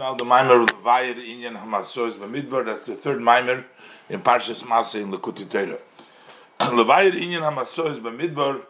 [0.00, 2.64] now the mimer of Levayir Inyan Hamasos Bamidbar.
[2.64, 3.66] That's the third mimer
[4.08, 5.78] in Parshas Masa in Lekuti Torah.
[6.58, 8.62] Levayir Inyan Hamasos Bamidbar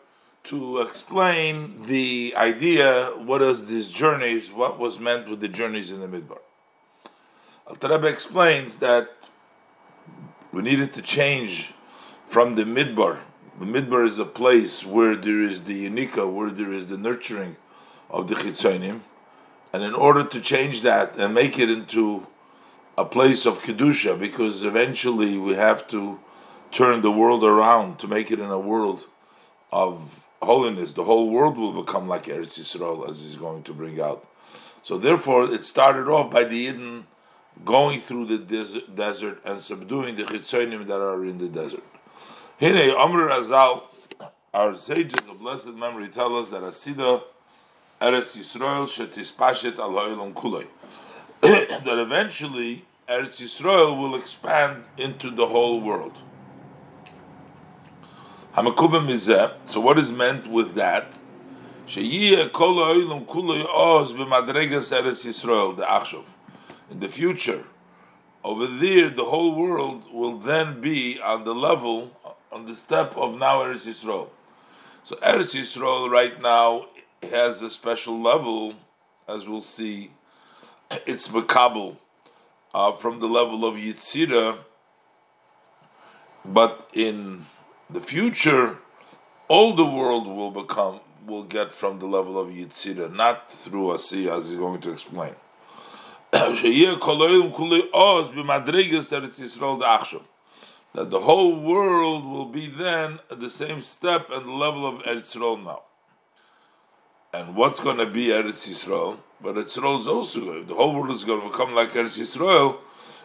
[0.43, 6.01] to explain the idea, what is these journeys, what was meant with the journeys in
[6.01, 6.41] the Midbar.
[7.69, 9.11] Al Rebbe explains that
[10.53, 11.75] we needed to change
[12.27, 13.19] from the Midbar.
[13.61, 17.55] The Midbar is a place where there is the Unika, where there is the nurturing
[18.09, 19.03] of the Chitzonim
[19.73, 22.27] and in order to change that and make it into
[22.99, 26.21] a place of kedusha, because eventually we have to
[26.73, 29.07] turn the world around to make it in a world
[29.73, 30.93] of holiness.
[30.93, 34.27] The whole world will become like Eretz Yisrael, as he's going to bring out.
[34.83, 37.07] So therefore, it started off by the Eden
[37.65, 41.85] going through the desert, and subduing the chitzonim that are in the desert.
[42.59, 43.87] Hine Amr Azal,
[44.55, 47.23] our sages of blessed memory tell us that Asida
[48.01, 50.67] Eretz Yisrael shetispashet al kulay.
[51.43, 56.17] That eventually Eretz Yisrael will expand into the whole world.
[58.57, 59.53] Hamakuvim mizeh.
[59.67, 61.13] So what is meant with that?
[61.87, 66.25] Sheyiyeh kol ha'olam kulay oz b'madregas Eretz Yisrael the achshov.
[66.91, 67.67] In the future,
[68.43, 72.17] over there, the whole world will then be on the level,
[72.51, 74.31] on the step of now Eretz Yisrael.
[75.03, 76.87] So Eretz Yisrael right now
[77.23, 78.75] has a special level,
[79.29, 80.11] as we'll see.
[81.07, 81.97] It's makabel
[82.75, 84.59] uh, from the level of yitzira,
[86.45, 87.47] but in
[87.89, 88.79] the future,
[89.49, 94.39] all the world will become will get from the level of yitzira, not through asiya,
[94.39, 95.35] as he's going to explain.
[100.93, 105.37] that the whole world will be then at the same step and level of Eretz
[105.37, 105.83] now
[107.33, 109.19] and what's going to be Eretz Yisrael?
[109.41, 112.79] But Eretz Yisrael is also the whole world is going to become like Eretz Yisrael.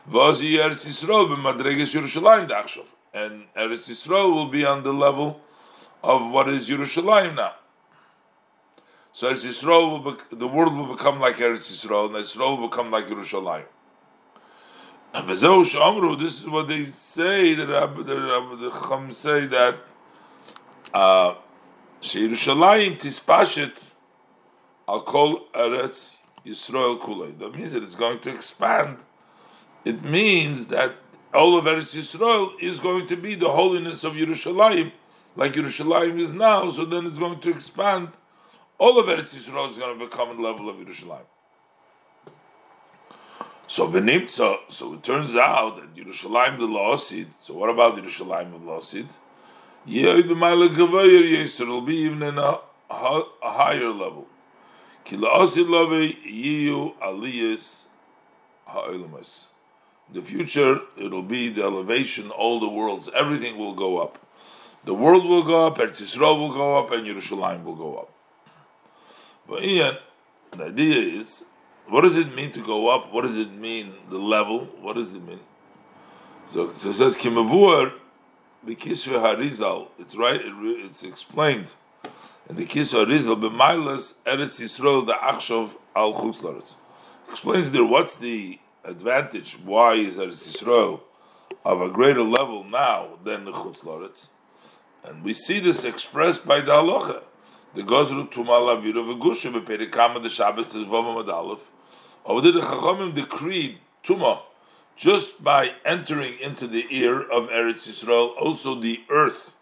[0.10, 5.42] Vazi Eretz Yisrael b'madreges Yerushalayim and Eretz Yisrael will be on the level
[6.04, 7.54] of what is Yerushalayim now.
[9.12, 12.68] So Eretz Yisrael will be, the world will become like Eretz Yisrael, and Yisrael will
[12.68, 13.66] become like Yerushalayim.
[16.20, 17.54] This is what they say.
[17.54, 19.76] The the, the Chacham say that
[20.94, 21.36] uh,
[22.02, 23.78] Yerushalayim tispashet
[24.88, 27.38] I'll call Eretz Yisrael Kulei.
[27.40, 28.98] That means that it's going to expand.
[29.84, 30.96] It means that
[31.34, 34.92] all of Eretz Yisrael is going to be the holiness of Yerushalayim,
[35.36, 36.70] like Yerushalayim is now.
[36.72, 38.10] So then it's going to expand.
[38.78, 41.26] All of Eretz Yisrael is going to become the level of Yerushalayim.
[43.68, 44.60] So Venim, so
[44.94, 47.28] it turns out that Yerushalayim the La'asid.
[47.42, 49.08] So what about Yerushalayim the
[49.86, 52.60] the Ma'ala Gavayer will be even in a,
[52.90, 54.28] a higher level.
[55.12, 55.30] In the
[60.24, 64.18] future, it'll be the elevation, all the worlds, everything will go up.
[64.84, 68.12] The world will go up, Eretz Yisrael will go up, and Yerushalayim will go up.
[69.48, 69.98] But Ian,
[70.52, 71.46] the idea is,
[71.88, 73.14] what does it mean to go up?
[73.14, 74.66] What does it mean, the level?
[74.82, 75.42] What does it mean?
[76.48, 77.94] So, so it says, Kimavuar,
[78.66, 81.68] Bikishve Harizal, it's right, it, it's explained
[82.48, 86.76] and the Kisva Rizal b'Mailas Eretz Yisrael the Achshov al Chutzlaretz.
[87.30, 89.58] Explains there what's the advantage.
[89.64, 91.02] Why is Eretz Yisrael
[91.64, 94.30] of a greater level now than the Chutzlaretz?
[95.04, 97.24] And we see this expressed by the Halacha.
[97.74, 101.72] The Gozru Tumal Avira v'Gusha b'Perikama the Shabbos Tezvav Aleph.
[102.26, 104.42] Over there, the Chachamim decreed Tuma
[104.96, 109.54] just by entering into the ear of Eretz Yisrael, also the earth,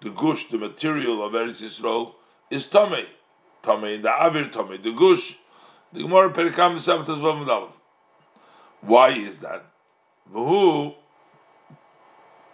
[0.00, 2.14] the gush, the material of Eretz Yisrael,
[2.50, 3.06] is Tomei.
[3.62, 5.36] Tomei, the Avir Tomei, the Gush,
[5.92, 7.70] the Gemara Perikam Sabbatas Vavadalav.
[8.80, 9.64] Why is that?
[10.32, 10.94] V'hu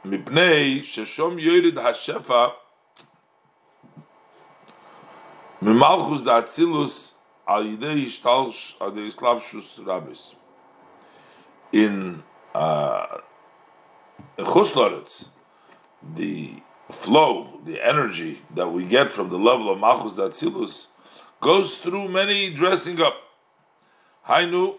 [0.04, 2.52] mipnei sheshom yorid hashefa
[5.62, 7.12] mimalchus da atzilus
[7.46, 10.34] al yidei ishtalsh al yidei slavshus rabbis.
[11.72, 12.22] In
[12.54, 13.18] uh,
[14.38, 15.28] Chusloretz,
[16.14, 16.50] the
[16.94, 20.86] flow, the energy that we get from the level of Malchus Datzilus
[21.40, 23.14] goes through many dressing up.
[24.26, 24.76] Hainu,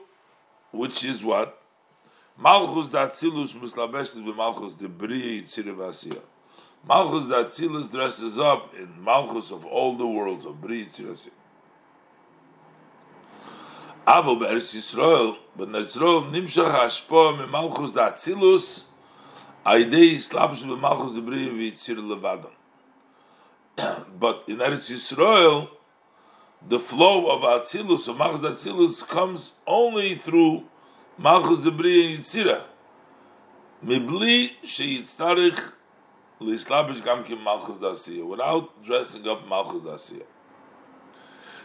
[0.72, 1.62] which is what?
[2.38, 6.20] Malchus Datzilus mislabeshes with Malchus de Bri Tzirivasiya.
[6.88, 11.30] Malchus Datzilus dresses up in Malchus of all the worlds of Bri Tzirivasiya.
[14.08, 18.85] Avo Be'eretz Yisrael, but Yisrael nimshach hashpo me Malchus Datzilus
[24.20, 25.70] But in Eretz Yisrael,
[26.68, 30.66] the flow of Atzilus, of Malchus Atzilus, comes only through
[31.18, 32.64] Malchus Debri Yitzira.
[33.84, 35.60] Mibli sheyitztarich
[36.40, 40.26] lislabish gamkim Malchus Dasiya, without dressing up Malchus Dasiya.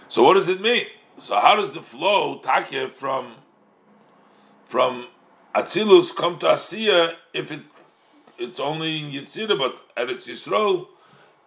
[0.08, 0.86] So what does it mean?
[1.18, 3.34] So how does the flow takeh from
[4.64, 5.08] from
[5.54, 7.60] Atzilus come to Asiya if it
[8.40, 10.86] it's only in Yitzira, but Eretz Yisrael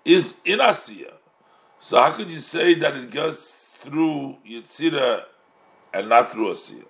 [0.06, 1.13] is in Asiya?
[1.80, 5.24] So how could you say that it goes through Yitzira
[5.94, 6.86] and not through Asiya?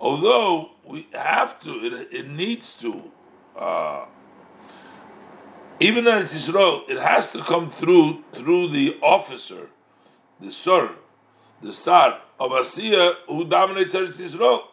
[0.00, 3.02] Although we have to, it, it needs to,
[3.56, 4.06] uh,
[5.78, 9.68] even in Israel, it has to come through through the officer,
[10.42, 10.94] the sir,
[11.62, 14.64] the sar of Asiya who dominates Eretz Yisrael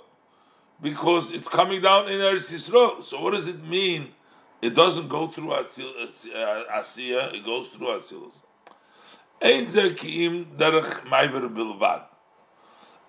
[0.82, 3.04] because it's coming down in Eretz Yisrael.
[3.04, 4.10] So what does it mean?
[4.62, 8.34] It doesn't go through Asiya, it goes through Atzilus.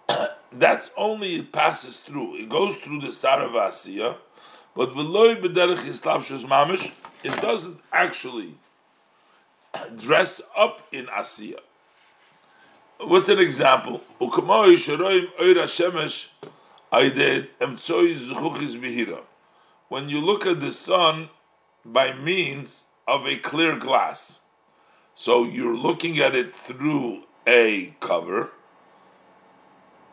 [0.52, 2.36] That's only it passes through.
[2.36, 4.16] It goes through the Sarav Asiya,
[4.76, 6.92] but v'loy b'derech islapshus mamish,
[7.24, 8.54] it doesn't actually
[9.96, 11.58] dress up in Asiya.
[13.02, 14.02] What's an example?
[14.20, 16.28] Sharoim oira shemesh
[19.88, 21.30] when you look at the sun
[21.82, 24.40] by means of a clear glass,
[25.14, 28.50] so you're looking at it through a cover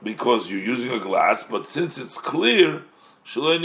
[0.01, 2.84] because you're using a glass, but since it's clear,
[3.25, 3.57] so the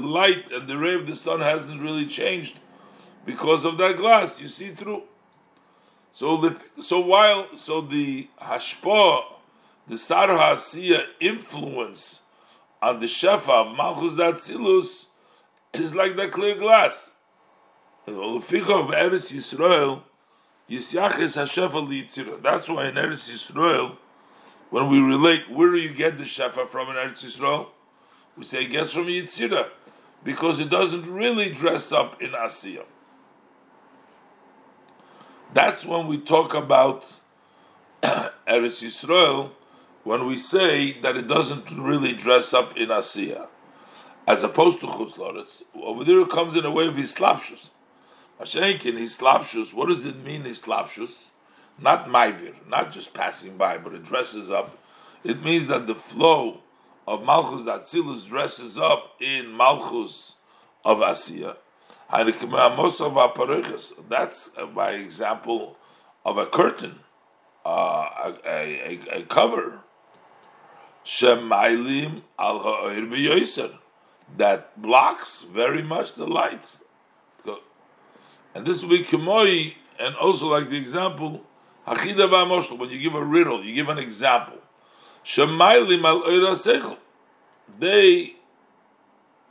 [0.00, 2.58] light and the ray of the sun hasn't really changed
[3.26, 4.40] because of that glass.
[4.40, 5.02] You see through.
[6.18, 9.22] So, the, so while so the hashpa
[9.86, 12.22] the Sar HaAsiya influence
[12.82, 15.04] on the Shefa of Malchus Datzilus
[15.74, 17.14] is like that clear glass.
[18.08, 20.02] Yisrael,
[22.42, 23.96] That's why in Eretz Yisrael,
[24.70, 27.68] when we relate where do you get the Shefa from in Eretz Yisrael,
[28.36, 29.70] we say it gets from Yitzira,
[30.24, 32.82] because it doesn't really dress up in Asiya.
[35.52, 37.10] That's when we talk about
[38.02, 39.50] Eretz Yisrael,
[40.04, 43.46] when we say that it doesn't really dress up in Asiya,
[44.26, 47.70] as opposed to Chutz over there it comes in a way of Islapshus.
[48.38, 51.28] Mashenkin, Islapshus, what does it mean, Islapshus?
[51.80, 54.78] Not Maivir, not just passing by, but it dresses up.
[55.24, 56.60] It means that the flow
[57.06, 60.34] of Malchus Datzilus dresses up in Malchus
[60.84, 61.56] of Asiya.
[62.10, 62.30] That's
[64.74, 65.76] by example
[66.24, 67.00] of a curtain,
[67.66, 69.80] uh, a, a, a, cover
[71.04, 72.60] Shemailim al
[74.36, 76.78] that blocks very much the light.
[78.54, 81.44] And this will be kimoi, and also like the example,
[81.84, 84.58] when you give a riddle, you give an example.
[85.24, 86.96] Shemailim al
[87.78, 88.36] they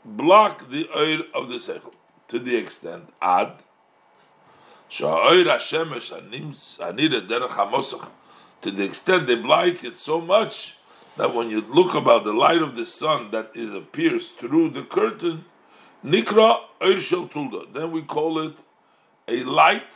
[0.03, 1.93] block the oir of the seichel
[2.27, 3.51] to the extent ad
[4.89, 5.05] to
[8.71, 10.77] the extent they block it so much
[11.17, 14.83] that when you look about the light of the sun that is appears through the
[14.83, 15.43] curtain,
[16.05, 16.61] nikra.
[17.73, 18.55] Then we call it
[19.27, 19.93] a light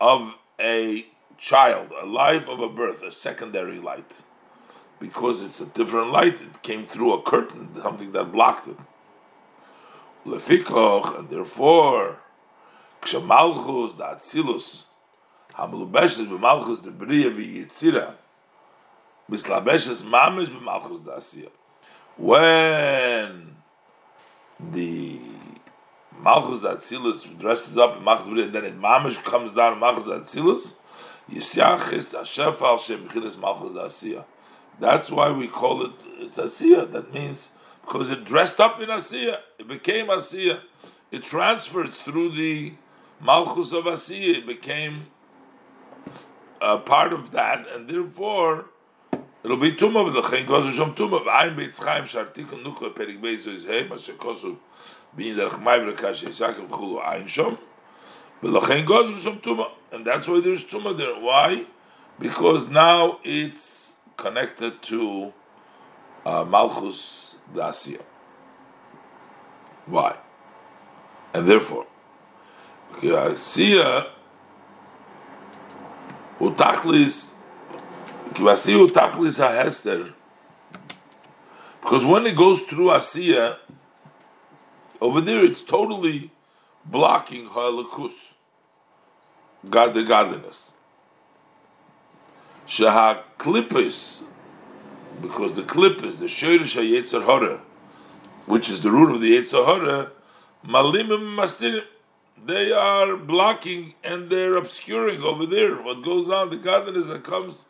[0.00, 1.06] of a
[1.38, 4.22] child, a life of a birth, a secondary light,
[5.00, 6.40] because it's a different light.
[6.40, 8.76] It came through a curtain, something that blocked it.
[10.26, 12.18] Lefikoch, and therefore,
[13.02, 14.84] kshamalchus, the atzilus,
[15.54, 18.14] hamlubeshes b'malchus, the bria v'yitzira,
[19.30, 21.50] mislabeshes mamish b'malchus dasiya.
[22.16, 23.56] When
[24.60, 25.18] the
[26.20, 30.74] malchus datzilus dresses up in malchus and then it mamish comes down in malchus datzilus,
[31.30, 33.36] yisyachis ashef al shem malchus
[33.72, 34.24] dasiya.
[34.78, 36.92] That's why we call it it's asiya.
[36.92, 37.50] That means
[37.82, 40.60] because it dressed up in asiya, it became asiya.
[41.10, 42.72] It transferred through the
[43.20, 44.38] malchus of asiya.
[44.38, 45.06] It became
[46.60, 48.66] a part of that, and therefore
[49.44, 53.64] It'll be tumah v'lechein gozu shom tumah v'ayin beitz chaim shartikon nukla perik beizu is
[53.64, 54.56] hey mashe kosu
[55.16, 57.58] bin derech mai v'rekash yisakim chulu ayin shom
[58.40, 61.18] v'lechein gozu shom and that's why there's tumah there.
[61.20, 61.66] Why?
[62.20, 65.32] Because now it's connected to
[66.24, 68.02] uh, Malchus Dasiya.
[69.86, 70.16] Why?
[71.34, 71.86] And therefore,
[78.88, 80.12] tachlis hahester.
[81.80, 83.56] Because when it goes through Asiya,
[85.00, 86.30] over there it's totally
[86.84, 88.12] blocking Halakus,
[89.68, 90.74] God the godliness.
[92.66, 94.22] Shaha Klippis,
[95.22, 97.60] because the Klippis, the Shirish HaYetzer
[98.46, 100.10] which is the root of the Yetzer Hora,
[100.66, 101.84] Malimim Mastirim,
[102.44, 107.66] they are blocking and they're obscuring over there what goes on, the godliness that comes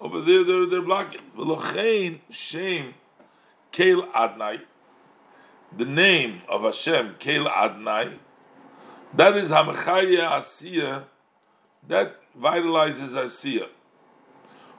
[0.00, 1.20] over there, they're, they're blocking.
[1.36, 2.94] V'lochein Shem
[3.72, 4.62] Kel Adnai,
[5.76, 8.16] the name of Hashem, Kel Adnai,
[9.14, 11.04] that is Hamachaya Asiya,
[11.86, 13.68] that vitalizes Asiya.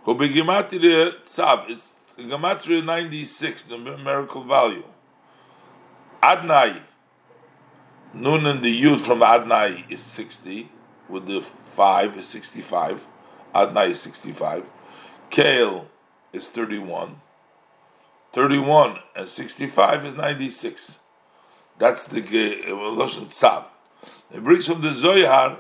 [0.10, 4.84] It's gematria 96, the numerical value.
[6.22, 6.82] Adnai,
[8.14, 10.70] Nun and the Yud from Adnai is 60,
[11.08, 13.06] with the 5 is 65.
[13.54, 14.66] Adnai is 65.
[15.30, 15.88] Kale
[16.34, 17.22] is 31.
[18.34, 21.00] 31 and 65 is 96.
[21.78, 23.66] That's the Lashon Tzav.
[24.34, 25.60] It brings from the Zohar,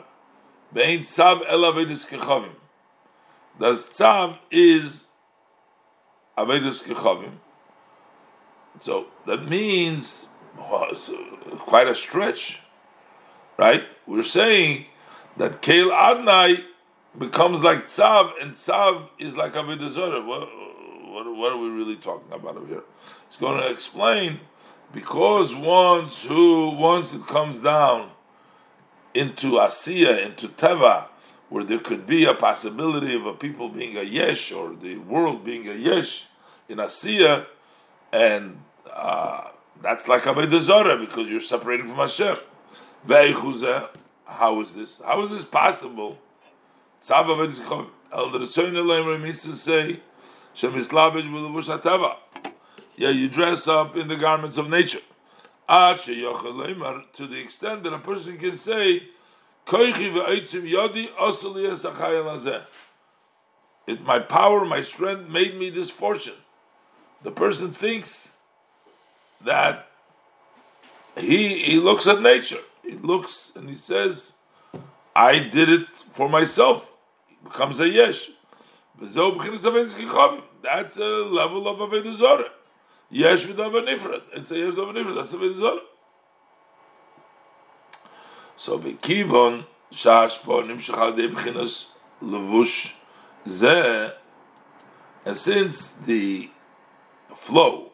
[0.73, 2.55] Bein Tzav El Avedis Kechavim.
[3.59, 5.06] The Tzav is
[6.38, 7.34] Avedis Kechavim.
[8.79, 10.27] So that means
[10.58, 11.13] well, it's uh,
[11.58, 12.62] quite a stretch,
[13.58, 13.84] right?
[14.06, 14.86] We're saying
[15.38, 16.63] that Kail Adnai
[17.17, 20.22] becomes like Tzav, and Tzav is like Avodah Zarah.
[20.22, 20.50] What,
[21.10, 22.84] what, what, are we really talking about over here?
[23.27, 24.39] He's going to explain
[24.94, 28.12] because once who once it comes down
[29.13, 31.08] into Asiya, into Teva,
[31.49, 35.45] where there could be a possibility of a people being a Yesh or the world
[35.45, 36.25] being a Yesh
[36.67, 37.45] in Asiya,
[38.11, 38.57] and
[38.91, 39.49] uh,
[39.81, 42.37] that's like Avodah Zarah because you're separated from Hashem.
[44.25, 45.01] How is this?
[45.03, 46.17] How is this possible?
[47.01, 49.99] Elder Tzon means to say,
[52.95, 54.99] Yeah, you dress up in the garments of nature.
[55.69, 59.03] To the extent that a person can say,
[63.88, 66.33] it, my power, my strength made me this fortune.
[67.24, 68.33] The person thinks
[69.41, 69.88] that
[71.17, 72.59] he he looks at nature.
[72.83, 74.33] He looks and he says,
[75.15, 76.97] "I did it for myself."
[77.27, 78.29] He becomes a yesh.
[79.00, 79.15] That's
[80.97, 82.51] a level of zarah.
[83.09, 84.21] Yesh v'davar nifrat.
[84.33, 85.15] It's a yesh v'davar nifrat.
[85.15, 85.81] That's zarah.
[88.57, 91.85] So v'kivon shashpo nimshach dei b'chinas
[92.21, 92.93] levush
[93.45, 94.13] zeh.
[95.25, 96.49] And since the
[97.35, 97.91] flow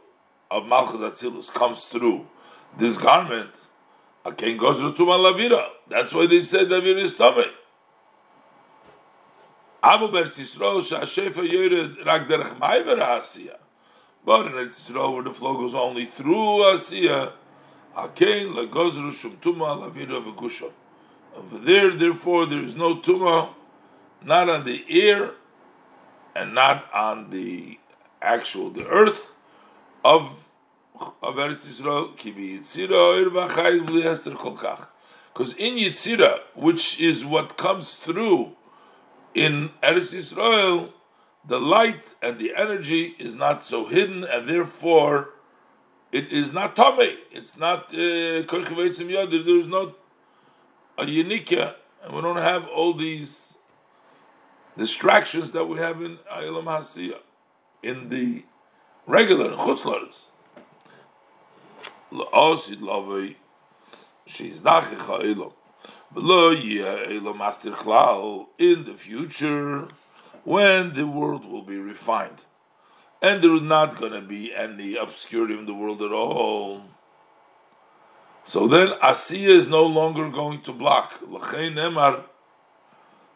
[0.49, 2.25] of Malchus Atzilus comes through
[2.77, 3.51] this garment,
[4.23, 5.67] a king goes to Malavira.
[5.89, 7.45] That's why they said Lavira is tummy.
[9.83, 13.57] Abu Beretz Yisrael Shashefa Yered Rak Derech Maiver Hasiya.
[14.25, 17.33] But in Eretz Yisrael where the flow goes only through Hasiya,
[17.95, 20.71] Hakein Legozru Shum Tuma V'Gushon.
[21.35, 23.49] Over there, therefore, there is no Tuma,
[24.23, 25.31] not on the ear,
[26.35, 27.79] and not on the
[28.21, 29.35] actual the earth
[30.03, 30.47] of
[31.21, 34.87] of Eretz Yisrael, ki Yitzira ir bli hester kolkach.
[35.33, 38.51] Because in Yitzira, which is what comes through
[39.33, 40.91] in Eretz Yisrael,
[41.45, 45.29] the light and the energy is not so hidden, and therefore
[46.13, 47.17] it is not Tomei.
[47.31, 49.45] It's not Koichevetzim uh, Yadir.
[49.45, 49.95] There's not
[50.97, 53.57] a Yenika, and we don't have all these
[54.77, 57.19] distractions that we have in Ayilam Hasiya,
[57.81, 58.43] in the
[59.05, 60.27] regular Chutzlaris
[62.13, 63.35] la'osid lavei
[64.25, 64.63] she's
[67.33, 69.87] master chlal in the future
[70.43, 72.45] when the world will be refined.
[73.23, 76.83] And there is not going to be any obscurity in the world at all.
[78.43, 81.21] So then Asiya is no longer going to block.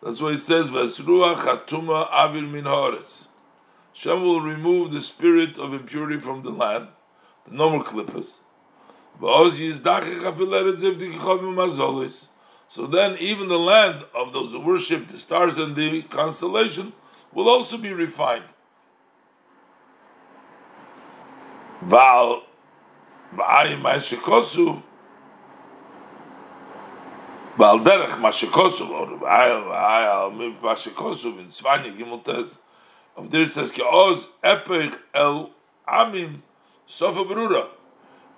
[0.04, 3.30] That's why it says, Vesruach chatuma avir min hores.
[3.94, 6.90] Shem will remove the spirit of impurity from the land,
[7.48, 8.42] the normal clippers.
[9.20, 9.50] So
[12.86, 16.94] then, even the land of those who worship the stars and the constellation
[17.34, 18.44] will also be refined.
[21.82, 22.44] Val
[23.34, 24.82] Mashikosuv
[27.58, 29.08] Val Derech Mashikosuv or
[30.62, 32.58] Mashikosuv in Svanya Gimel
[33.16, 35.52] of there says Ki Oz Epech El
[35.88, 36.42] Amim
[36.86, 37.24] Sofa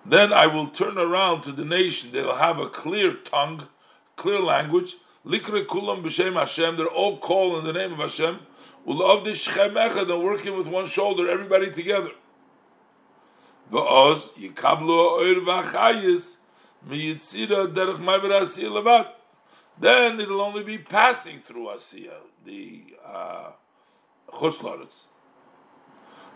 [0.05, 2.11] then I will turn around to the nation.
[2.11, 3.67] They'll have a clear tongue,
[4.15, 4.95] clear language.
[5.25, 6.77] Likre kulam b'shem Hashem.
[6.77, 8.39] They're all called in the name of Hashem.
[8.87, 12.11] U'la'ov shchem echad and working with one shoulder, everybody together.
[13.71, 16.37] V'oz yikablu oir v'achayis
[16.87, 19.07] miyitzira derech ma'ver asiya levat.
[19.79, 22.13] Then it'll only be passing through asiya,
[22.45, 23.51] the uh,
[24.31, 25.07] chutz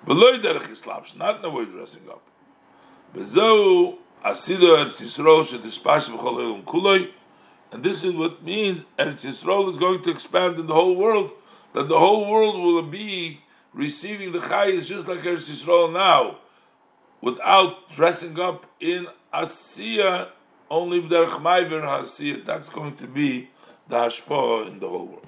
[0.06, 2.22] Below derech islamish, not in the way dressing up.
[3.16, 7.10] Bezow asida Eretz Yisrael shetispash b'chol elam kuloi.
[7.72, 11.32] And this is what means Eretz Yisrael is going to expand in the whole world,
[11.74, 13.42] that the whole world will be
[13.74, 16.38] receiving the chayis just like Eretz Yisrael now
[17.24, 20.27] without dressing up in asiya,
[20.70, 22.46] only derech ma'ver asiya.
[22.46, 23.50] That's going to be
[23.88, 25.27] the hashpah in the whole world.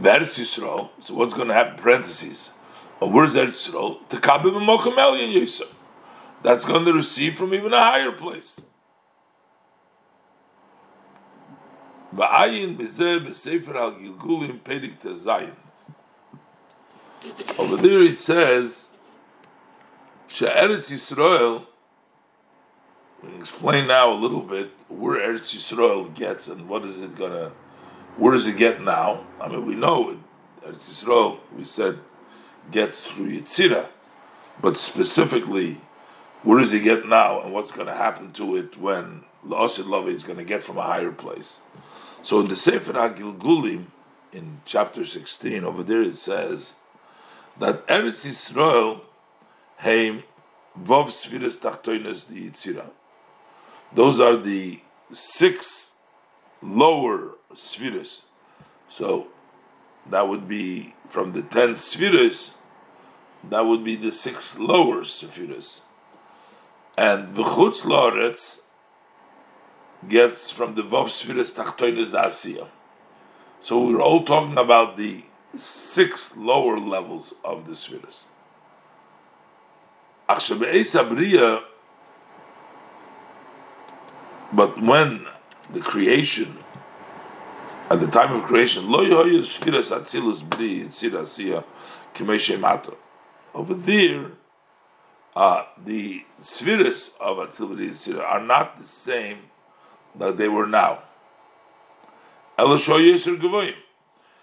[0.00, 0.90] Eretz Yisrael.
[0.98, 1.76] So what's going to happen?
[1.76, 2.54] Parentheses.
[3.00, 4.08] Uh, where's Eretz Yisrael?
[4.08, 5.72] To kabim mokum elyon yisrael.
[6.42, 8.60] That's going to receive from even a higher place.
[12.12, 15.54] Ba'ayin bezeh b'sefer al gilgulim pedik tezayin.
[17.60, 18.88] Over there it says,
[20.28, 21.66] She'eretz Yisrael,
[23.22, 27.52] we explain now a little bit where Eretz Yisrael gets and what is it gonna,
[28.16, 29.26] where does it get now?
[29.38, 30.18] I mean, we know it,
[30.64, 31.98] Eretz Yisrael, we said,
[32.70, 33.88] gets through Yitzira,
[34.62, 35.82] but specifically,
[36.42, 40.24] where does it get now and what's to happen to it when La'osid Love is
[40.38, 41.60] to get from a higher place?
[42.22, 43.88] So in the Sefer HaGilgulim,
[44.32, 46.76] in chapter 16, over there it says,
[47.60, 49.02] that Eretz Yisrael
[49.76, 50.22] heim
[50.78, 52.90] vov sfiras tachtoinas the Yitzira.
[53.94, 55.92] Those are the six
[56.62, 58.22] lower spheres.
[58.88, 59.28] So
[60.08, 62.54] that would be from the ten spheres,
[63.48, 65.82] that would be the six lower spheres.
[66.96, 68.62] And the Chutz Loretz
[70.08, 72.68] gets from the Vav Spheres Tachtoinis the Asiya.
[73.60, 75.24] So we're all talking about the
[75.56, 78.24] six lower levels of the spheres.
[84.52, 85.26] But when
[85.72, 86.58] the creation,
[87.90, 88.90] at the time of creation,
[93.54, 94.30] over there,
[95.36, 99.38] uh, the spheres of Atzil are not the same
[100.14, 101.02] that they were now.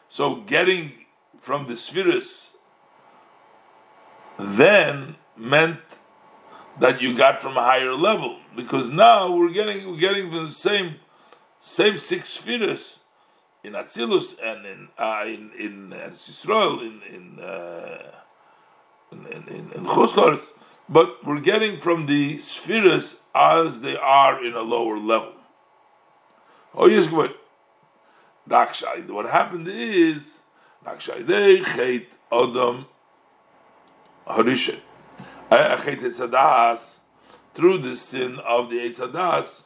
[0.09, 0.96] So getting
[1.39, 2.53] from the spheres
[4.39, 5.79] then meant
[6.79, 10.95] that you got from a higher level because now we're getting we're getting the same
[11.61, 12.99] same six spheres
[13.63, 18.11] in Atzilus and in uh, in in Yisrael in in uh,
[19.11, 20.39] in, in, in, in
[20.89, 25.33] but we're getting from the spheres as they are in a lower level.
[26.73, 27.33] Oh yes, good.
[28.47, 30.43] What happened is
[30.87, 32.85] Rakshai they hate Adam
[34.25, 34.79] Harishan.
[35.49, 36.99] Chet Etzadas
[37.53, 39.63] through the sin of the Etzadas.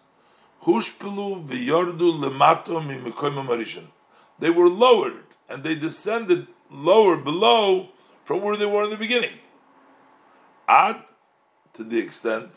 [0.64, 3.86] Hushpelu v'yordu lemato mimikoyim marishan.
[4.40, 7.90] They were lowered and they descended lower below
[8.24, 9.38] from where they were in the beginning.
[10.68, 11.04] Ad
[11.74, 12.50] to the extent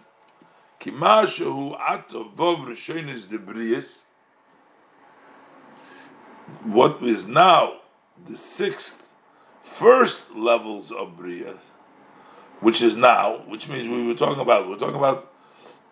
[0.80, 4.00] kimashu ato vov rishonis debrius
[6.62, 7.80] what is now
[8.26, 9.10] the sixth,
[9.62, 11.58] first levels of Bria,
[12.60, 15.32] which is now, which means we were talking about, we're talking about,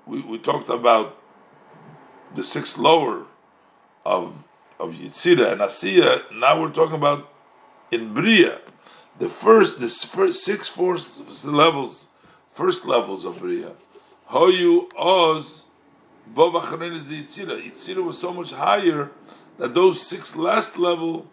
[0.07, 1.19] we, we talked about
[2.35, 3.27] the sixth lower
[4.05, 4.45] of
[4.83, 6.33] of Yitzira and Asiya.
[6.33, 7.31] Now we're talking about
[7.91, 8.59] in Bria,
[9.19, 12.09] the first, the first six first levels,
[12.53, 13.73] first levels of Bria.
[14.31, 15.67] Hoyu Oz
[16.35, 17.63] Vov is the Yitzira.
[17.63, 19.11] Yitzira was so much higher
[19.59, 21.29] that those six last level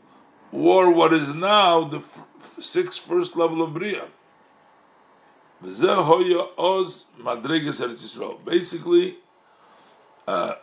[0.52, 4.08] were what is now the f- six first level of Bria.
[8.46, 9.18] Basically,
[10.28, 10.54] uh,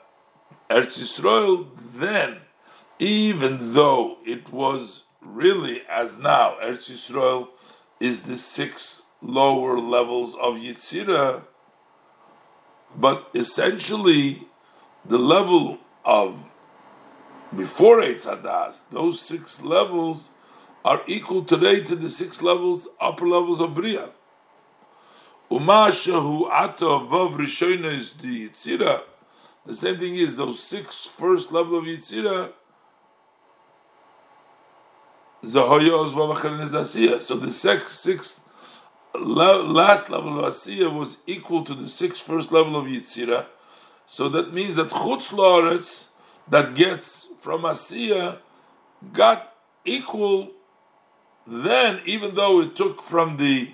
[0.71, 2.39] Eretz Yisrael then,
[2.99, 7.49] even though it was really as now, Eretz Yisrael
[8.01, 11.43] is the six lower levels of Yitzira,
[12.97, 14.47] but essentially
[15.05, 16.46] the level of
[17.55, 20.31] before Eitz Hadas, those six levels
[20.85, 24.11] are equal today to the six levels, upper levels of Bria.
[25.51, 29.03] Umashahu Ato Vav Rishona is the Yitzira.
[29.65, 32.53] The same thing is those six first level of Yitzira.
[35.45, 37.21] Zahoyos Vavacharin is Asiya.
[37.21, 38.41] So the six, six
[39.15, 43.47] last level of Asiya was equal to the six first level of Yitzira.
[44.07, 46.09] So that means that Chutz Loretz
[46.48, 48.38] that gets from Asiya
[49.14, 49.54] got
[49.86, 50.52] equal
[51.48, 53.72] then even though it took from the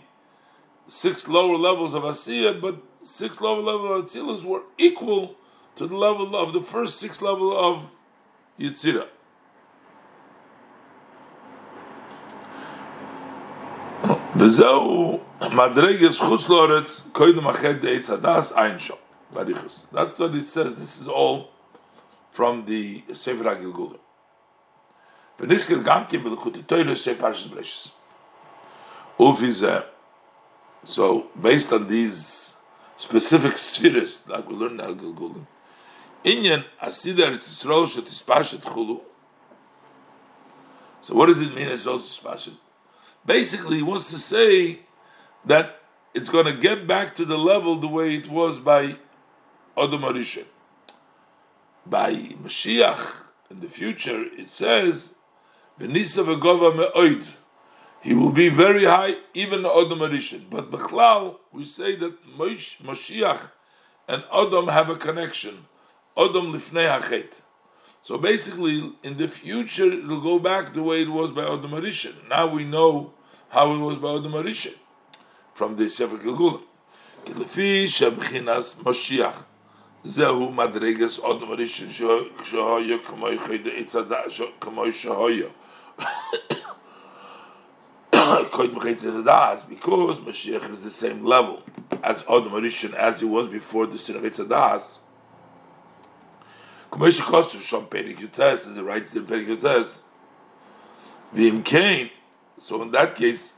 [0.88, 5.36] six lower levels of Asiya, but six lower levels of Atzilus were equal
[5.76, 7.90] to the level of the first six level of
[8.60, 9.08] Yitzira.
[14.40, 15.20] וזהו
[15.52, 18.96] מדרגס חוץ לארץ קודם אחרי דעץ הדס אין שו
[19.34, 19.86] בריחס.
[19.92, 20.78] That's what it says.
[20.78, 21.50] This is all
[22.33, 24.01] from the Sefer HaGilgulim.
[25.39, 27.93] V'nisker gam kim b'lekuti.
[29.21, 29.85] Uf
[30.85, 32.57] so based on these
[32.97, 35.47] specific spheres that we learn in HaGilgulim,
[36.25, 39.01] Inyan asidar tzisrol shet chulu.
[41.03, 42.57] So what does it mean as well ispashet?
[43.27, 44.81] Basically, he wants to say
[45.45, 45.81] that
[46.15, 48.97] it's going to get back to the level the way it was by
[49.77, 50.47] Adam Arishem
[51.87, 53.17] by Mashiach
[53.51, 55.15] in the future, it says,
[55.79, 57.27] "V'nisav agova me'oid."
[58.03, 60.51] He will be very high, even Adam Arishin.
[60.51, 63.51] But Bechlal, we say that Mashiach
[64.09, 65.67] and Adam have a connection.
[66.17, 67.43] Adam lifnei hachet.
[68.03, 72.29] So basically, in the future, it'll go back the way it was by Adam Arishin.
[72.29, 73.15] Now we know
[73.51, 74.75] how it was by Adam Arishin
[75.55, 76.63] from the Sefer Gilgulim.
[80.04, 81.88] זהו מדרגס אדם הראשון
[82.44, 85.48] שהיה כמו יחיד עץ הדעת כמו שהיה
[88.52, 91.62] קודם חייץ הדעת because Mashiach is the same level
[92.04, 95.00] as Adam Rishon as he was before the sin of Eitz Adas
[96.92, 100.04] כמו שכוסף שם פרק יוטס as he writes the פרק יוטס
[101.34, 102.08] ואם כן
[102.60, 103.54] so in that case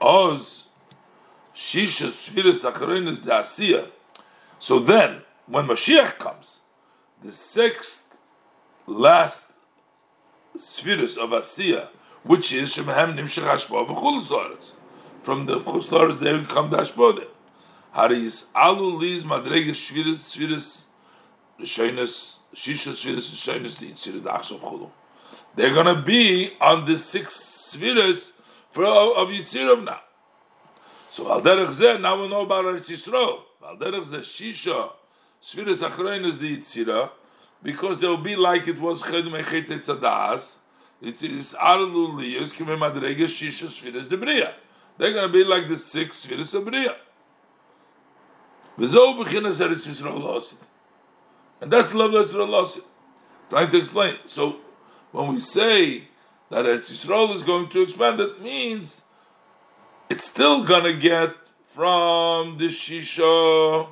[0.00, 0.60] Oz
[1.54, 3.90] Shisha Sfiris Acharonis the Asiya.
[4.58, 6.61] So then, when Mashiach comes,
[7.21, 8.17] the sixth
[8.87, 9.53] last
[10.57, 11.89] Sfiris of Asiya,
[12.23, 14.73] which is Shemahem Nimshach Hashpah B'chul
[15.23, 17.25] From the Chutz there come the Hashpah
[17.93, 20.85] Haris Alu Liz Madreges Sfiris Sfiris
[21.59, 24.89] Rishonis Shisha Rishonis the Yitzir Dachshav Chulu.
[25.55, 27.35] They're going to be on the six
[27.75, 28.31] Sfiris
[28.71, 30.01] for, of Yitzirav now.
[31.09, 33.39] So al derech zeh, now we know about Eretz Yisrael.
[33.63, 34.91] Al zeh, Shisha,
[35.53, 37.11] Achrein is the Yitzira,
[37.61, 40.57] because they'll be like it was Chedum Echet Etzadas,
[41.01, 44.53] it's Arlu Liyos, Kime Madrege, Shisha, Sfiris de Bria.
[44.97, 46.95] They're going to be like the six Sfiris of Bria.
[48.79, 50.55] V'zo b'chinas Eretz Yisrael lost
[51.61, 52.79] And that's the level of Yisrael lost
[53.49, 54.15] Trying to explain.
[54.25, 54.57] So,
[55.11, 56.07] when we say
[56.49, 59.03] that Eretz Yisrael is going to expand, that means
[60.09, 61.35] it's still gonna get
[61.67, 63.87] from the Shisha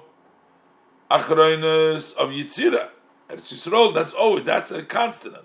[1.09, 2.89] Achroinus of Yitzira.
[3.29, 5.35] Eretz Yisrael, that's always that's a constant.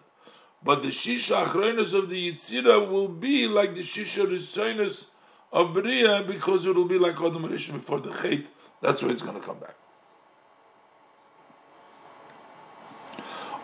[0.62, 5.06] But the Shisha Achroinus of the Yitzira will be like the Shisha Rishoinus
[5.52, 8.46] of Bria because it will be like Adam Rishon before the Chait.
[8.80, 9.74] That's where it's going to come back.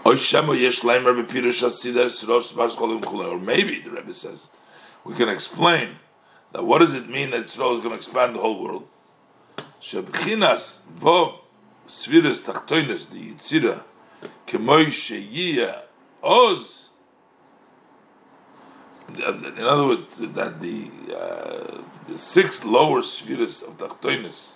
[0.04, 0.36] Or maybe
[3.80, 4.50] the Rebbe says
[5.02, 5.88] we can explain
[6.52, 8.88] that what does it mean that Israel is going to expand the whole world?
[9.80, 11.40] Shebchinas vov
[11.86, 13.82] sviras tachtoinas the yitzira
[14.46, 15.82] kemoy sheyia
[16.22, 16.90] oz.
[19.08, 24.54] In other words, that the uh, the six lower spheres of tachtoinas,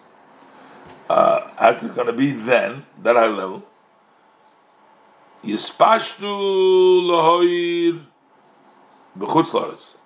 [1.08, 3.64] uh, as they're going to be then, that high level,
[5.44, 6.22] yispashtu
[7.08, 8.04] lahoir
[9.16, 9.96] b'chutz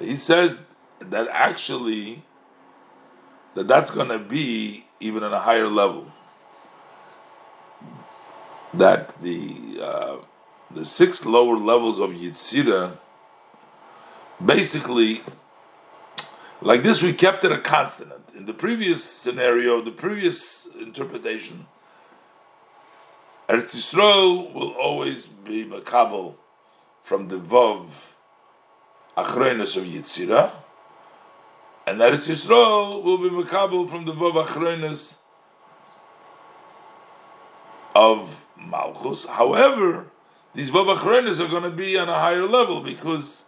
[0.00, 0.62] he says
[1.00, 2.22] that actually
[3.54, 6.12] that that's going to be even on a higher level.
[8.74, 10.16] That the uh,
[10.70, 12.98] the six lower levels of Yitzira,
[14.44, 15.22] basically,
[16.60, 18.12] like this, we kept it a constant.
[18.36, 21.66] In the previous scenario, the previous interpretation,
[23.48, 26.36] Eretz Yisrael will always be makabel
[27.02, 27.86] from the Vav
[29.16, 30.50] Achroinus of Yitzira,
[31.86, 35.18] and that it's Yisrael will be Makabel from the Vav Achroinus
[37.94, 39.26] of Malchus.
[39.26, 40.06] However,
[40.54, 43.44] these Vav Achroinus are going to be on a higher level because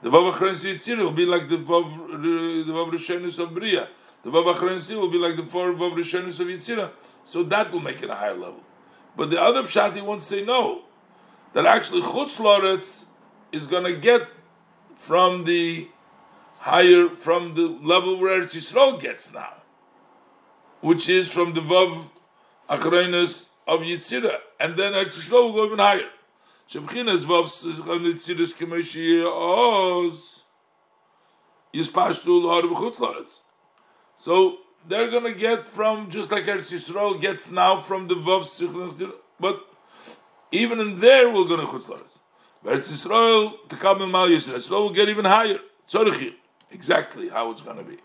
[0.00, 3.88] the Vav Achroinus of Yitzira will be like the Vav, the Vav of Bria.
[4.22, 6.90] The Vav Achroinus will be like the four Vav Rishonus of Yitzira.
[7.24, 8.60] So that will make it a higher level.
[9.16, 10.82] But the other Pshat, wants to say no.
[11.52, 13.06] That actually Chutz Loretz
[13.50, 14.28] is going to get
[14.94, 15.88] from the
[16.62, 19.54] higher, from the level where Eretz Yisrael gets now,
[20.80, 22.08] which is from the Vav
[22.70, 26.08] Achroinus of Yitzira, and then Eretz Yisrael will go even higher.
[26.70, 30.44] Shemchinas Vav Yitzira's Kemeshi Oz.
[31.74, 33.40] yispashtu lahar b'chutz
[34.14, 39.60] So they're gonna get from just like Eretz Yisrael gets now from the Vav but
[40.52, 42.20] even in there we're gonna chutz laretz.
[42.64, 45.58] Eretz Yisrael to in Mal Yisrael, Yisrael will get even higher.
[45.90, 46.34] Tzorich
[46.72, 47.98] exactly how it's gonna be.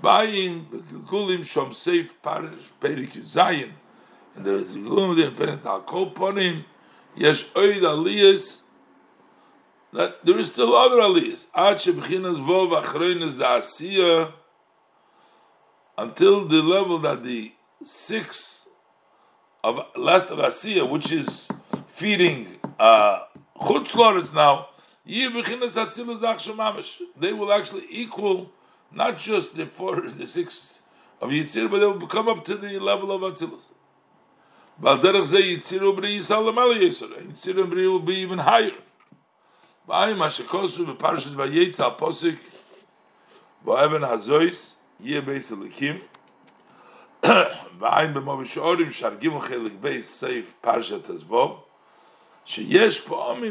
[0.00, 3.72] Buying the Gilgulim Shom Seif Perik Zayin,
[4.34, 6.64] and there is Gilgulim the Imperent Al Ponim,
[7.16, 8.62] Yesh Oid Aliyas,
[9.92, 11.48] that there is still other aliyas.
[11.54, 14.32] Ad Shebchinas Vov Achroinas Da Asiyah,
[15.98, 17.52] until the level that the
[17.82, 18.68] six
[19.62, 21.48] of last of Asiya, which is
[21.88, 23.20] feeding uh,
[23.60, 24.68] chutzlaritz now,
[25.06, 25.28] they
[27.32, 28.52] will actually equal
[28.92, 30.82] not just the four, the six
[31.20, 33.72] of Yitzir, but they will come up to the level of Atzilus.
[34.82, 35.80] Yitzir
[37.74, 38.72] will be even higher.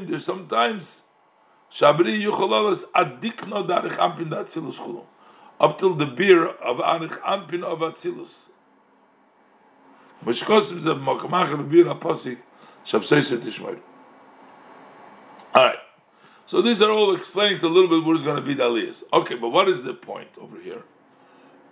[0.05, 1.03] There's sometimes
[1.71, 5.05] shabri yucholalas adikno darich ampin da chulum
[5.59, 8.45] up till the beer of arich ampin of atzilus
[10.25, 12.37] Mishkosim ze b'mokamach b'bir ha-posik
[12.85, 13.81] shabseiset ishmoyim
[15.53, 15.79] all right
[16.49, 19.03] so these are all explaining a little bit what is going to be the aliyahs.
[19.13, 20.81] Okay, but what is the point over here?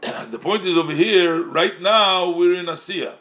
[0.29, 3.15] the point is over here, right now we're in Asiya.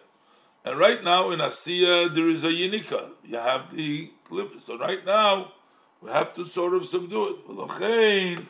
[0.66, 3.08] And right now in Asiya there is a Yinika.
[3.24, 4.60] You have the clip.
[4.60, 5.52] So right now
[6.06, 8.44] we have to sort of subdue it.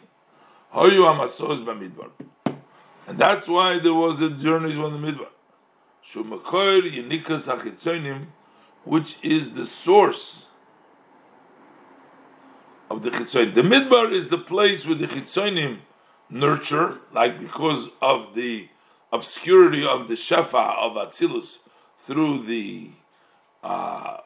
[3.09, 5.29] And that's why there was the journeys on the Midbar.
[8.85, 10.47] Which is the source
[12.91, 13.55] of the chitzonim.
[13.55, 15.79] The midbar is the place where the chitzonim
[16.31, 18.69] nurture, like because of the
[19.13, 21.59] obscurity of the shefa of Atzilus
[21.99, 22.91] through the
[23.65, 24.19] uh,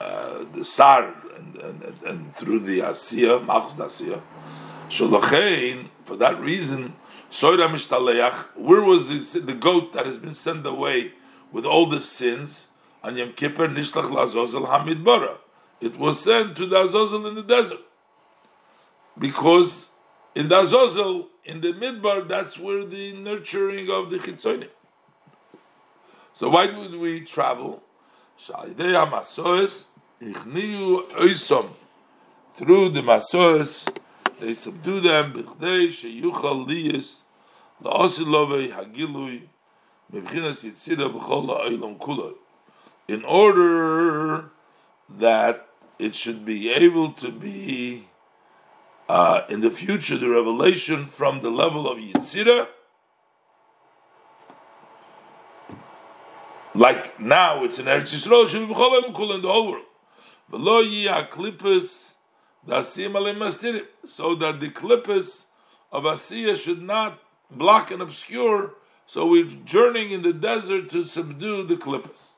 [0.00, 4.20] uh, the sar and, and, and, through the asiya, machus asiya.
[4.88, 6.94] Sholochein, for that reason,
[7.30, 8.34] soira mishtaleach.
[8.56, 11.12] Where was the goat that has been sent away
[11.52, 12.68] with all the sins?
[13.02, 15.38] And Yom Kippur nishlach lazozel hamidbara
[15.80, 17.80] it was sent to the Azazel in the desert.
[19.18, 19.90] Because
[20.34, 24.68] in the Azazel, in the Midbar, that's where the nurturing of the Chitzonim.
[26.32, 27.82] So why would we travel?
[30.20, 31.06] Through
[32.90, 33.88] the Masoes,
[34.38, 37.20] they subdue them, Bichdei Sheyuchal Liyis,
[37.82, 39.44] La'osilovei Hagilui,
[40.12, 42.34] Mebchinas Yitzira B'chol La'olam Kuloi.
[43.08, 44.50] In order
[45.08, 48.06] that it should be able to be
[49.08, 52.68] uh, in the future the revelation from the level of Yitzira.
[56.74, 59.84] Like now, it's in Eretz Yisrael, should be in the whole world.
[60.50, 60.58] So
[64.34, 65.46] that the clippers
[65.92, 68.74] of Asiya should not block and obscure.
[69.06, 72.32] So we're journeying in the desert to subdue the clippers.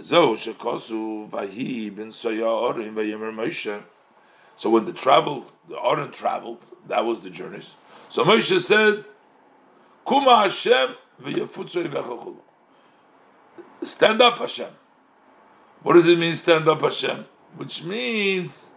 [0.00, 0.36] So
[4.70, 7.74] when the travel, the Aaron traveled, that was the journeys.
[8.08, 9.04] So Moshe said,
[10.06, 10.96] Kuma Hashem
[13.82, 14.66] Stand up Hashem.
[15.84, 17.26] What does it mean, stand up Hashem?
[17.56, 18.70] Which means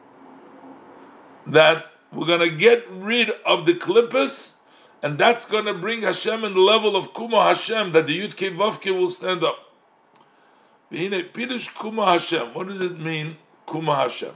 [1.46, 4.56] that we're going to get rid of the klippus,
[5.02, 8.34] and that's going to bring Hashem in the level of Kuma Hashem, that the Yud
[8.58, 9.58] Vavke will stand up.
[10.92, 12.54] Pirush Kuma Hashem.
[12.54, 14.34] What does it mean, Kuma Hashem?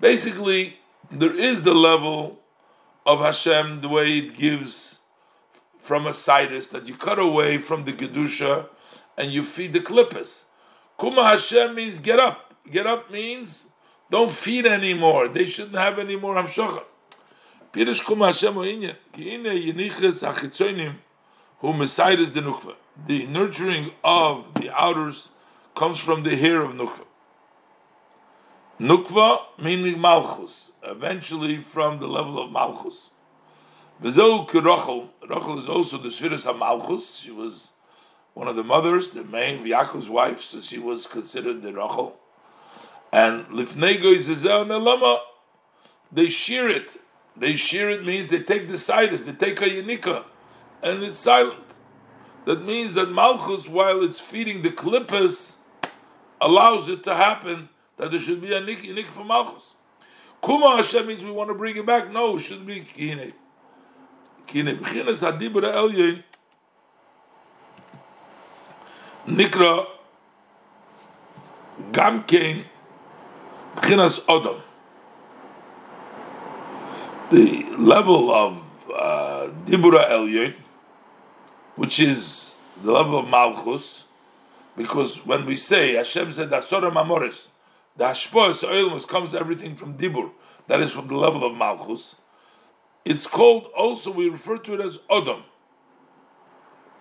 [0.00, 0.76] Basically,
[1.10, 2.40] there is the level
[3.06, 4.98] of Hashem, the way it gives
[5.78, 8.68] from a situs that you cut away from the Gedusha
[9.16, 10.44] and you feed the klippus.
[11.00, 12.54] Kuma Hashem means get up.
[12.70, 13.68] Get up means
[14.10, 15.28] don't feed anymore.
[15.28, 16.82] They shouldn't have any more Hamshocha.
[17.72, 18.96] Pirush Kuma Hashem Oinyan.
[19.12, 20.96] Ki ine yiniches achitzoinim
[21.60, 22.74] who Messiahs the nukva.
[23.06, 25.28] The nurturing of the outers
[25.74, 27.04] comes from the hair of Nukva.
[28.78, 33.10] Nukva meaning Malchus, eventually from the level of Malchus.
[34.02, 35.10] V'zeu Rachel.
[35.28, 37.16] Rachel is also the spheres of malchus.
[37.16, 37.70] She was
[38.40, 42.16] one of the mothers, the main Yaakov's wife, so she was considered the Rachel.
[43.12, 45.18] And Lifnego Nelama,
[46.10, 46.96] they shear it.
[47.36, 50.24] They shear it means they take the sides, they take a Yanika,
[50.82, 51.80] and it's silent.
[52.46, 55.56] That means that Malchus, while it's feeding the klippas,
[56.40, 59.74] allows it to happen that there should be a nik, nik for malchus.
[60.42, 62.10] Kuma Hashem means we want to bring it back.
[62.10, 63.34] No, it shouldn't be kine.
[64.46, 66.22] Kine b'chinas hadibur elyon
[69.30, 69.86] nikra
[71.92, 72.64] gamkein
[73.76, 74.60] b'chinas odom.
[77.30, 78.62] The level of
[78.92, 80.54] uh, dibura elyon,
[81.76, 84.04] which is the level of malchus,
[84.76, 87.48] because when we say Hashem said Asora Mamoris,
[87.96, 90.30] the Hashpoas Oilmus comes everything from Dibur,
[90.68, 92.16] that is from the level of Malchus.
[93.04, 95.42] It's called also, we refer to it as Odom.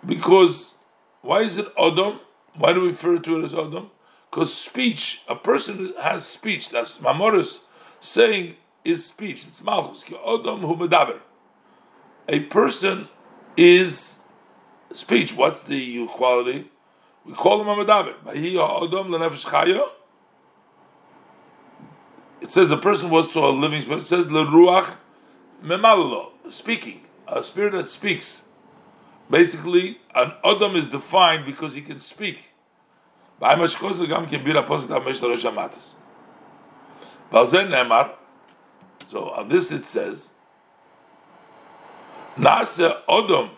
[0.05, 0.75] Because,
[1.21, 2.19] why is it Odom?
[2.55, 3.89] Why do we refer to it as Odom?
[4.29, 7.59] Because speech, a person has speech, that's Mamoris
[7.99, 8.55] saying
[8.85, 10.03] is speech, it's Malchus.
[10.03, 11.19] Odom Humedaber.
[12.27, 13.09] A person
[13.57, 14.19] is
[14.93, 15.35] speech.
[15.35, 16.69] What's the quality?
[17.25, 18.15] We call him a medaber.
[18.25, 19.87] Uh,
[22.41, 24.03] it says a person was to a living spirit.
[24.03, 24.95] It says leruach
[25.63, 28.43] memallo, speaking, a spirit that speaks.
[29.29, 32.45] Basically, an adam is defined because he can speak.
[39.07, 40.31] So on this it says,
[42.37, 43.49] Nase Odom.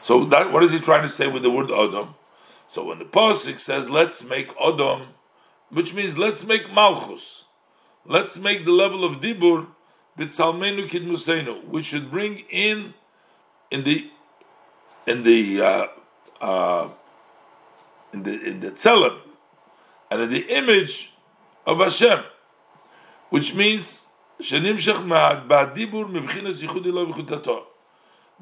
[0.00, 2.14] So that what is he trying to say with the word Odom?
[2.68, 5.06] So when the Pasuk says, let's make Odom,
[5.70, 7.44] which means let's make Malchus,
[8.06, 9.66] let's make the level of Dibur,
[10.18, 12.94] Kidmusenu, we should bring in,
[13.70, 14.10] in the,
[15.06, 15.86] in the, uh,
[16.40, 16.88] uh,
[18.12, 19.18] in the, in the Tzelem,
[20.10, 21.12] and in the image
[21.66, 22.22] of Hashem,
[23.30, 24.08] which means,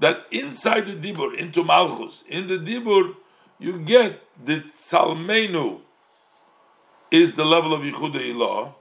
[0.00, 3.14] that inside the Dibur, into Malchus, in the Dibur,
[3.58, 5.80] you get the Salmenu
[7.10, 8.72] is the level of Yichud Ilah.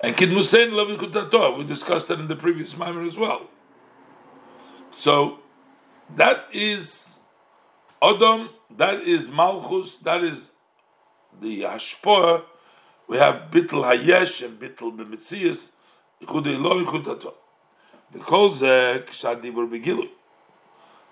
[0.00, 3.48] And Kid Musain level Yichud We discussed that in the previous Mimer as well.
[4.90, 5.38] So
[6.16, 7.20] that is
[8.02, 10.50] Adam, that is Malchus, that is
[11.40, 12.42] the Hashpoah.
[13.06, 15.72] We have Bittel Hayesh and Bittel B'Metzias,
[16.22, 17.34] Yichud Ilah, Yichud Tato.
[18.12, 20.10] Because uh, Kshad Dibur Begilui.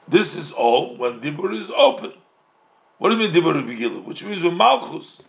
[0.08, 2.12] This is all when Dibur is open.
[2.98, 4.04] What do you mean Dibur Begilu?
[4.04, 5.22] Which means when Malchus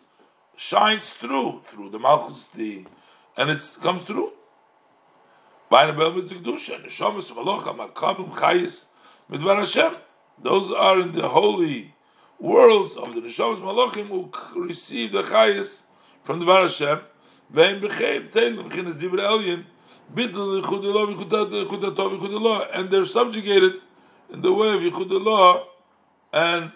[0.55, 2.85] shines through, through the Malchus, the
[3.35, 4.31] and it comes through.
[5.69, 5.91] Those
[10.71, 11.93] are in the holy
[12.39, 14.31] worlds of the Neshamas Malachim who
[14.63, 15.81] receive the Chayis
[16.23, 17.01] from the Var Hashem.
[22.73, 23.73] And they're subjugated
[24.31, 25.63] in the way of Yichud Allah
[26.31, 26.71] and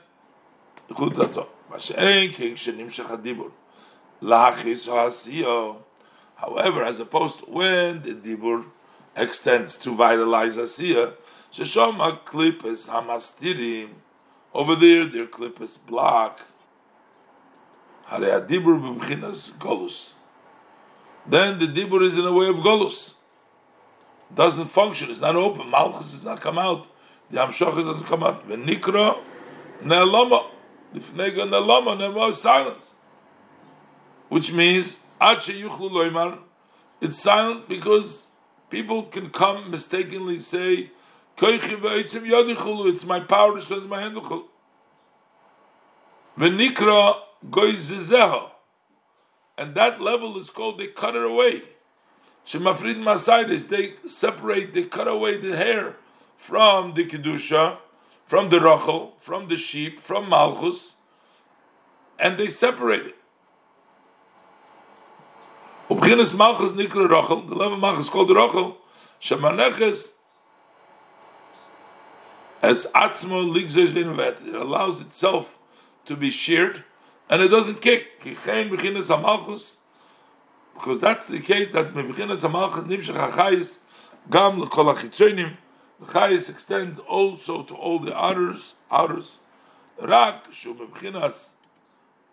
[0.89, 1.47] Yichud Tato.
[1.71, 3.51] Mashein king shenim shechadibur
[4.21, 5.77] lachis ha'asiyo.
[6.35, 8.65] However, as opposed to when the dibur
[9.15, 11.13] extends to vitalize asiya,
[11.53, 13.89] sheshom klippus hamastirim.
[14.53, 16.41] Over there, their klippus block.
[18.09, 18.39] Then
[21.59, 23.13] the dibur is in a way of golus.
[24.35, 25.09] Doesn't function.
[25.09, 25.69] It's not open.
[25.69, 26.87] Malchus does not come out
[27.31, 28.47] the Amshachas doesn't come out.
[28.47, 29.17] V'nikra
[29.83, 30.45] ne'alama.
[30.93, 32.95] Lifnega ne'alama, ne'alama, silence.
[34.29, 34.99] Which means,
[37.01, 38.30] it's silent because
[38.71, 40.89] people can come mistakenly say,
[41.43, 44.17] it's my power to my hand.
[46.37, 48.51] V'nikra goizizeha.
[49.57, 51.61] And that level is called, they cut it away.
[52.47, 55.97] Shemafrid Masaides, they separate, they cut away the hair
[56.37, 57.77] from the Kedusha,
[58.25, 60.95] from the Rachel, from the sheep, from Malchus,
[62.17, 63.20] and they separate it.
[65.91, 68.77] Ubchinas Malchus Nikla Rachel, the of Malchus called Rachel,
[69.21, 70.13] Shemaneches
[72.61, 74.47] as Atzmo Ligzois Vinovet.
[74.47, 75.59] It allows itself
[76.05, 76.85] to be sheared,
[77.29, 78.21] and it doesn't kick.
[78.21, 79.79] Kichein Bchinas Malchus,
[80.75, 83.79] because that's the case that Bchinas Malchus Nimshach HaChayis
[84.29, 85.57] Gam L'Kol HaChitzonim
[85.99, 88.75] the chayis extend also to all the others.
[88.89, 89.39] Others,
[90.01, 91.51] rak shumebchinas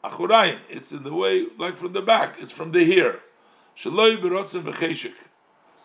[0.04, 0.60] achurayim.
[0.70, 2.36] It's in the way, like from the back.
[2.38, 3.20] It's from the here.
[3.78, 5.14] Shaloi berotzen v'cheshik,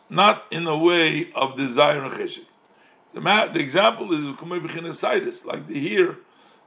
[0.10, 2.46] not in the way of desire and cheshik.
[3.14, 6.18] The, ma- the example is kumay b'chinasaitis, like the here,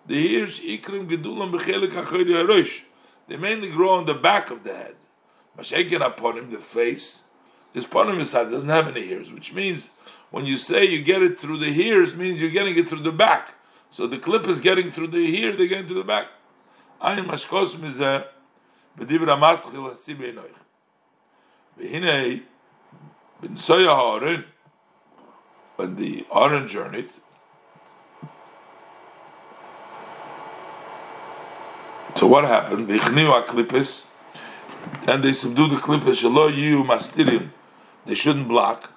[0.07, 2.83] the here sheikrim gedulam b'chelik achoyri harosh.
[3.27, 4.95] They mainly grow on the back of the head.
[5.59, 7.24] Mashenken upon him, the face,
[7.74, 9.91] is part of his side, doesn't have any ears, which means
[10.31, 13.11] when you say you get it through the ears, means you're getting it through the
[13.11, 13.55] back.
[13.91, 16.29] So the clip is getting through the ear, they're getting through the back.
[17.03, 18.29] Ayin mashkosim is a
[18.97, 20.66] b'divra maschil hasi beinoich.
[21.81, 22.43] Hine
[23.41, 24.45] bin Soya Harin,
[25.77, 27.11] when the Aaron journeyed,
[32.16, 32.89] So what happened?
[32.89, 34.07] klipis,
[35.07, 36.24] and they subdued the klipis.
[36.24, 37.51] Shelo yu mastirim.
[38.07, 38.91] They shouldn't block.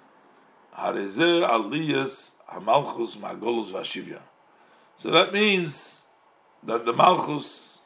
[0.78, 4.20] Hareze aliyas hamalchus magolus vashivya.
[4.96, 6.06] So that means
[6.64, 7.82] that the malchus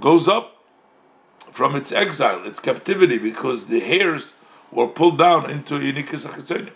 [0.00, 0.57] goes up
[1.51, 4.33] from its exile, its captivity, because the hairs
[4.71, 6.73] were pulled down into Yinikas Achitzonim.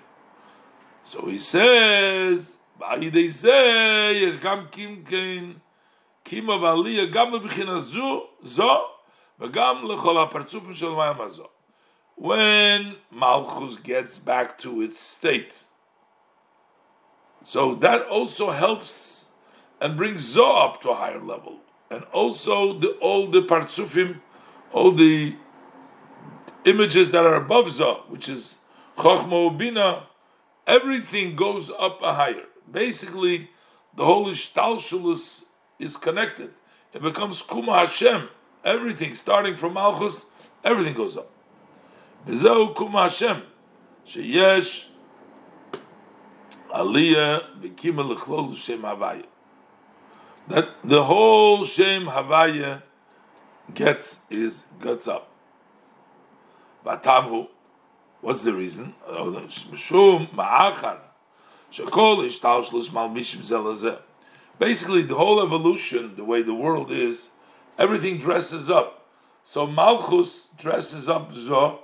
[1.03, 5.03] So he says, בעידי זה יש גם קים
[6.23, 8.81] קימה ועלייה גם מבחינה זו, זו,
[9.39, 11.47] וגם לכל הפרצופים של מים הזו.
[12.17, 15.63] When Malchus gets back to its state.
[17.43, 19.27] So that also helps
[19.79, 21.57] and brings Zo up to a higher level.
[21.89, 24.19] And also the all the partsufim
[24.72, 25.36] all the
[26.64, 28.58] images that are above Zah, which is
[28.96, 30.04] Chochma Bina,
[30.66, 32.44] everything goes up a higher.
[32.70, 33.50] Basically,
[33.96, 35.44] the whole Ishtalshulus
[35.78, 36.50] is connected.
[36.92, 38.28] It becomes Kuma Hashem.
[38.64, 40.26] Everything, starting from Malchus,
[40.62, 41.30] everything goes up.
[42.26, 43.42] Bezehu Kuma Hashem.
[44.06, 44.86] Sheyesh
[46.70, 49.24] Aliyah Bikima Lechlol Shem Havaya.
[50.48, 52.82] That the whole Shem Havaya
[53.74, 55.30] gets his guts up.
[56.84, 57.48] Batamhu,
[58.20, 58.94] what's the reason?
[64.58, 67.28] Basically, the whole evolution, the way the world is,
[67.78, 69.06] everything dresses up.
[69.44, 71.80] So Malchus dresses up Zo,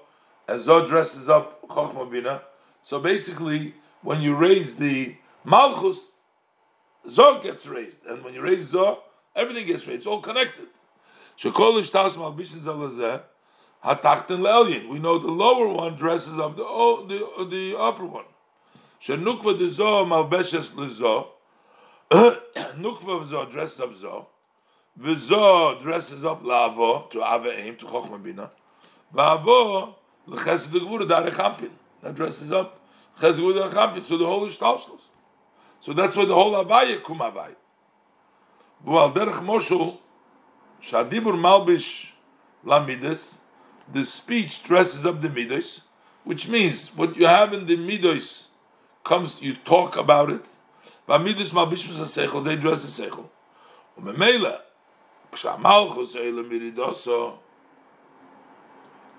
[0.47, 2.43] and Zo dresses up Chochma Bina.
[2.83, 6.13] So basically, when you raise the Malchus,
[7.09, 9.03] Zo gets raised, and when you raise Zo,
[9.35, 10.01] everything gets raised.
[10.01, 10.67] It's all connected.
[11.39, 13.23] Shekol ishtas malbishin zalazeh
[13.85, 14.89] hatachten le'elyin.
[14.89, 16.65] We know the lower one dresses up the
[17.09, 18.25] the the upper one.
[19.01, 21.29] Shenukva de zo malbeshes lezo.
[22.11, 24.27] Nukva zo dresses up zo.
[25.01, 28.51] V'zo dresses up la'avo to ave aim to chokhmah bina.
[29.15, 29.95] V'avo
[30.27, 31.71] l'chesed gvura darech hampin.
[32.01, 32.81] That dresses up
[33.21, 34.03] chesed gvura darech hampin.
[34.03, 35.03] So the whole ishtalshlos.
[35.81, 37.55] So that's why the whole avaya kum avaya.
[38.85, 39.99] V'al derech moshul
[40.83, 42.11] Shadibur Malbish
[42.65, 43.39] Lamidas,
[43.93, 45.83] the speech dresses up the Midas,
[46.25, 48.49] which means what you have in the Midas
[49.05, 50.49] comes, you talk about it.
[51.09, 53.29] Midas Malbish Seichel, they dress the Seichel.
[53.99, 54.61] Umemela,
[55.33, 57.39] Kshamalchus Eile Miridoso,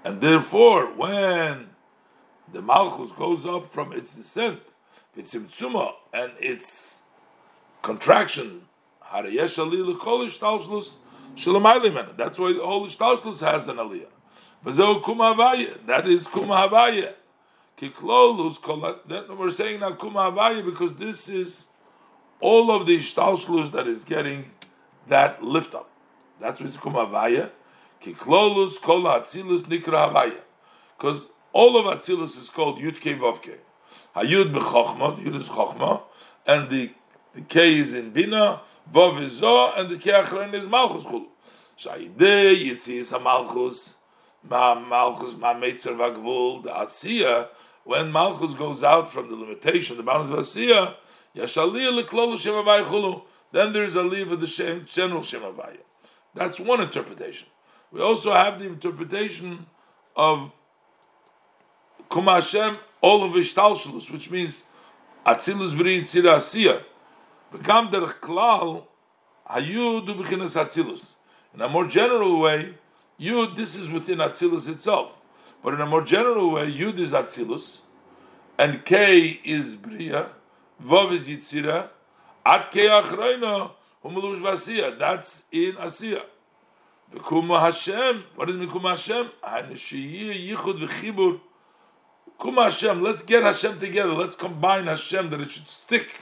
[0.03, 1.71] and therefore, when
[2.51, 4.61] the Malchus goes up from its descent,
[5.15, 7.01] its imtsuma and its
[7.81, 8.67] contraction,
[9.03, 10.39] Harayesh Ali Lekolish
[11.35, 14.07] That's why all the whole has an aliyah.
[14.63, 15.85] Bazel Kuma Havaya.
[15.85, 17.13] That is Kuma Havaya.
[17.77, 21.67] Kiklolus, we're saying now Kuma Havaya because this is
[22.41, 24.51] all of the Ishtalshlus that is getting
[25.07, 25.89] that lift up.
[26.39, 27.51] That's what is Kuma Havaya.
[28.01, 30.39] Kiklolus, Kol Atzilus, Nikra Havaya.
[30.97, 33.59] Because all of Atzilus is called Yud Ke Vav Ke.
[34.15, 36.01] Hayud B'Chochma, Yud is Chochma,
[36.45, 36.91] and the,
[37.33, 38.61] the K is in Bina,
[38.93, 41.27] Vav is Zo, and the Keachron is Malchus Chulu.
[41.77, 43.95] Shayide Yitzis HaMalchus,
[44.49, 47.49] Ma Malchus Ma Meitzer Vagvul, the Asiya,
[47.83, 50.95] when Malchus goes out from the limitation, the bounds of Asiya,
[51.35, 55.79] Yashaliyah Leklolu Shem Havaya Chulu, then there's a leave of the Shem, general Shem Havaya.
[56.33, 57.47] That's one interpretation.
[57.91, 59.65] We also have the interpretation
[60.15, 60.51] of
[62.11, 64.63] Kuma Hashem, all of Ishtalshalus, which means
[65.25, 66.83] Atzilus B'ri Yitzira Asiya.
[67.51, 68.83] Become der klal
[69.49, 71.15] hayud u'bechinas atzilus.
[71.53, 72.75] In a more general way,
[73.19, 75.15] yud this is within atzilus itself,
[75.63, 77.79] but in a more general way, yud is atzilus,
[78.57, 80.29] and k is bria,
[80.83, 81.89] vav is yitzira,
[82.45, 83.71] at k achreina
[84.03, 84.99] humelush v'asiya.
[84.99, 86.23] That's in asiya.
[87.13, 88.23] V'kuma Hashem.
[88.35, 89.31] What is mikuma Hashem?
[89.43, 91.39] Haneshiyah yichud v'chibur.
[92.37, 93.01] Kuma Hashem.
[93.01, 94.13] Let's get Hashem together.
[94.13, 96.21] Let's combine Hashem that it should stick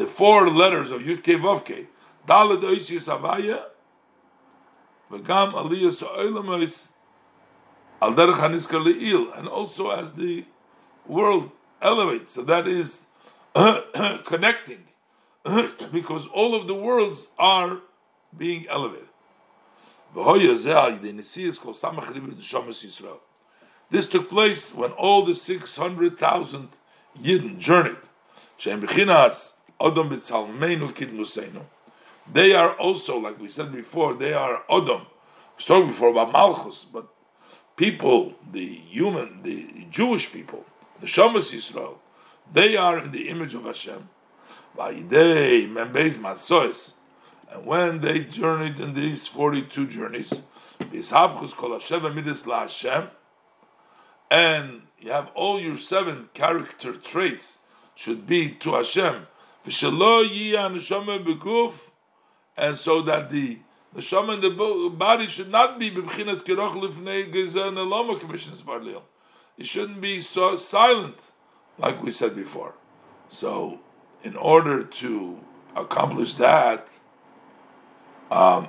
[0.00, 1.86] the four letters of Yud Ke Vav Ke,
[2.26, 3.64] Dalad Oisis Havaya,
[5.12, 6.88] V'gam Aliyah So'olam
[8.00, 10.46] Al Derech HaNizkar Le'il, and also as the
[11.06, 11.50] world
[11.82, 12.32] elevates.
[12.32, 13.08] So that is
[14.24, 14.84] connecting,
[15.92, 17.80] because all of the worlds are
[18.34, 19.08] being elevated.
[23.90, 26.68] This took place when all the 600,000
[27.22, 27.98] Yidden journeyed.
[29.80, 31.62] Odom b'tzalmeinu kidmusenu.
[32.32, 35.06] They are also, like we said before, they are Odom
[35.60, 37.06] was talking before about Malchus, but
[37.76, 40.64] people, the human, the Jewish people,
[41.00, 41.98] the Shomas Yisrael,
[42.52, 44.08] they are in the image of Hashem.
[44.78, 45.10] And
[47.66, 50.32] when they journeyed in these 42 journeys,
[54.32, 57.58] and you have all your seven character traits
[57.94, 59.26] should be to Hashem.
[62.56, 63.58] And so that the
[63.92, 69.02] the shama in the body should not be b'bchinas kiroch lifnei gezen eloma commissions barlil.
[69.58, 71.30] It shouldn't be so silent,
[71.78, 72.74] like we said before.
[73.28, 73.80] So,
[74.22, 75.38] in order to
[75.76, 76.88] accomplish that,
[78.30, 78.68] um,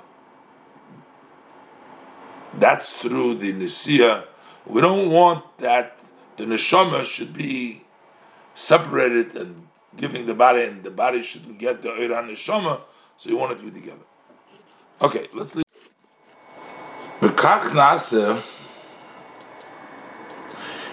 [2.57, 4.25] that's through the nisia.
[4.65, 6.01] We don't want that
[6.37, 7.83] the neshama should be
[8.55, 9.67] separated and
[9.97, 12.81] giving the body, and the body shouldn't get the oiran neshama.
[13.17, 14.05] So you want it to be together.
[15.01, 15.65] Okay, let's leave.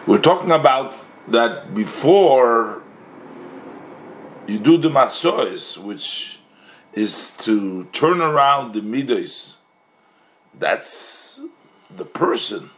[0.06, 0.94] We're talking about
[1.28, 2.82] that before
[4.46, 6.38] you do the masois, which
[6.94, 9.56] is to turn around the midos.
[10.58, 11.42] That's
[11.94, 12.70] the person.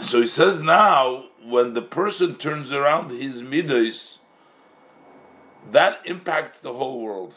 [0.00, 4.18] So he says now, when the person turns around his midos,
[5.70, 7.34] that impacts the whole world.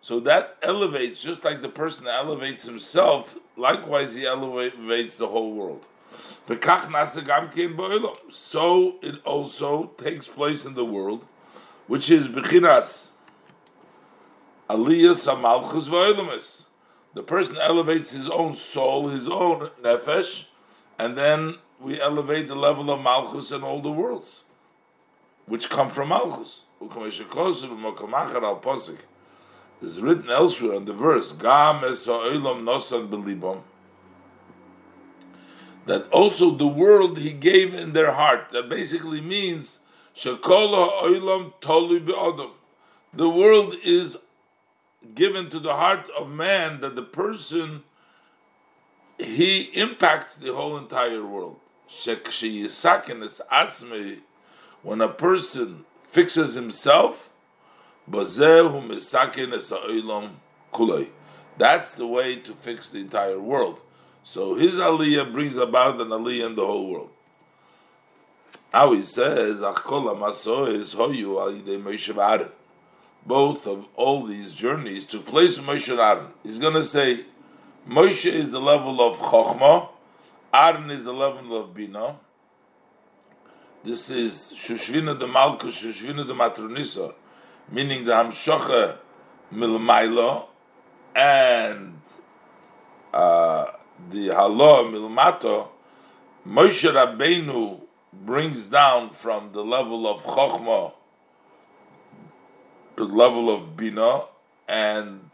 [0.00, 5.86] So that elevates, just like the person elevates himself, likewise he elevates the whole world.
[8.30, 11.24] So it also takes place in the world,
[11.86, 13.08] which is Bechinas
[14.68, 16.66] Aliyas Amalchus V'Oilamis.
[17.14, 20.46] The person elevates his own soul, his own nefesh,
[20.98, 24.42] and then we elevate the level of Malchus in all the worlds,
[25.46, 26.62] which come from Malchus
[29.82, 33.62] is written elsewhere in the verse, Gam es ha'olam nosan
[35.86, 38.50] that also the world he gave in their heart.
[38.52, 39.80] That basically means
[40.14, 42.50] ha'olam tolu.
[43.14, 44.16] The world is
[45.14, 47.82] given to the heart of man that the person
[49.18, 51.58] he impacts the whole entire world.
[54.82, 57.30] When a person fixes himself,
[61.58, 63.80] that's the way to fix the entire world.
[64.22, 67.10] So his aliyah brings about an aliyah in the whole world.
[68.74, 69.60] Now he says,
[73.26, 76.26] Both of all these journeys took place in Moshe and Aaron.
[76.42, 77.24] He's going to say,
[77.88, 79.88] Moshe is the level of Chokhmah,
[80.52, 82.16] Aaron is the level of Bina.
[83.84, 87.14] This is Shushvina de Malkus, Shushvina de Matronisa
[87.70, 88.96] meaning the Hamshocha
[89.52, 90.44] Milmailo
[91.14, 92.00] and
[93.12, 93.66] uh,
[94.10, 95.68] the Halo Milmato,
[96.46, 97.80] Moshe Rabbeinu
[98.12, 100.92] brings down from the level of Chokhmah
[102.96, 104.24] to the level of Bina,
[104.68, 105.30] and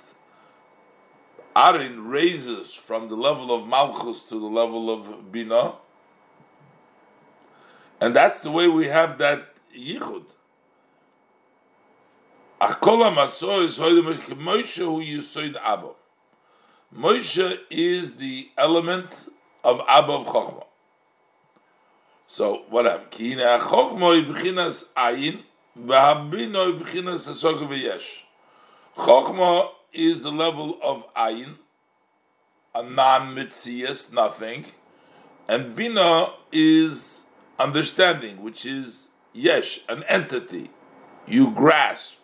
[1.57, 5.75] Arin raises from the level of Malchus to the level of Bina.
[8.01, 10.25] And that's the way we have that Yichud.
[16.95, 19.29] Moshe is the element
[19.63, 20.65] of Abba of Chokhmah.
[22.27, 23.11] So what happened?
[23.11, 23.33] Ki
[29.93, 31.55] is the level of ayin,
[32.75, 34.67] a non-mitzias, nothing,
[35.49, 37.25] and bina is
[37.59, 40.71] understanding, which is yesh, an entity.
[41.27, 42.15] You grasp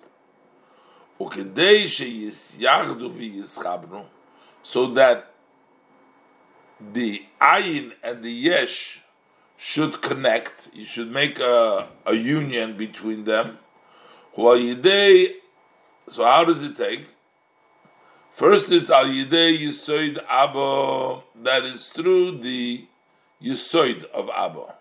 [4.63, 5.31] so that
[6.93, 9.03] the ayin and the yesh
[9.57, 10.71] should connect.
[10.73, 13.59] You should make a, a union between them.
[14.37, 17.07] So how does it take?
[18.33, 21.23] First, it's al yidei yisoid abba.
[21.43, 22.85] That is through the
[23.41, 24.75] yisoid of abba.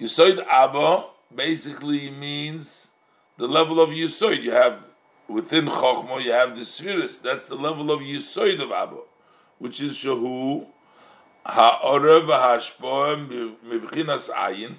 [0.00, 2.88] Yisoid abba basically means
[3.36, 4.42] the level of yisoid.
[4.42, 4.78] You have
[5.30, 8.98] within Chokhmah you have the Spheris, that's the level of Yisoid of Abba,
[9.58, 10.66] which is Shahu
[11.46, 14.74] Ha'orev Hashpoem Ayin.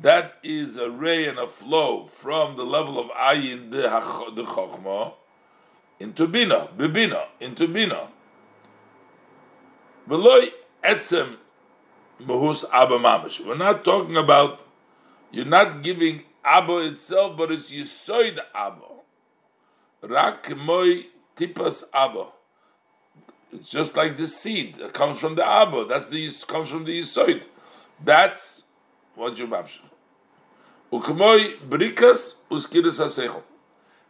[0.00, 3.82] That is a ray and a flow from the level of Ayin, the,
[4.34, 5.12] the Chokhmah,
[6.00, 8.08] into Bina, Bibina, into Bina.
[10.08, 10.48] Beloy
[10.82, 11.36] Etzem
[12.26, 13.44] Mahus Abba Mamish.
[13.44, 14.60] We're not talking about,
[15.30, 18.86] you're not giving Abba itself, but it's Yisoid Abba.
[20.02, 21.06] Rak moy
[21.36, 22.26] tipas abba.
[23.52, 25.84] It's just like the seed that comes from the Abba.
[25.84, 27.44] That's the comes from the Yisoid.
[28.04, 28.62] That's
[29.14, 29.80] what you mamshich.
[30.92, 33.42] Ukmoi brikas uskiris hasechel.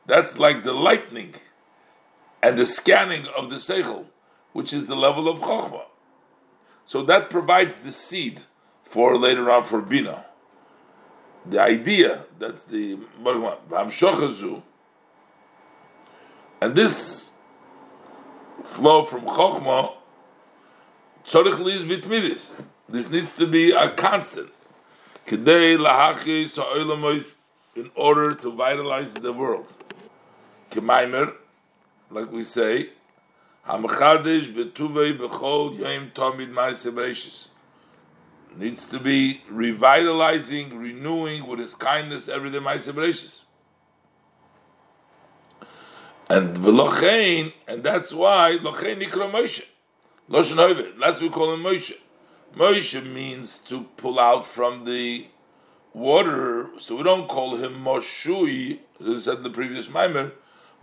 [0.07, 1.35] That's like the lightning
[2.43, 4.07] and the scanning of the seichel,
[4.53, 5.85] which is the level of chokhmah.
[6.85, 8.43] So that provides the seed
[8.83, 10.26] for later on for bina.
[11.47, 12.99] The idea that's the
[16.61, 17.33] and this
[18.64, 19.95] flow from chokhmah
[21.24, 22.62] tzorich liz bitmidis.
[22.89, 24.51] This needs to be a constant.
[25.26, 27.24] Lahachis
[27.74, 29.66] in order to vitalize the world.
[30.70, 31.33] Kemaimer,
[32.11, 32.91] like we say,
[33.67, 37.49] hamachadish betuvei bechol yom tamid ma'aseh
[38.57, 43.41] needs to be revitalizing, renewing with his kindness every day ma'aseh
[46.29, 49.65] And v'lochein, and that's why lochein nikra Moshe.
[50.31, 51.95] Loshen Hove, that's what we call him Moshe.
[52.57, 55.27] Moshe means to pull out from the
[55.93, 60.33] water, so we don't call him Moshui, as I said in the previous Maimer,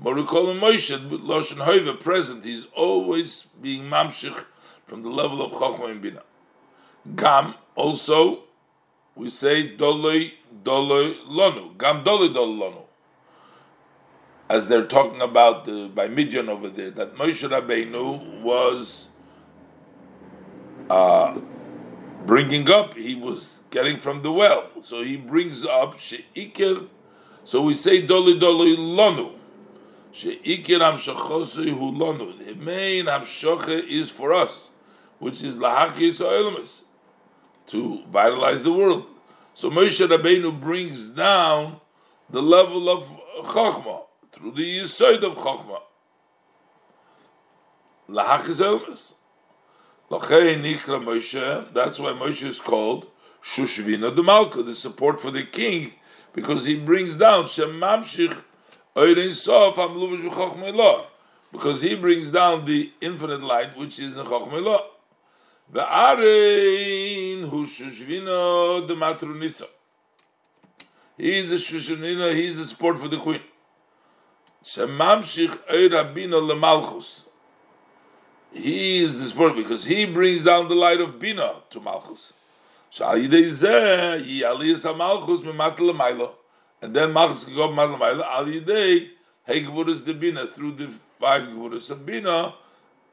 [0.02, 2.46] but we call him Moshe, Loshen Hoiva, present.
[2.46, 4.46] He's always being mamshich
[4.88, 6.24] from the level of Chochma and Bina.
[7.16, 8.44] Gam, also,
[9.16, 10.34] we say Doloi,
[10.64, 11.78] Doloi, Lonu.
[11.78, 12.84] Gam Doloi, Doloi, Lonu.
[14.50, 19.10] As they're talking about the, by Midian over there, that Moshe Rabbeinu was
[20.90, 21.40] uh,
[22.26, 24.70] bringing up, he was getting from the well.
[24.82, 26.88] So he brings up Sheikir.
[27.44, 29.39] So we say Doli Doli Lonu.
[30.14, 32.38] Sheikir Amshachosu Hu Lonu.
[32.44, 34.70] The main Amshoche is for us,
[35.20, 36.84] which is Lahakis Oilmas,
[37.68, 39.06] to vitalize the world.
[39.54, 41.80] So Moshe Rabbeinu brings down
[42.30, 43.06] the level of
[43.46, 45.82] Chokhmah through the Yisoid of Chokhmah.
[48.10, 49.16] Lahakis Oilmas.
[50.10, 53.08] That's why Moshe is called
[53.44, 55.94] Shushvina de Malka, the support for the king,
[56.34, 58.44] because he brings down Shemamshich
[61.52, 64.82] because he brings down the infinite light which is in Chochmei
[65.72, 69.68] The Arein Hu Shushvina de Matrunisa.
[71.18, 73.42] He's the Shushvina, he's the support for the queen.
[74.64, 77.24] Shemamshich Eirabina Lemalchus
[78.52, 82.34] he is the support because he brings down the light of Bina to Malchus.
[86.82, 89.10] And then Malchus can go up Matal Al Yidei,
[89.46, 92.54] Hey Gvuras de Bina, through the five Gvuras of Bina,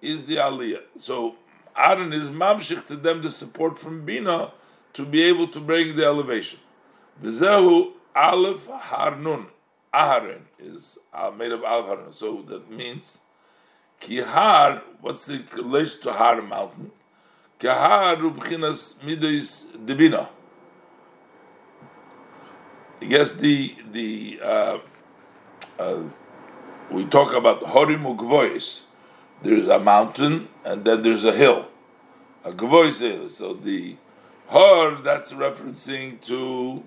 [0.01, 0.83] is the Aliyah.
[0.97, 1.37] So
[1.77, 4.53] Aaron is mamshich to them the support from Bina
[4.95, 6.61] to be able to bring the elevation.
[7.23, 9.47] Vizehu Aleph Harnun.
[9.93, 12.13] Aharon is uh, made of Aleph Harnun.
[12.13, 13.21] So that means
[14.01, 16.93] Kihar, what's the relation to Har mountain?
[17.59, 20.29] Kihar ubchinas midos debina.
[23.01, 24.79] Guess the the uh,
[25.79, 26.01] uh,
[26.91, 28.83] we talk about Horim Ugvois.
[29.43, 31.69] There is a mountain and then there's a hill,
[32.43, 33.29] a Gvois hill.
[33.29, 33.97] So the
[34.47, 36.83] Hor that's referencing to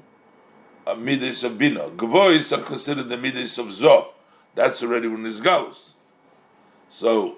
[0.88, 1.89] a midas of bina.
[1.89, 4.07] Gvois are considered the midas of Zoh.
[4.55, 5.91] That's already when it's galus.
[6.89, 7.38] So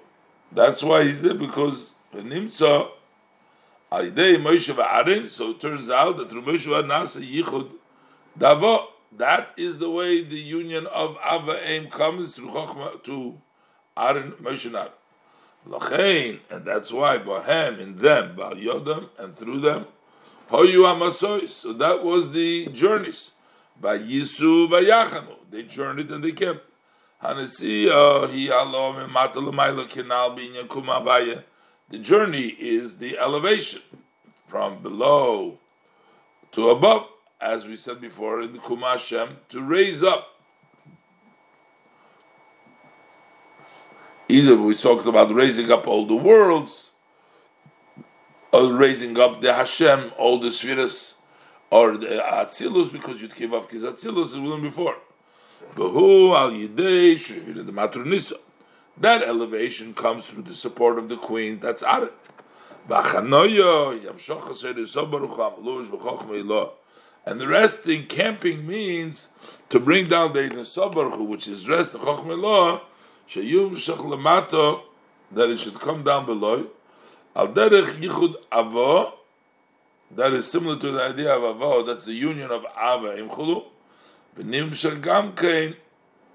[0.50, 2.88] that's why he's there because Nimtza.
[3.90, 7.72] So it turns out that through Moshe Nasa Yichud
[8.38, 8.86] Davo.
[9.18, 13.38] That is the way the union of Ava Aim comes through Chochma to
[13.96, 14.90] Aaron Moshe
[15.68, 19.86] Lachain, and that's why Bohem in them, Bal Yodam, and through them,
[20.50, 21.50] Hoyu Amasois.
[21.50, 23.32] So that was the journeys.
[23.80, 25.36] By Yisu, by Yachanu.
[25.50, 26.60] They journeyed and they came.
[31.90, 33.82] The journey is the elevation
[34.48, 35.58] from below
[36.50, 37.06] to above,
[37.42, 40.28] as we said before in the Kumashem, to raise up.
[44.28, 46.90] Either we talked about raising up all the worlds,
[48.52, 51.14] or raising up the Hashem, all the spheres,
[51.70, 54.96] or the Atzilus, because you'd give off Kizatzilus, as we learned before.
[58.98, 61.60] That elevation comes through the support of the queen.
[61.60, 62.12] That's Aret.
[67.24, 69.28] And the resting, camping means
[69.68, 72.00] to bring down the Nesabaruchu, which is rest, the
[75.34, 76.66] that it should come down below.
[77.34, 79.12] Al derech yichud avo,
[80.10, 83.64] that is similar to the idea of avo, that's the union of ava imchulu.
[84.36, 85.76] Benim Shagam Kain,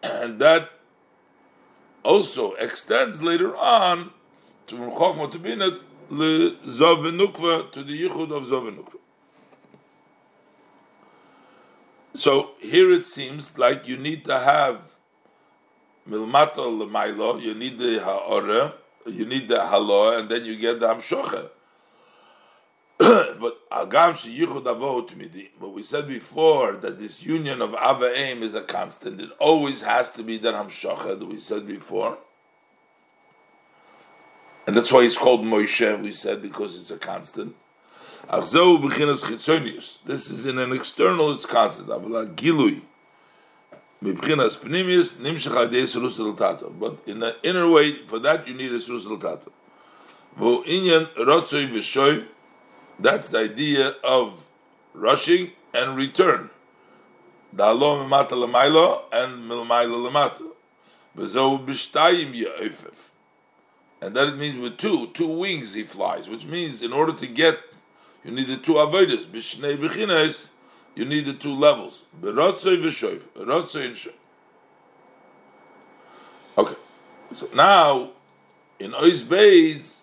[0.01, 0.69] and that
[2.03, 4.11] also extends later on
[4.67, 5.79] to Chokhmah to Bina
[6.09, 8.97] le Zov Nukva to the Yichud of Zov Nukva.
[12.17, 14.81] So here it seems like you need to have
[16.09, 18.73] milmata lemailo, you need the ha'ora,
[19.05, 21.51] you need the halo, and then you get the hamshocha.
[22.97, 25.51] but agam sheyichud avot midi.
[25.61, 29.21] But we said before that this union of ava aim is a constant.
[29.21, 32.17] It always has to be that hamshocha that we said before.
[34.65, 37.55] And that's why it's called Moshe, we said, because it's a constant.
[38.29, 38.53] This
[40.29, 41.87] is in an external, it's constant.
[41.87, 42.03] But
[47.05, 49.07] in the inner way, for that you need a surus.
[52.99, 54.45] That's the idea of
[54.93, 56.49] rushing and return.
[57.51, 57.59] And
[59.49, 60.43] milmailo lemata.
[63.99, 67.57] And that means with two, two wings he flies, which means in order to get,
[68.27, 69.25] you need the two avodas.
[69.25, 70.49] B'shnei b'chines,
[70.95, 72.03] you need the two levels.
[72.21, 73.21] Berotzoi v'shoiv.
[73.37, 74.13] Rotzoi and shoiv.
[76.57, 76.75] Okay.
[77.33, 78.11] So now,
[78.79, 80.01] in Ois Beis,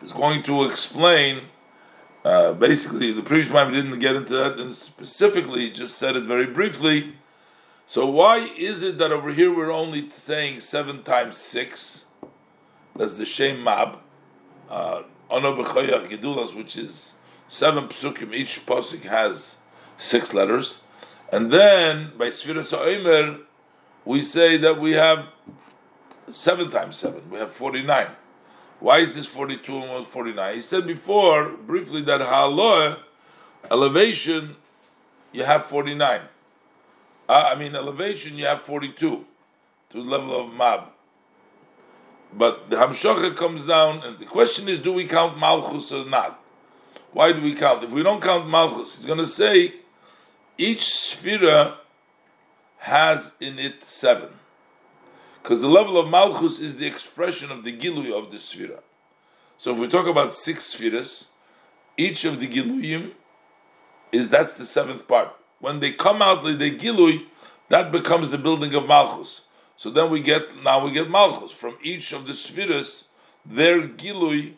[0.00, 1.42] is going to explain.
[2.24, 6.46] Uh, basically, the previous time didn't get into that, and specifically just said it very
[6.46, 7.14] briefly.
[7.84, 12.06] So why is it that over here we're only saying seven times six?
[12.96, 13.98] That's the Shem Mab,
[14.70, 15.02] uh,
[15.32, 17.14] Ono Gedulas, which is
[17.48, 18.34] seven psukim.
[18.34, 19.58] Each pasuk has
[19.96, 20.82] six letters,
[21.32, 23.38] and then by Sfiras Omer,
[24.04, 25.26] we say that we have
[26.28, 27.22] seven times seven.
[27.30, 28.08] We have forty-nine.
[28.78, 30.56] Why is this forty-two and was forty-nine?
[30.56, 32.98] He said before briefly that haloah
[33.70, 34.56] elevation
[35.32, 36.22] you have forty-nine.
[37.28, 39.24] Uh, I mean elevation you have forty-two
[39.90, 40.91] to the level of mab.
[42.34, 46.42] But the Hamshacha comes down, and the question is, do we count Malchus or not?
[47.12, 47.84] Why do we count?
[47.84, 49.74] If we don't count Malchus, he's going to say
[50.56, 51.74] each Sphira
[52.78, 54.30] has in it seven.
[55.42, 58.80] Because the level of Malchus is the expression of the Gilui of the Sphira.
[59.58, 61.26] So if we talk about six Sphiras,
[61.96, 63.12] each of the Giluyim
[64.10, 65.34] is that's the seventh part.
[65.60, 67.26] When they come out like the Gilui,
[67.68, 69.42] that becomes the building of Malchus.
[69.76, 73.06] So then we get now we get malchus from each of the spheres.
[73.44, 74.54] Their gilui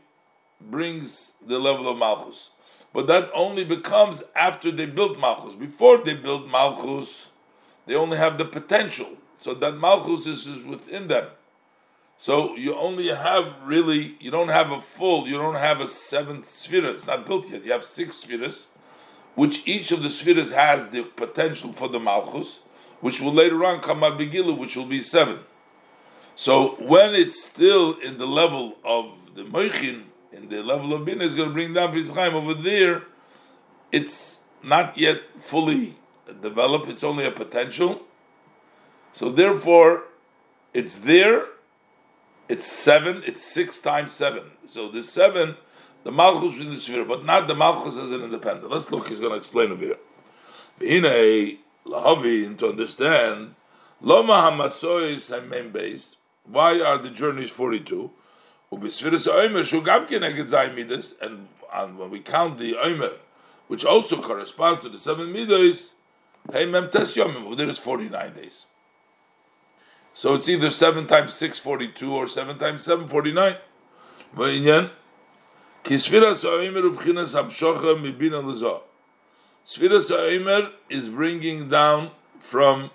[0.60, 2.50] brings the level of malchus,
[2.92, 5.54] but that only becomes after they build malchus.
[5.54, 7.28] Before they build malchus,
[7.86, 9.16] they only have the potential.
[9.38, 11.26] So that malchus is, is within them.
[12.16, 16.48] So you only have really you don't have a full you don't have a seventh
[16.48, 16.84] sphere.
[16.86, 17.64] It's not built yet.
[17.64, 18.68] You have six spheres,
[19.34, 22.60] which each of the spheres has the potential for the malchus
[23.04, 25.38] which will later on come out which will be seven.
[26.36, 31.22] So when it's still in the level of the Moichin, in the level of Bina,
[31.22, 33.02] is going to bring down Pizchaim over there.
[33.92, 35.96] It's not yet fully
[36.40, 36.88] developed.
[36.88, 38.00] It's only a potential.
[39.12, 40.04] So therefore,
[40.72, 41.44] it's there.
[42.48, 43.22] It's seven.
[43.26, 44.44] It's six times seven.
[44.64, 45.58] So the seven,
[46.04, 48.72] the Malchus in the sphere, but not the Malchus as an independent.
[48.72, 49.08] Let's look.
[49.08, 49.98] He's going to explain over here
[51.86, 53.54] lahavin to understand
[54.00, 56.16] loma hamasois hamem base.
[56.44, 58.10] Why are the journeys forty two?
[58.70, 58.82] And
[61.98, 63.14] when we count the oimer,
[63.68, 65.94] which also corresponds to the seven midas,
[66.52, 67.56] hey yomim.
[67.56, 68.66] There is forty nine days.
[70.12, 73.56] So it's either seven times six forty two or seven times seven forty nine.
[75.84, 77.34] Kisfiras oimer ubchinas
[78.00, 78.80] mibina.
[79.66, 82.90] Sfiras Ha'omer is bringing down from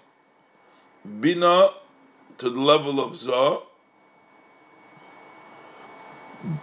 [1.19, 1.71] Bina
[2.37, 3.63] to the level of Zoh.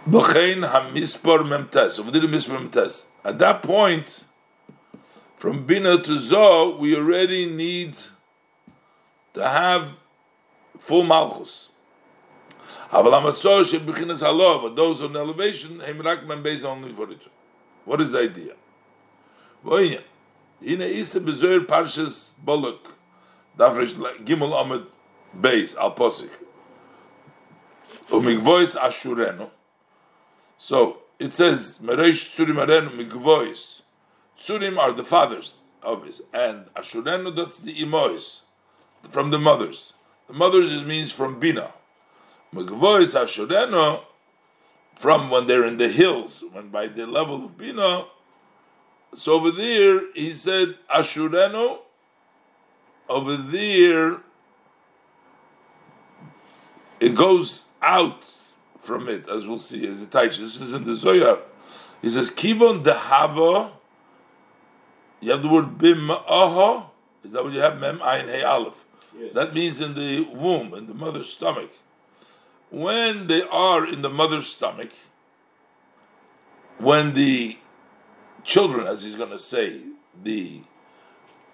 [0.09, 3.05] B'chein hamispor memtes.
[3.25, 4.23] At that point,
[5.35, 7.95] from Bina to Zoh, we already need
[9.33, 9.89] to have
[10.79, 11.69] full Malchus.
[12.89, 13.09] But
[14.75, 17.21] those on elevation, only for it.
[17.83, 18.53] What is the idea?
[19.67, 20.01] Voyne.
[20.61, 22.93] Hine ise bezoer parshas bolok.
[23.57, 24.85] Davrish gimel
[25.41, 26.29] beis al posik.
[28.11, 29.49] Um Umigvois ashurenu.
[30.57, 33.81] So it says Mereish Tzurim Arenu Migvois.
[34.39, 38.41] Tzurim are the fathers of his, and Ashurenu that's the imois
[39.11, 39.93] from the mothers.
[40.27, 41.71] The mothers it means from Bina.
[42.53, 44.01] Migvois Ashurenu
[44.95, 48.05] from when they're in the hills, when by the level of Bina
[49.15, 51.79] so over there, he said Ashureno.
[53.09, 54.17] Over there,
[56.99, 58.25] it goes out
[58.81, 60.59] from it, as we'll see, as it teaches.
[60.59, 61.39] This is in the Zohar.
[62.01, 63.71] He says, Kivon dehava,
[65.19, 66.85] you have the word bim'aha,
[67.23, 67.79] is that what you have?
[67.79, 68.85] Mem ayin hey aleph.
[69.17, 69.33] Yes.
[69.33, 71.71] That means in the womb, in the mother's stomach.
[72.69, 74.91] When they are in the mother's stomach,
[76.77, 77.57] when the
[78.47, 79.81] children, as he's going to say,
[80.23, 80.61] the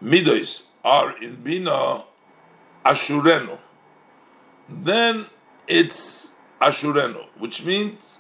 [0.01, 2.03] midos are in bina
[2.85, 3.57] ashurenu,
[4.69, 5.25] then
[5.67, 8.19] it's ashurenu, which means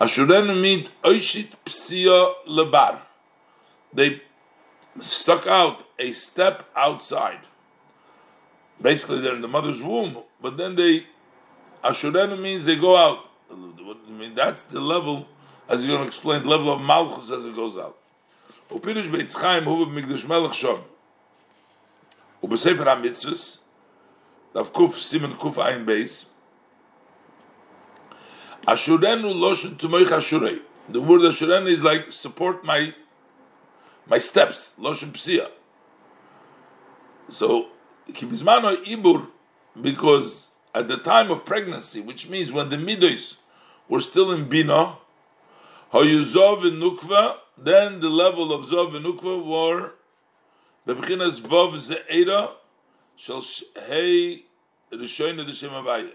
[0.00, 2.98] ashurenu means oishit psia lebar.
[3.92, 4.22] They
[5.00, 7.46] stuck out a step outside.
[8.82, 11.06] Basically, they're in the mother's womb, but then they
[11.84, 13.30] ashurenu means they go out.
[13.50, 15.28] I mean, that's the level,
[15.68, 17.96] as you're going to explain the level of Malchus as it goes out.
[18.70, 20.82] Upirish Beitz Chaim Huvu Migdash Melech Shom.
[22.42, 23.58] Ubesefer HaMitzvahs,
[24.52, 26.26] Dav Kuf Simen Kuf Ein Beis,
[28.66, 30.60] Ashurenu Loshun Tumoich Ashurei.
[30.88, 32.94] The word Ashurenu is like, support my
[34.06, 35.48] my steps, Loshun Psia.
[37.30, 37.68] So,
[38.10, 39.26] Kibizmano Ibur,
[39.80, 43.36] because at the time of pregnancy, which means when the Midos
[43.88, 44.98] were still in Bina,
[45.94, 49.92] hayuzov and nukva, then the level of zov and nukva were
[50.86, 52.50] Bebchinas Vov Ze'era
[53.16, 53.42] Shel
[53.86, 54.44] Hey
[54.92, 56.12] Rishoyne D'Shem Avaya.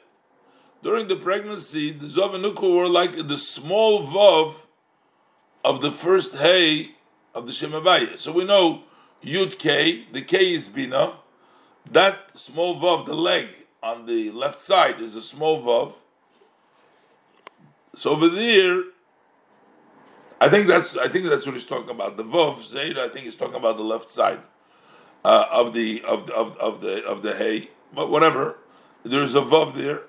[0.84, 4.56] During the pregnancy, the Zov and Nukva were like the small Vov
[5.66, 6.92] of the first Hey
[7.34, 8.20] of the Shem Avaya.
[8.20, 8.84] So we know
[9.26, 11.14] Yud K, the K is Bina.
[11.92, 13.48] That small Vov, the leg
[13.82, 15.94] on the left side, is a small Vov.
[17.96, 18.84] So over there,
[20.42, 22.16] I think that's I think that's what he's talking about.
[22.16, 24.40] The Vov Zayda, I think he's talking about the left side
[25.26, 28.58] uh, of the of, of of the of the hay, but whatever.
[29.04, 30.02] There's a vav there.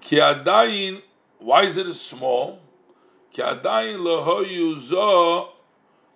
[0.00, 1.02] Ki adayin.
[1.38, 2.60] Why is it small?
[3.32, 5.50] Ki adayin lohoyu zo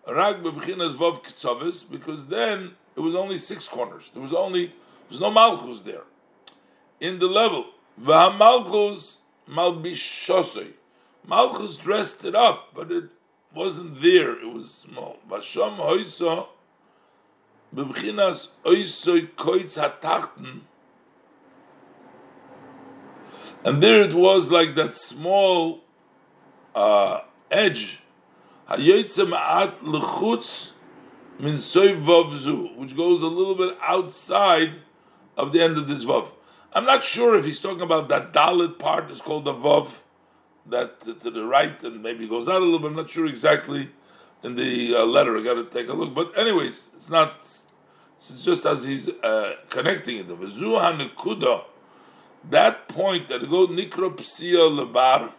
[0.06, 1.90] rag bebchinas kitzavis.
[1.90, 4.10] Because then it was only six corners.
[4.12, 4.74] There was only there
[5.10, 6.04] was no malchus there.
[7.00, 7.66] In the level
[8.00, 9.18] v'hamalchus
[9.48, 10.72] malbishosei.
[11.26, 13.04] Malchus dressed it up, but it
[13.54, 14.32] wasn't there.
[14.32, 15.18] It was small.
[15.28, 16.48] Vasham hoyso
[19.36, 20.60] koitz hatachten.
[23.64, 25.80] And there it was like that small
[26.74, 27.20] uh,
[27.50, 28.00] edge,
[28.68, 30.70] lechutz
[31.38, 34.74] min soy vavzu, which goes a little bit outside
[35.36, 36.30] of the end of this vav.
[36.74, 40.00] I'm not sure if he's talking about that dalit part is called the vav,
[40.66, 42.88] that to the right and maybe goes out a little bit.
[42.88, 43.90] I'm not sure exactly
[44.42, 45.36] in the uh, letter.
[45.36, 46.14] I got to take a look.
[46.14, 47.34] But anyways, it's not.
[48.16, 50.28] It's just as he's uh, connecting it.
[50.28, 51.64] The nekuda,
[52.50, 55.32] that point that goes nikro psia lebar,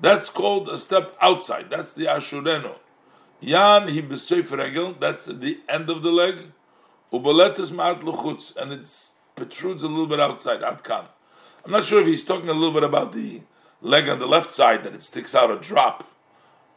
[0.00, 1.70] that's called a step outside.
[1.70, 2.76] That's the ashureno.
[3.40, 4.94] Yan he regel.
[4.98, 6.52] That's the end of the leg.
[7.12, 8.88] Ubaletes ma'at luchutz, and it
[9.34, 10.60] protrudes a little bit outside.
[10.60, 11.06] Atkan.
[11.64, 13.42] I'm not sure if he's talking a little bit about the
[13.82, 16.08] leg on the left side that it sticks out a drop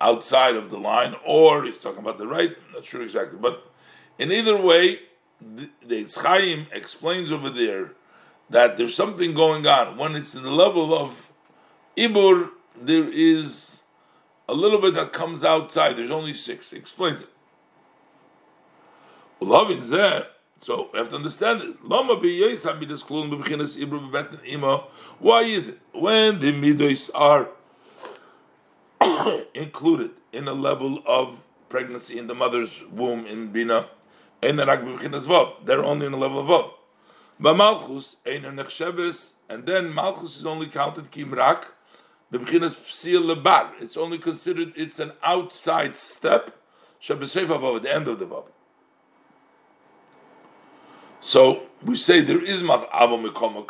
[0.02, 2.52] outside of the line, or he's talking about the right.
[2.68, 3.72] I'm not sure exactly, but
[4.18, 5.00] in either way,
[5.40, 7.92] the, the Chaim explains over there
[8.50, 11.32] that there's something going on when it's in the level of
[11.98, 12.50] ibur.
[12.80, 13.84] There is
[14.50, 15.96] a little bit that comes outside.
[15.96, 16.72] There's only six.
[16.72, 17.30] He explains it.
[20.60, 21.76] So we have to understand it.
[25.20, 27.50] Why is it when the midos are
[29.54, 33.88] included in a level of pregnancy in the mother's womb in Bina,
[34.42, 34.70] and they're
[35.84, 36.72] only in the level of Vav.
[37.40, 41.66] But Malchus, and then Malchus is only counted Kimrak,
[42.32, 46.56] it's only considered, it's an outside step,
[47.10, 48.46] at the end of the Vav.
[51.26, 53.66] So we say there is mav avo mekom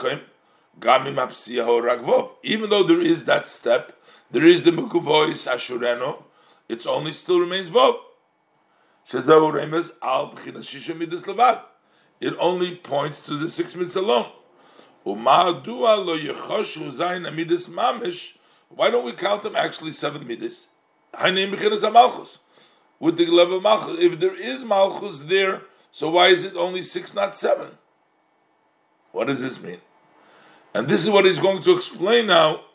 [0.77, 2.31] gamim ragvov.
[2.43, 3.97] Even though there is that step,
[4.29, 6.23] there is the mekuvois ashureno.
[6.67, 7.95] It only still remains vov.
[9.09, 11.61] Shazahu remes al shisha midas levad.
[12.19, 14.27] It only points to the six minutes alone.
[15.05, 18.35] Uma'adua lo yechoshu zayin amidis mamish.
[18.67, 20.67] Why don't we count them actually seven midas?
[21.13, 22.39] Ha'inim b'chinas malchus.
[22.99, 25.61] With the level of malchus, if there is malchus there
[25.95, 27.69] so why is it only six, not seven?
[29.13, 29.77] What does this mean?
[30.73, 32.65] And this is what he's going to explain now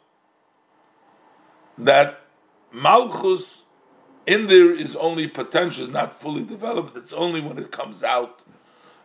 [1.77, 2.21] that
[2.73, 3.65] Malchus
[4.27, 6.97] in there is only potential, is not fully developed.
[6.97, 8.41] It's only when it comes out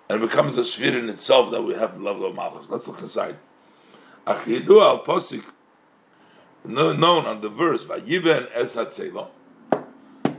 [0.10, 2.70] and becomes a sphere in itself that we have level of Malchus.
[2.70, 3.36] Let's look aside.
[4.26, 5.44] Achidu al Posik
[6.64, 9.28] known on the verse Vayiven Es that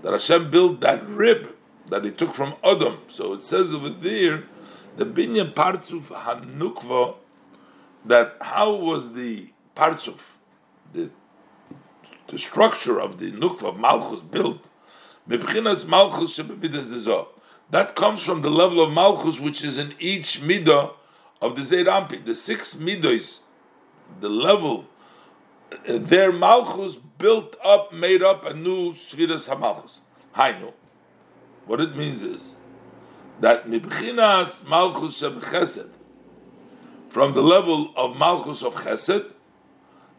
[0.03, 1.56] Hashem built that rib
[1.89, 2.99] that he took from Adam.
[3.09, 4.45] So it says over there,
[4.97, 7.17] the binyan partsuf hanukva,
[8.05, 10.21] that how was the partsuf,
[10.93, 11.11] the
[12.29, 14.69] the structure of the nukva of Malchus built,
[15.29, 16.41] mebchinas Malchus
[17.71, 20.93] That comes from the level of Malchus which is in each midah
[21.41, 22.25] of the Zeir Ampi.
[22.25, 23.41] The six midos,
[24.21, 24.89] the level,
[25.71, 30.01] uh, their Malchus built up, made up a new Sviras HaMalchus.
[30.37, 30.73] Hainu.
[31.67, 32.55] What it means is
[33.41, 35.91] that mibchinas Malchus Sheb Chesed,
[37.09, 39.33] from the level of Malchus of Chesed,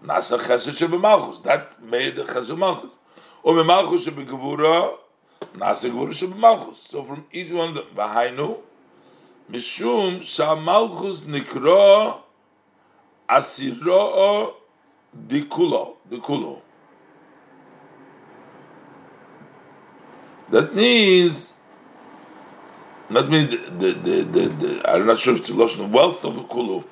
[0.04, 2.96] Nasa Chesed Sheb Malchus, that made Chesed Malchus.
[3.44, 4.98] Or Malchus Sheb Gevura,
[5.56, 6.80] Nasa Gevura Sheb Malchus.
[6.90, 8.60] So from each one of them, Vahainu,
[9.50, 12.18] Mishum Shamalchus Nikra
[13.30, 14.54] Asiro
[15.28, 16.62] Dikulo, Dikulo.
[20.50, 21.56] That means,
[23.10, 26.36] that means the, the, the, the, the I'm not sure if it's the wealth of
[26.36, 26.84] the Kulu,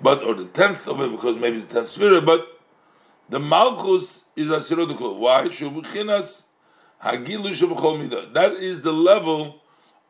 [0.00, 2.60] but, or the tenth of it, because maybe the tenth sphere, but
[3.28, 5.14] the Malchus is the Kulu.
[5.14, 5.44] Why?
[5.44, 6.44] Shubuchinas
[7.02, 8.32] Hagilu Midah.
[8.32, 9.60] That is the level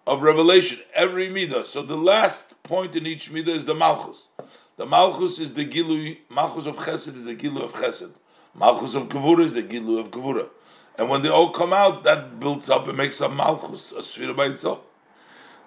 [0.07, 1.67] of revelation, every midah.
[1.67, 4.29] So the last point in each midah is the malchus.
[4.77, 8.13] The malchus is the gilu, malchus of chesed is the gilu of chesed.
[8.55, 10.49] Malchus of gevura is the gilu of gevura.
[10.97, 14.33] And when they all come out, that builds up and makes a malchus, a sphere
[14.33, 14.81] by itself.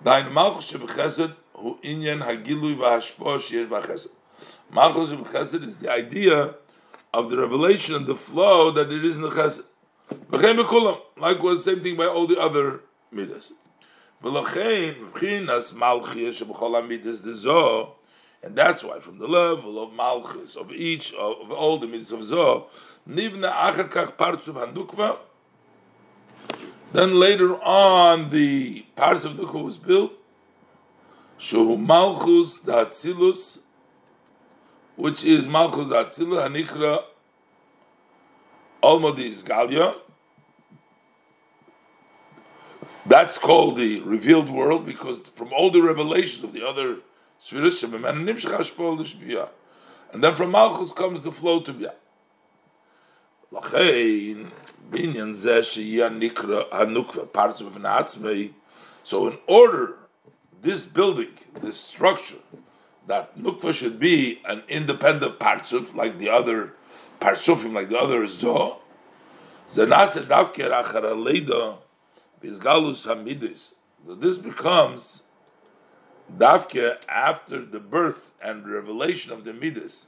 [0.03, 4.09] Dain malchus of chesed, hu inyan hagilu v'hashpo sheyesh b'chesed.
[4.71, 6.55] Malchus of chesed is the idea
[7.13, 9.63] of the revelation and the flow that it is in the chesed.
[11.17, 13.51] Likewise, same thing by all the other midas.
[18.43, 22.19] And that's why from the level of Malchus, of each, of all the mitzvahs of
[22.21, 22.65] Zoh,
[23.07, 25.17] Nivna Achar Kach Partsuv Hanukva,
[26.93, 30.11] then later on the partzuf Nukva was built,
[31.39, 33.59] Shuhu Malchus Datzilus,
[34.95, 37.03] which is Malchus Datzilus Hanikra
[38.83, 39.95] Almodis Galia,
[43.07, 46.97] That's called the revealed world because from all the revelations of the other
[47.39, 47.93] spheres, and
[50.23, 51.93] then from Malchus comes the flow to Bia.
[59.03, 59.97] So in order,
[60.61, 61.29] this building,
[61.61, 62.35] this structure,
[63.07, 66.73] that Nukva should be an independent partsuf, like the other
[67.21, 68.27] partsufim, like the other
[72.43, 73.03] Bizgalus
[74.05, 75.23] So this becomes
[76.37, 80.07] Dafke after the birth and revelation of the Midas.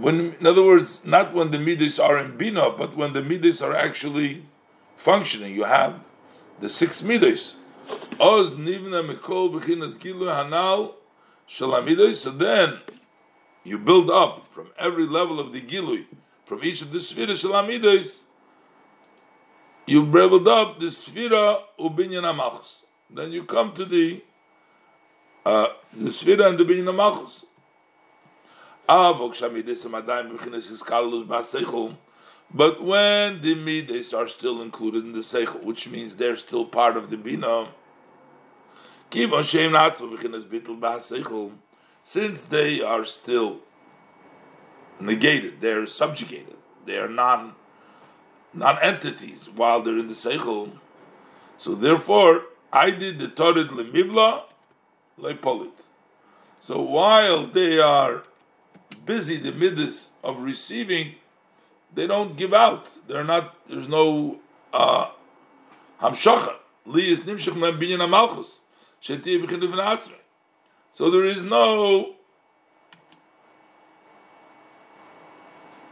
[0.00, 3.60] When, in other words, not when the Midas are in Bina, but when the Midas
[3.60, 4.44] are actually
[4.96, 5.54] functioning.
[5.54, 6.00] You have
[6.58, 7.54] the six Midas.
[8.18, 10.94] Oz Nivna Mikol Bechinas Gilu Hanal
[11.48, 12.16] Shalamidas.
[12.16, 12.78] So then
[13.62, 16.06] you build up from every level of the Gilui,
[16.44, 18.22] from each of the spheres Shalamidas
[19.90, 22.82] you leveled up the Sfira Ubinyan Amachos.
[23.12, 24.22] Then you come to the
[25.44, 27.46] uh, the Sfira and the Binyan Amachos.
[32.52, 36.96] But when the midas are still included in the seichel, which means they're still part
[36.96, 37.68] of the bina,
[42.02, 43.60] since they are still
[44.98, 47.54] negated, they're subjugated, they are non
[48.52, 50.72] non-entities while they're in the seichel.
[51.58, 54.42] So therefore, I did the Torah lemivla
[55.16, 55.70] lepolit.
[56.60, 58.24] So while they are
[59.04, 61.14] busy the midas of receiving,
[61.94, 62.88] they don't give out.
[63.08, 63.54] They're not.
[63.68, 64.38] There's no
[64.72, 65.10] uh,
[66.00, 66.54] hamshacha.
[66.86, 68.58] Li is nimshach mem binyan amalchus.
[70.92, 72.14] So there is no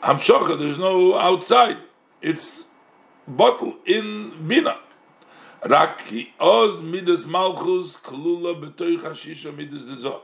[0.03, 0.59] hamshacha.
[0.59, 1.79] There's no outside
[2.21, 2.69] it's
[3.27, 4.79] bottle in Bina.
[5.65, 10.21] Raki oz midas malchus kalula betoich hashisha midas dezo.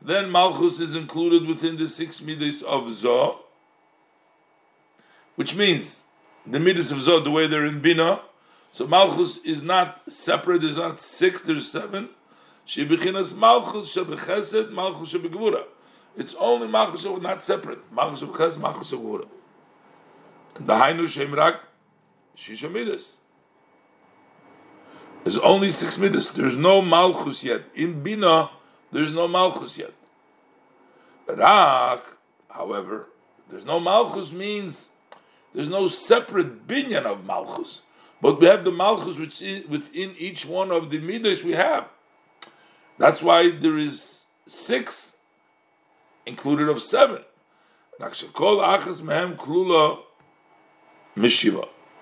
[0.00, 3.40] Then malchus is included within the six midas of zo,
[5.34, 6.04] which means
[6.46, 8.20] the midas of zo, the way they're in Bina.
[8.70, 10.62] So malchus is not separate.
[10.62, 11.42] There's not six.
[11.42, 12.10] There's seven.
[12.66, 15.64] Shebechinas malchus shebechesed malchus shebegvura.
[16.16, 17.90] It's only malchus not separate.
[17.92, 19.26] Malchus shebechesed malchus shebegvura.
[20.54, 21.60] The Hainu Shemrak
[22.36, 23.18] Shisha Midas.
[25.24, 26.30] There's only six Midas.
[26.30, 27.64] There's no Malchus yet.
[27.74, 28.50] In Bina,
[28.92, 29.92] there's no Malchus yet.
[31.26, 32.04] Rak,
[32.48, 33.08] however,
[33.50, 34.90] There's no Malchus means
[35.54, 37.82] there's no separate binyan of Malchus.
[38.20, 41.88] But we have the Malchus which is within each one of the Midas we have.
[42.98, 45.16] That's why there is six
[46.26, 47.22] included of seven.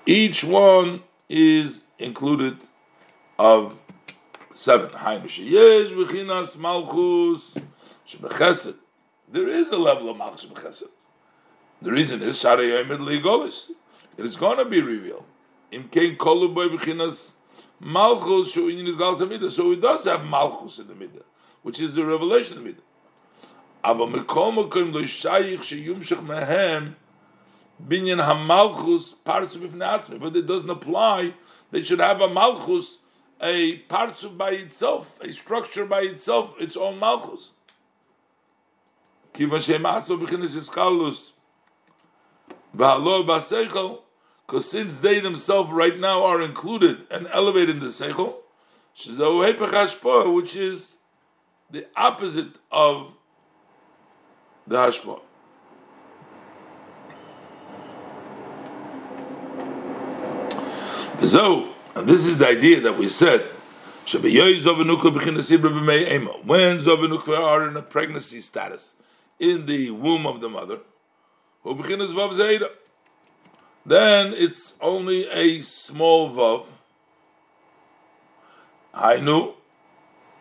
[0.07, 2.59] Each one is included
[3.39, 3.79] of
[4.57, 4.91] seven.
[9.29, 10.89] There is a level of Malchus Bechesed.
[11.83, 15.25] The reason is It is going to be revealed.
[17.81, 18.55] Malchus.
[18.55, 18.69] So
[19.71, 21.23] he does have malchus in the midah,
[21.63, 22.81] which is the revelation of midah.
[23.85, 26.95] Aber mikol mokim lo shayich sheyumshach mehem
[27.87, 31.35] binyan hamalchus partzuf But it doesn't apply.
[31.71, 32.99] They should have a malchus,
[33.41, 37.51] a partzuf by itself, a structure by itself, its own malchus.
[39.33, 39.67] Because
[44.71, 48.37] since they themselves right now are included and elevated in the Seichel,
[50.35, 50.97] which is
[51.71, 53.13] the opposite of
[54.67, 55.21] the Hashpah.
[61.23, 63.41] So, and this is the idea that we said.
[64.13, 64.23] When
[66.79, 68.95] Zovanukva are in a pregnancy status
[69.41, 70.81] in the womb of the mother,
[73.87, 76.67] then it's only a small vav.
[78.95, 79.55] Hainu.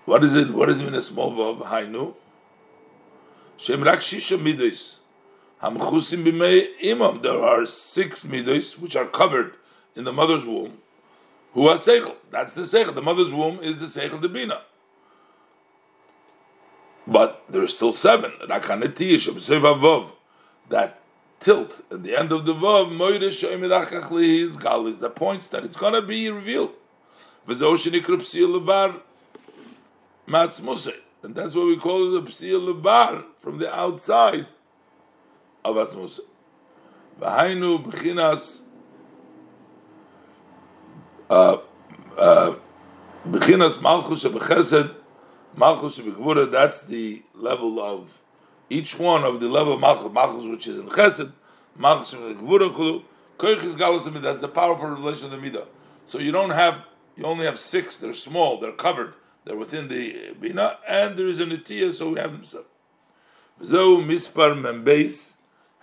[0.04, 0.52] What is it?
[0.54, 1.62] What does it mean a small vav?
[1.68, 2.16] Hainu.
[6.84, 7.22] Imam.
[7.22, 9.56] There are six midos which are covered
[9.96, 10.80] in the mother's womb.
[11.56, 12.16] Who has seichel?
[12.32, 12.94] That's the seichel.
[12.94, 14.60] The mother's womb is the seichel debina.
[17.08, 18.34] But there are still seven.
[20.70, 21.00] That
[21.40, 22.92] tilt at the end of the vav
[24.28, 26.74] is the points that it's going to be revealed.
[27.48, 27.58] And
[31.36, 34.48] that's what we call it the psil lebar from the outside
[35.64, 36.20] of atzmuse.
[37.22, 38.64] V'hainu b'chinas
[41.30, 41.58] uh,
[43.82, 44.96] malchus b'chesed
[45.56, 46.52] malchus b'gvura.
[46.52, 48.22] That's the level of
[48.70, 51.32] each one of the level of Malchus, Malchus which is in Chesed,
[51.78, 53.04] Malchus in the Gvura Chulu,
[53.38, 55.66] Koich is That's the powerful relation of the Midah.
[56.06, 56.82] So you don't have,
[57.16, 59.14] you only have six, they're small, they're covered,
[59.44, 62.66] they're within the Bina, and there is an Atiyah, so we have them so.
[63.64, 65.34] Zo Mispar Membeis,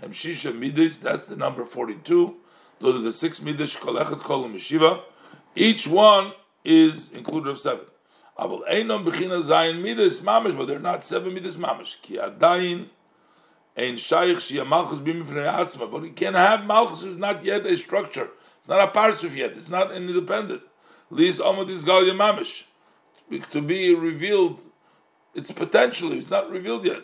[0.03, 2.37] Hemshisha Midas, that's the number 42.
[2.81, 5.03] Those are the six Midas, Kolechet Kol Mishiva.
[5.55, 6.33] Each one
[6.65, 7.85] is included of seven.
[8.39, 12.01] Aval einom bechina zayin midas mamish, but they're not seven midas mamish.
[12.01, 12.87] Ki adayin
[13.77, 17.77] ein shaykh shia malchus b'mifnei atzma, but he can't have malchus is not yet a
[17.77, 18.31] structure.
[18.59, 19.53] It's not a parsuf yet.
[19.53, 20.63] It's not independent.
[21.11, 22.63] Lis omad is galya mamish.
[23.51, 24.61] To be revealed,
[25.35, 27.03] it's potentially, it's not revealed yet.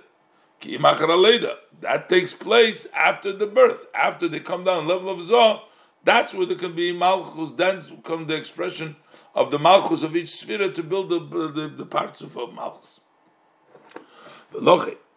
[0.61, 5.61] Ki That takes place after the birth, after they come down level of Zoh.
[6.09, 7.51] That's where there can be malchus.
[7.55, 8.97] Then come the expression
[9.35, 13.01] of the malchus of each sphere to build the, the, the partzuf malchus.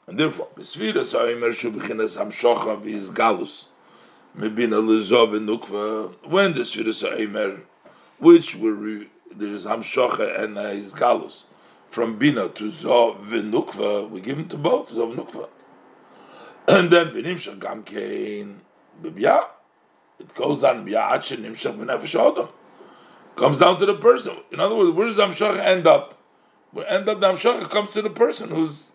[0.05, 3.67] And therefore, sphere so imer shu bechinas hamshocha v'is galus
[4.37, 6.13] mebina lezov nukva.
[6.29, 7.61] When the sphere so imer,
[8.19, 11.43] which were there is hamshocha and his galus
[11.89, 15.47] from bina to zov v'nukva, we give him to both zov nukva.
[16.67, 18.59] And then v'nimshach gam kein
[19.01, 19.51] b'biyah.
[20.21, 20.85] It goes on
[23.35, 24.37] comes down to the person.
[24.51, 26.19] In other words, where does Amshach end up?
[26.71, 28.91] Where end up the Amshach comes to the person who's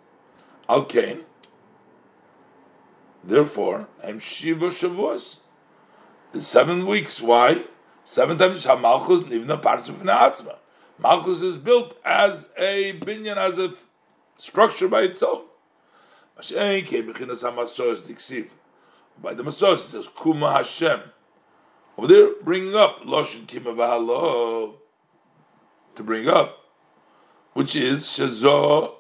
[0.68, 1.22] Al Kain.
[3.24, 5.38] Therefore, I'm Shiva Shavuos.
[6.30, 7.20] The seven weeks.
[7.20, 7.64] Why?
[8.04, 10.58] Seven times Malchus, even the partzuf Atzma.
[10.96, 13.74] Malchus is built as a binyan, as a
[14.38, 15.42] structure by itself.
[16.36, 16.42] By
[19.34, 21.00] the Masos, it says, Kuma Hashem.
[21.98, 24.74] Over there, bringing up Loshin Kimavalo
[25.94, 26.58] to bring up,
[27.54, 28.96] which is Shazo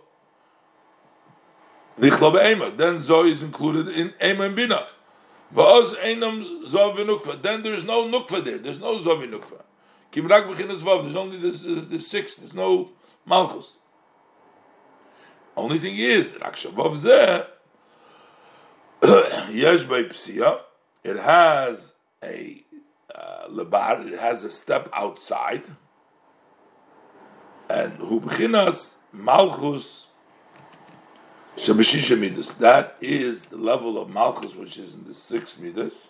[2.00, 2.70] Nichlo Ema.
[2.70, 4.86] Then Zo is included in Ema and Bina.
[5.54, 7.42] Va'oz Einam Zo v'nukva.
[7.42, 8.58] Then there's no Nukva there.
[8.58, 9.62] There's no Zo v'nukva.
[10.10, 11.02] Kimrak b'chinas Vav.
[11.02, 12.36] There's only this, the six.
[12.36, 12.90] There's no
[13.26, 13.76] Malchus.
[15.56, 17.46] Only thing is, Rakshavav Zeh,
[19.54, 20.60] Yesh Psia,
[21.02, 22.65] it has a uh,
[23.50, 25.64] lebar, it has a step outside,
[27.70, 30.06] and hubchinas malchus.
[31.56, 36.08] That is the level of Malchus, which is in the six Midas.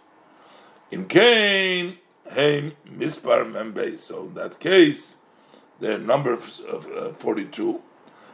[0.91, 1.99] In Cain,
[2.33, 3.97] Haim, Mispar, Membe.
[3.97, 5.15] So in that case,
[5.79, 7.81] their number of, uh, 42.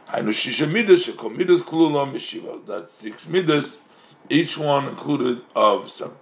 [0.09, 2.65] Hainushisha Midas, Shekom Midas Kululom.
[2.65, 3.77] That's six Midas,
[4.29, 6.15] each one included of some.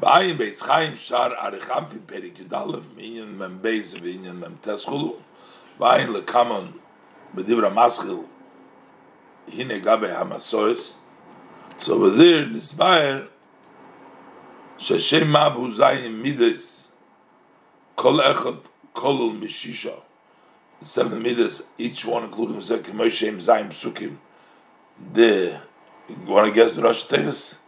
[0.00, 5.16] Ba'ayin Beitz Chaim Shar Aricham Perik Yudalev Minyan Mem Beis Vinyan Mem Teschulu
[5.80, 6.72] Ba'ayin Lekamon
[7.34, 8.24] Bedivra Maschil
[9.48, 10.94] Hine Gabe Hamasois
[11.80, 13.28] So over there Nisbayer
[14.78, 16.88] Sheshem Mabu Zayin Midas
[17.96, 18.60] Kol Echad
[18.94, 20.00] Kolul Mishisha
[20.82, 24.16] seven midas, each one including Zek Moshem Zayin Psukim.
[25.12, 25.60] The
[26.08, 27.58] you want to guess the Rosh Tevis?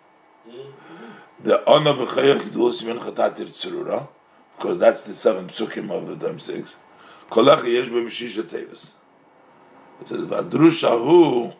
[1.40, 4.08] The Ona B'chayach Gdulus Min Chatatir Tzurura,
[4.56, 6.74] because that's the seven psukim of the Dam Six.
[7.30, 8.94] Kolach Yesh B'Mishisha Tevis.
[10.00, 11.52] It says Vadrusha Hu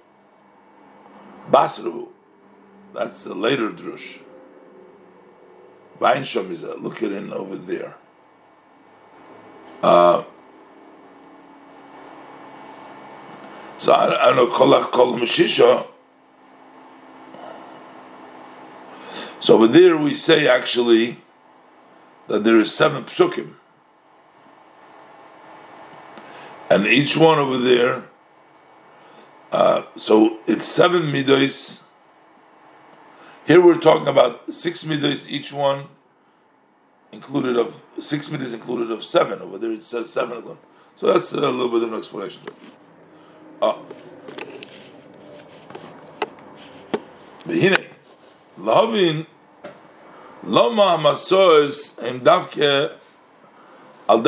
[1.51, 2.09] Basruhu.
[2.93, 4.21] That's the later drush.
[6.01, 7.97] Weinshom is a look it in over there.
[9.83, 10.25] Uh,
[13.79, 15.87] so I, I know Kolach Kol Mishisha.
[19.40, 21.20] So over there we say actually
[22.28, 23.56] that there is seven psukim.
[26.70, 28.06] And each one over there,
[29.52, 31.82] uh, so it's seven midos.
[33.46, 35.88] Here we're talking about six midos, each one
[37.12, 39.42] included of six midos included of seven.
[39.42, 40.58] Over there it says seven of them.
[40.96, 42.42] So that's a little bit of an explanation.
[43.62, 43.78] Uh,
[47.46, 47.77] והנה,
[48.59, 49.25] Lahavin,
[50.43, 52.93] Loma Hamasoes, and Davke,
[54.09, 54.27] Al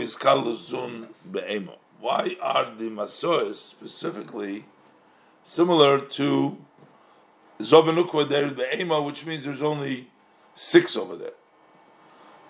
[0.00, 1.76] is Kaluzun Be'emo.
[2.00, 4.64] Why are the Masoes specifically
[5.44, 6.56] similar to
[7.58, 10.08] Zobenukwa Der Be'emo, which means there's only
[10.54, 11.34] six over there?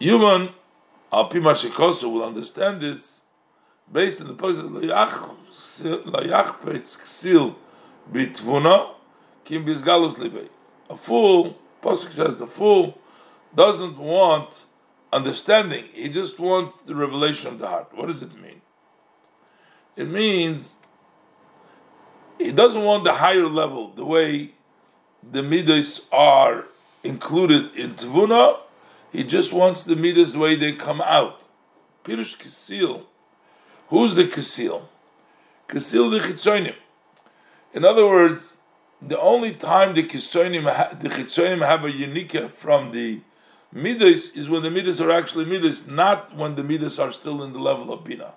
[0.01, 0.53] Yuman,
[1.13, 3.23] Al Pima Shekosu will understand this
[3.91, 5.27] based on the positive Layach
[6.61, 7.57] Peitz Ksil
[8.13, 8.95] Bitvuna.
[9.45, 10.49] Kim Bizgalus Libei.
[10.91, 12.99] A fool, Pasuk says the fool
[13.55, 14.49] doesn't want
[15.13, 17.89] understanding, he just wants the revelation of the heart.
[17.95, 18.61] What does it mean?
[19.97, 20.75] It means
[22.39, 24.53] he doesn't want the higher level, the way
[25.23, 26.67] the midas are
[27.05, 28.59] included in Tvuna,
[29.13, 31.43] he just wants the midas the way they come out.
[32.05, 33.05] Pirush Kisil.
[33.89, 34.85] Who's the Kisil?
[35.69, 36.77] Kisil the Chitzonim.
[37.73, 38.59] In other words,
[39.03, 40.65] the only time the Kitzonim,
[41.01, 43.21] the have a unique from the
[43.73, 47.53] midas is when the midas are actually midas, not when the midas are still in
[47.53, 48.35] the level of Bina.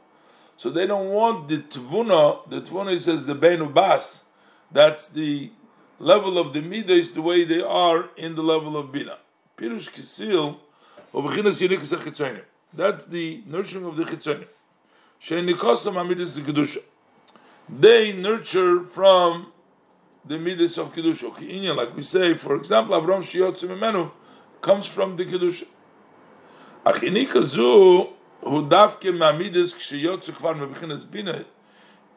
[0.57, 4.23] So they don't want the Tvuna, the Tvuna says the Beinu Bas,
[4.71, 5.51] that's the
[5.99, 9.17] level of the midas the way they are in the level of Bina.
[9.57, 10.57] Pirush Kisil,
[12.75, 14.47] that's the nurturing of the Chitzonim.
[15.21, 16.79] Sheinikosam Amidis the Kedusha.
[17.69, 19.52] They nurture from
[20.25, 21.75] the midas of Kedusha.
[21.75, 24.11] Like we say, for example, Avram Shiyotzu Mimenu
[24.61, 25.65] comes from the Kedusha.
[26.85, 28.09] Achinika zu
[28.41, 31.45] hu davke mamidas kshiyotzu kvar mebechinas bina.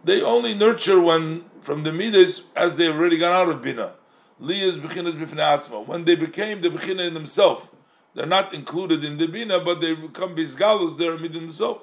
[0.05, 3.95] They only nurture when from the midas as they already gone out of bina.
[4.41, 5.85] Liyas bechinas bifnei atzma.
[5.87, 7.69] When they became the bechina in themselves,
[8.15, 10.97] they're not included in the bina, but they become bizgalus.
[10.97, 11.83] They're mid themselves.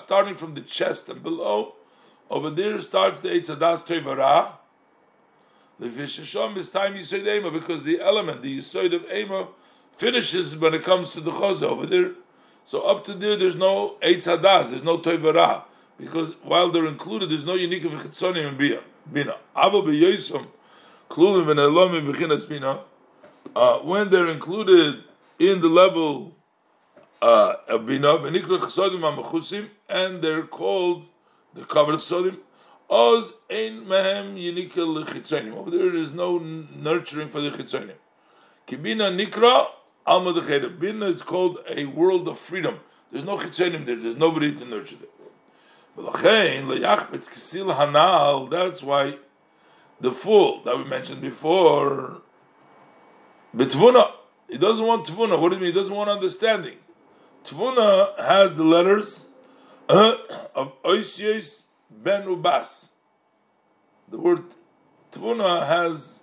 [0.00, 1.74] Starting from the chest and below,
[2.30, 4.52] over there starts the Eitzadas Tevara.
[5.78, 9.48] The Vishashom is time Yisoid Ema because the element, the Yisoid of Ema,
[9.96, 12.12] finishes when it comes to the Choza over there.
[12.64, 15.64] So up to there, there's no Eitzadas, there's no Tevara.
[15.98, 18.58] Because while they're included, there's no unique of Chitzonim and
[19.12, 19.34] Bina.
[19.56, 20.46] Abo beyosom,
[21.10, 22.80] klulim and elomim b'chinas Bina.
[23.56, 25.02] Uh, when they're included
[25.38, 26.36] in the level
[27.22, 28.16] uh, of Bina,
[29.88, 31.06] and they're called
[31.58, 32.38] the covered sodim.
[32.88, 35.54] Oz ein mehem yinika lechitzonim.
[35.54, 37.96] Over there is no nurturing for the chitzonim.
[38.66, 39.66] Kibina nikra
[40.06, 40.78] alma decheda.
[40.78, 42.80] Bina is called a world of freedom.
[43.10, 43.96] There's no chitzonim there.
[43.96, 45.08] There's nobody to nurture there.
[48.50, 49.18] That's why
[50.00, 52.22] the fool that we mentioned before,
[53.54, 54.12] bitvuna,
[54.48, 55.40] he doesn't want tvuna.
[55.40, 55.72] What do you mean?
[55.72, 56.76] He doesn't want understanding.
[57.44, 59.27] Tvuna has the letters
[59.88, 60.16] Uh,
[60.54, 62.88] of Oisios Ben Ubas.
[64.10, 64.44] The word
[65.12, 66.20] Tvuna has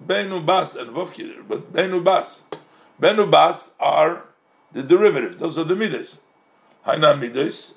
[0.00, 2.42] Ben Ubas and Vovkir, but Ben Ubas.
[3.00, 4.24] Ben Ubas are
[4.72, 6.20] the derivatives, those are the midas.
[6.86, 7.74] Haina midas,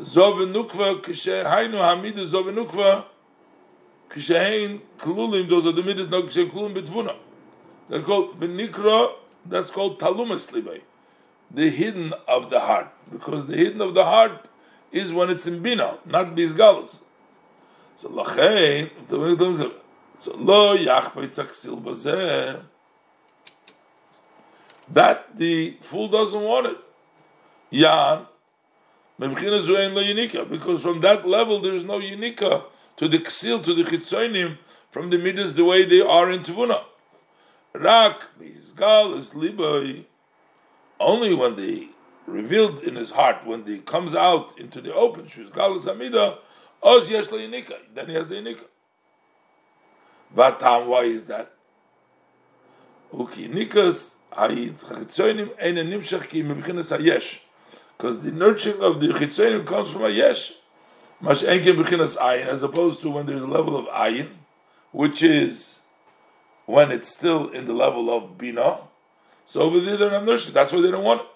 [0.00, 3.04] Zovenukva kishehainu hamidas zovenukva
[4.10, 5.48] kishehain klulim.
[5.48, 7.16] Those are the midas no kishe klulim betvuna.
[7.88, 9.12] They're called benikra.
[9.46, 10.80] That's called talumas libay,
[11.50, 14.48] the hidden of the heart, because the hidden of the heart
[14.92, 17.00] is when it's in bina, not bisgalus.
[17.96, 18.90] So lachein,
[20.18, 22.62] so lo yachpeitzaksil bazeh.
[24.92, 26.76] That the fool doesn't want it.
[27.70, 28.26] Yan,
[29.18, 32.64] because from that level there is no unika
[32.96, 34.58] to the ksil, to the chitzonim,
[34.90, 36.84] from the midas the way they are in Tvuna.
[37.72, 40.04] Rak, bizgal is liboy,
[41.00, 41.88] only when they
[42.26, 46.38] revealed in his heart, when he comes out into the open, shuzgal is amida,
[46.82, 48.64] oz yesh yunika, then he has a yunika.
[50.34, 51.52] But why is that?
[53.12, 57.40] Uki nikas, hayit chitzonim, ein nimshach ki mebichinas hayesh
[57.96, 60.52] because the nurturing of the chitzenim comes from a yesh,
[61.20, 64.28] mash enke bechinas ayin, as opposed to when there's a level of ayin,
[64.92, 65.80] which is
[66.66, 68.80] when it's still in the level of bina.
[69.46, 70.52] So over there they don't have.
[70.52, 71.26] That's why they don't want it.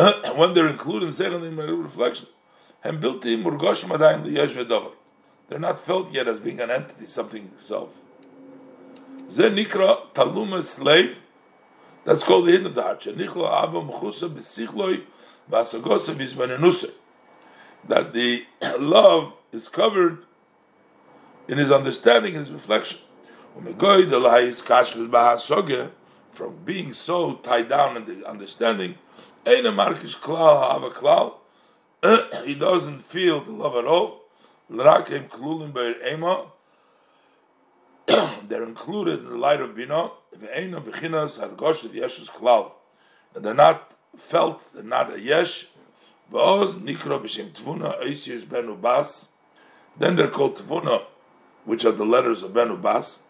[0.36, 2.28] when they're sechel in reflection,
[3.00, 8.00] built in yesh They're not felt yet as being an entity, something itself.
[9.28, 11.18] Nikra taluma slave.
[12.04, 13.02] That's called the hidden of the heart.
[13.02, 15.02] Shenichlo abba mechusa besichloi.
[17.88, 18.44] That the
[18.78, 20.24] love is covered
[21.50, 23.00] in his understanding, his reflection.
[26.32, 28.94] From being so tied down in the understanding,
[32.44, 34.20] he doesn't feel the love at all
[38.48, 40.12] they're included in the light of Bina,
[43.34, 45.66] and they're not felt, they're not a yesh.
[49.98, 51.02] Then they're called tvuna,
[51.70, 53.20] which are the letters of benu bas.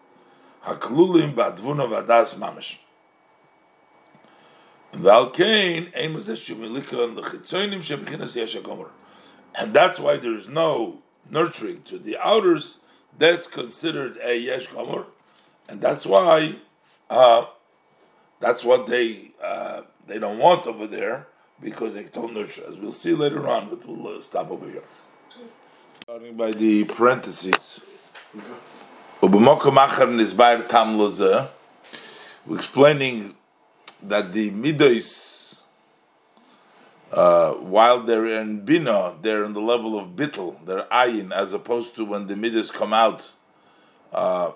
[0.65, 2.77] Haklulim ba'dvuna vadas mamish.
[9.53, 12.77] And that's why there is no nurturing to the outers
[13.19, 14.67] that's considered a yesh
[15.69, 16.55] and that's why
[17.11, 17.45] uh,
[18.39, 21.27] that's what they uh, they don't want over there
[21.61, 22.63] because they don't nurture.
[22.67, 24.81] As we'll see later on, but we'll uh, stop over here.
[26.01, 27.81] Starting by the parentheses.
[28.33, 29.29] We're
[32.55, 33.35] explaining
[34.03, 35.41] that the midos
[37.11, 41.93] uh, while they're in bina, they're in the level of bittel, they're ayin, as opposed
[41.95, 43.31] to when the midas come out
[44.13, 44.51] uh,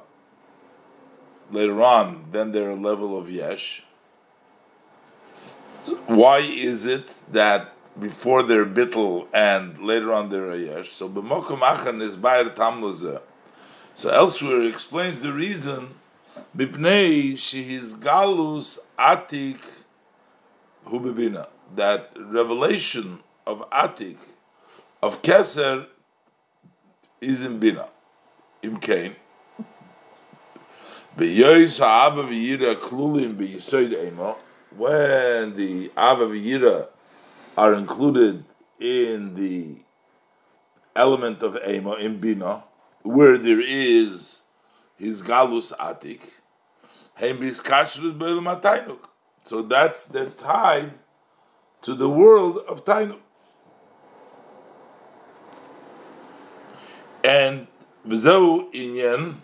[1.51, 3.83] later on, then they're a level of yesh.
[6.07, 10.93] Why is it that before they're bittel and later on they're a yesh?
[10.93, 13.19] So b'mokum achan is bayir tamluze.
[13.95, 15.95] So elsewhere explains the reason.
[16.55, 19.59] Bipnei shehiz galus atik
[20.85, 24.17] hu bebina that revelation of Atik,
[25.01, 25.87] of Keser,
[27.21, 27.87] is in Bina,
[28.61, 29.15] in Cain.
[31.15, 31.43] When the
[35.95, 36.87] Abba V'yira
[37.57, 38.43] are included
[38.79, 39.77] in the
[40.95, 42.63] element of Ema, in Bina,
[43.05, 44.41] where there is
[44.97, 46.21] his Galus Atik,
[49.43, 50.91] so that's they're tied
[51.83, 53.17] to the world of Tainu.
[57.23, 57.67] And
[58.07, 59.35] B'zeu inyan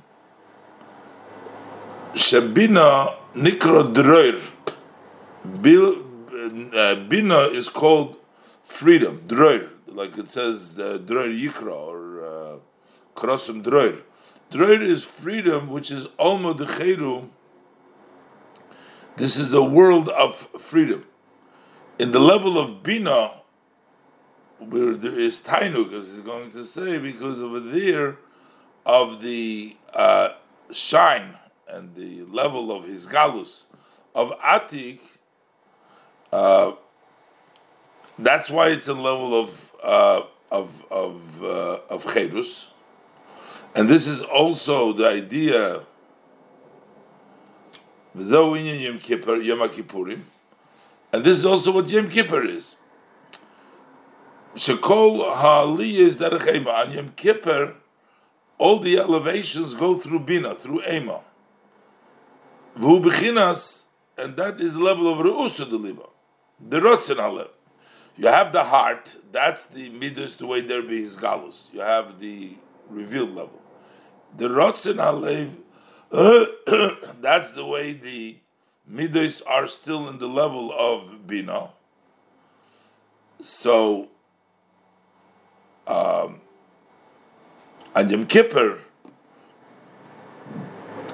[2.13, 4.41] Shabina Nikro Droir.
[6.73, 8.17] Uh, Bina is called
[8.63, 12.00] freedom, Droir, like it says uh, Droir Yikra or
[13.15, 14.01] Krosum Droir.
[14.51, 17.29] Droir is freedom, which is Alma de
[19.15, 21.05] This is a world of freedom.
[21.99, 23.41] In the level of bina,
[24.59, 28.17] where there is tainuk, as he's going to say, because over there
[28.85, 30.29] of the uh,
[30.71, 31.35] shine
[31.67, 33.63] and the level of his galus
[34.13, 34.99] of atik,
[36.31, 36.73] uh,
[38.19, 40.21] that's why it's a level of uh,
[40.51, 42.65] of of uh, of chedus,
[43.75, 45.83] and this is also the idea.
[48.13, 50.21] Yom Kippur, Yom Kippurim,
[51.13, 52.75] and this is also what Yom Kippur is.
[54.55, 56.67] Shekol Ha'aliyah Derech.
[56.67, 57.75] On Yom Kippur,
[58.57, 61.21] all the elevations go through Bina, through Ema.
[62.77, 63.85] V'hu
[64.17, 66.03] and that is the level of Re'usa the Liba.
[66.59, 67.49] The Rotzen Halev.
[68.17, 71.73] You have the heart, that's the midas, the way there be his galus.
[71.73, 72.55] You have the
[72.89, 73.60] revealed level.
[74.37, 75.55] The Rotzen Halev,
[77.21, 78.37] that's the way the
[78.87, 81.69] midas are still in the level of Bina.
[83.39, 84.09] So,
[85.87, 86.41] um,
[87.95, 88.79] and Yom Kippur,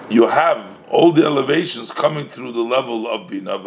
[0.10, 3.58] you have all the elevations coming through the level of Bina.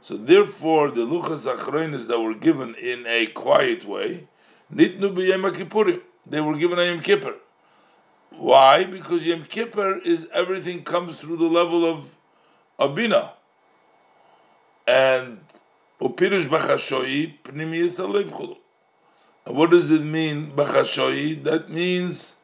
[0.00, 4.28] So therefore, the luchas achroinis that were given in a quiet way,
[4.74, 7.34] nitnu b'yem kippurim, they were given a Yom Kippur.
[8.30, 8.84] Why?
[8.84, 12.04] Because Yom Kippur is everything comes through the level of
[12.78, 13.30] abina,
[14.86, 15.40] and
[16.00, 18.58] upirush b'chashoyi pnimiyis alev
[19.48, 21.42] what does it mean, bachashoyi?
[21.42, 22.36] That means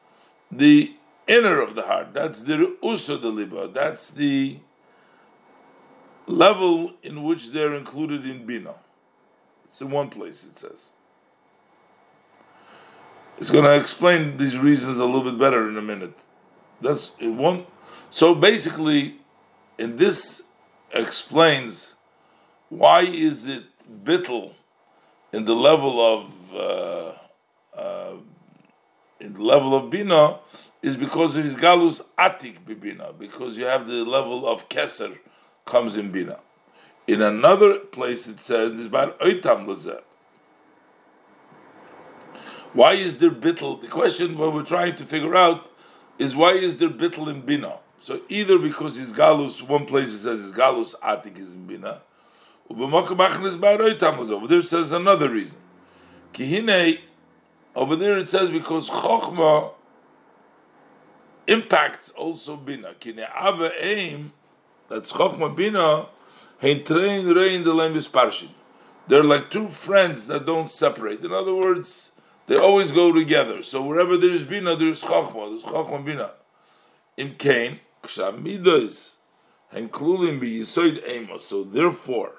[0.51, 0.94] the
[1.26, 2.14] inner of the heart.
[2.14, 3.68] That's the uso de liba.
[3.68, 4.59] That's the
[6.26, 8.76] level in which they're included in bina.
[9.66, 10.44] It's in one place.
[10.44, 10.90] It says.
[13.39, 16.16] It's going to explain these reasons a little bit better in a minute.
[16.81, 17.66] That's in one.
[18.11, 19.16] So basically,
[19.78, 20.44] in this
[20.93, 21.94] explains
[22.69, 23.65] why is it
[24.05, 24.55] bittel
[25.32, 28.12] in the level of uh, uh,
[29.20, 30.39] in the level of bina
[30.82, 35.19] is because of his galus atik bibina, because you have the level of keser
[35.65, 36.39] comes in bina.
[37.06, 40.01] In another place it says this about oitam lazeh.
[42.74, 43.80] Why is there bittel?
[43.80, 45.70] The question what we're trying to figure out
[46.18, 47.78] is why is there bittel in bina?
[48.01, 52.02] So either because his galus, one place it says his galus atik is in bina,
[52.68, 55.60] over there says another reason.
[56.32, 56.98] Kihine,
[57.76, 59.72] over there it says because Chokhmah
[61.46, 62.94] impacts also Bina.
[62.98, 64.32] Kine Ava aim,
[64.88, 66.09] that's Chokhmah Bina,
[66.60, 68.48] Hein Train Rein the Lemis Parshin.
[69.06, 71.22] They're like two friends that don't separate.
[71.22, 72.12] In other words,
[72.47, 73.62] they always go together.
[73.62, 75.51] So wherever there is Bina, there is Chokhmah.
[75.51, 76.33] There's Chokhmah Bina.
[77.16, 79.16] In Cain, Ksamidas,
[79.73, 81.47] and Klulim be Yisoid Amos.
[81.47, 82.33] So therefore,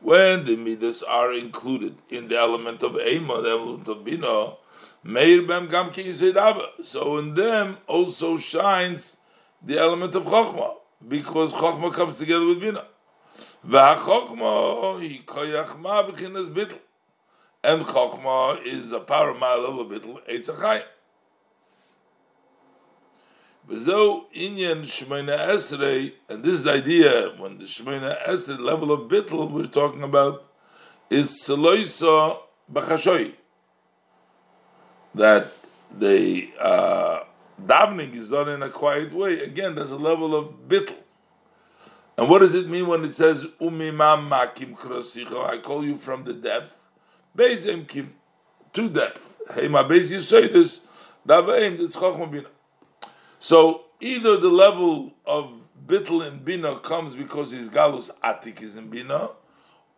[0.00, 4.54] when the midas are included in the element of ema, the element of bina,
[5.02, 5.92] meir bem gam
[6.82, 9.16] So in them also shines
[9.62, 10.74] the element of chokhmah,
[11.06, 12.86] because chokhmah comes together with bina.
[13.66, 16.78] V'hachokhmah hi koyach ma b'chinas bitl.
[17.68, 20.48] And chokhmah is a power of a bitl, eitz
[23.68, 29.10] V'zo inyan Shemona Esrei, and this is the idea, when the Shemona Esrei level of
[29.10, 30.50] bittul we're talking about,
[31.10, 32.38] is Seloisa
[32.72, 33.34] Bachashoy.
[35.14, 35.48] That
[35.94, 37.24] the uh,
[37.62, 39.40] davening is done in a quiet way.
[39.40, 40.96] Again, there's a level of bittul.
[42.16, 44.74] And what does it mean when it says Umimam Makim?
[45.46, 46.76] I call you from the depth.
[47.36, 48.14] Beis Kim,
[48.72, 49.36] to depth.
[49.54, 50.80] Hey, my base, you say this.
[51.26, 52.48] Davaim, this Chachma Bina.
[53.40, 55.52] So either the level of
[55.86, 59.30] bittel in bina comes because his galus atik is in bina,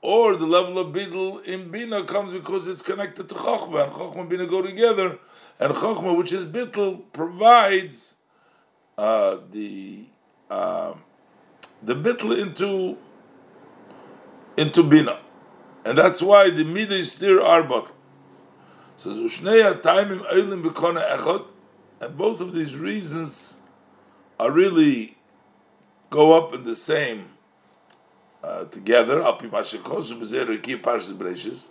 [0.03, 4.21] or the level of bittel in bina comes because it's connected to chokhmah, and chokhmah
[4.21, 5.19] and bina go together,
[5.59, 8.17] and chokhmah, which is bittel, provides
[8.99, 10.07] uh, the
[10.51, 10.95] uh,
[11.83, 12.97] the bittel into
[14.57, 15.19] into bina,
[15.85, 17.93] and that's why the midas are but.
[18.97, 21.47] So Ushnei Taimim Eilim B'Kona Echad,
[22.01, 23.57] and both of these reasons
[24.39, 25.17] are really
[26.11, 27.27] go up in the same
[28.43, 29.23] uh, together.
[29.23, 31.69] Al pi mashikosu b'zer ki parshas breshis.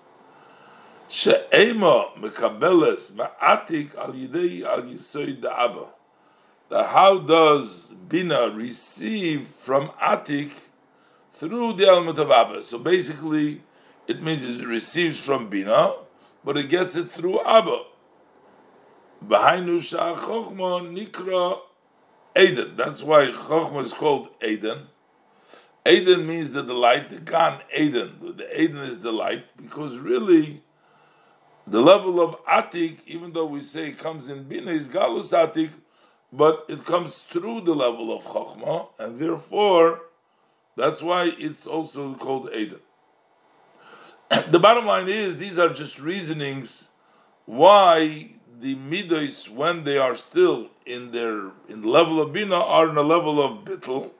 [1.07, 5.89] She'ema mekabeles ma'atik al yidei al yisoid da'aba.
[6.69, 10.51] That how does Bina receive from Atik
[11.33, 12.61] through the element of Abba?
[12.61, 13.63] So basically,
[14.09, 15.93] it means it receives from Bina,
[16.43, 17.83] but it gets it through Abba.
[19.23, 21.59] Behainu Chochma Nikra
[22.35, 22.75] Eden.
[22.75, 24.87] That's why Chochma is called Eden.
[25.87, 28.33] Eden means the delight, the Gan Eden.
[28.35, 30.63] The Eden is the light because really
[31.67, 35.69] the level of Atik, even though we say it comes in Bina, is Galus Atik,
[36.33, 40.01] but it comes through the level of Chochma, and therefore
[40.75, 42.79] that's why it's also called Eden.
[44.51, 46.89] the bottom line is these are just reasonings
[47.45, 48.29] why
[48.59, 53.01] the midos when they are still in their in level of bina are in a
[53.01, 54.11] level of bittel,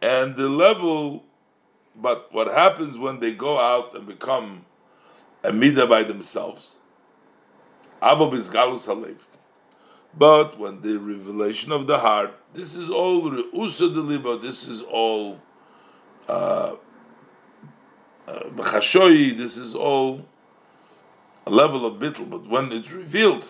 [0.00, 1.24] and the level,
[1.96, 4.64] but what happens when they go out and become
[5.42, 6.78] a midah by themselves?
[8.00, 9.16] Abba is galus.
[10.16, 15.40] But when the revelation of the heart, this is all Reusa Deliba, this is all
[16.28, 16.76] uh,
[18.26, 20.24] uh, this is all
[21.46, 23.44] a level of bittul, but when it's revealed,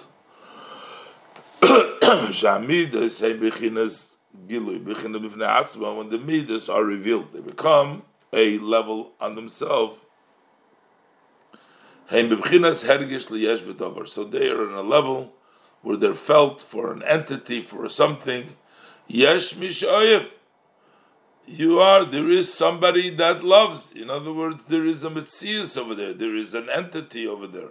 [1.63, 4.17] Shamidas Bechinas
[4.47, 10.01] Gilui, Bifnei Atzma, when the Midas are revealed, they become a level on themselves.
[12.11, 12.29] So they
[14.51, 15.33] are in a level
[15.83, 18.57] where they're felt for an entity, for something.
[19.09, 20.29] Yesh mishayev.
[21.47, 23.93] You are, there is somebody that loves.
[23.93, 27.71] In other words, there is a Metzias over there, there is an entity over there.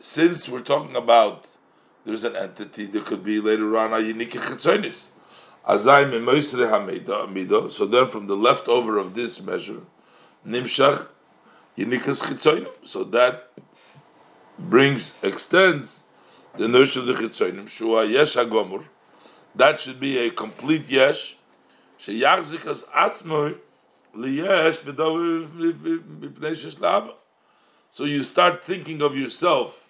[0.00, 1.46] Since we're talking about
[2.06, 5.10] there's an entity, there could be later on a unique chetzonis.
[5.66, 5.76] So
[7.86, 9.82] then from the leftover of this measure,
[10.46, 11.06] nimshach
[11.76, 12.72] unikas chitzonim.
[12.86, 13.50] So that
[14.58, 16.04] brings extends
[16.56, 17.68] the notion of the chitzonim.
[17.68, 18.86] Shua yesh agomur.
[19.54, 21.36] That should be a complete yesh.
[22.02, 22.12] So
[28.04, 29.86] you start thinking of yourself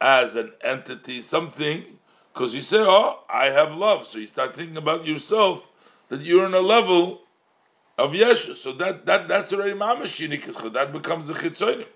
[0.00, 1.84] as an entity, something,
[2.32, 5.66] because you say, "Oh, I have love." So you start thinking about yourself
[6.08, 7.20] that you're on a level
[7.98, 8.56] of Yeshu.
[8.56, 11.88] So that that that's already mamash That becomes the chitzonim.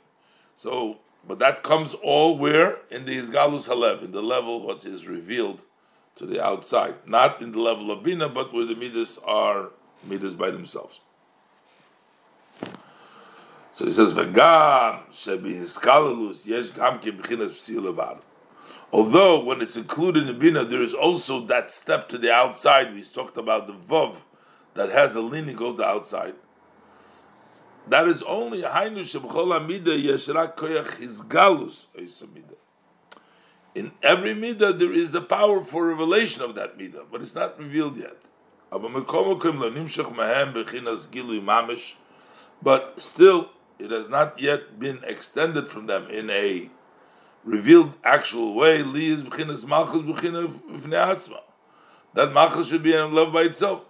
[0.56, 5.06] So but that comes all where in the Isgalus Halev, in the level what is
[5.06, 5.64] revealed
[6.16, 9.70] to the outside, not in the level of Bina, but where the Midas are
[10.05, 11.01] Midas by themselves.
[13.72, 18.18] So he says, "V'gam shebi hiskalelus yesh gam psi
[18.93, 22.94] Although when it's included in Bina, there is also that step to the outside.
[22.94, 24.16] We talked about the Vav
[24.74, 26.34] that has a leaning go to outside.
[27.89, 32.56] That is only Hainu Shebchol Amida Yeshrak Koyach Hizgalus Oisamida.
[33.74, 37.59] In every midah there is the power for revelation of that midah, but it's not
[37.59, 38.19] revealed yet.
[42.62, 46.70] But still, it has not yet been extended from them in a
[47.44, 48.82] revealed actual way.
[48.82, 49.62] That
[52.32, 53.82] malchus should be in love by itself.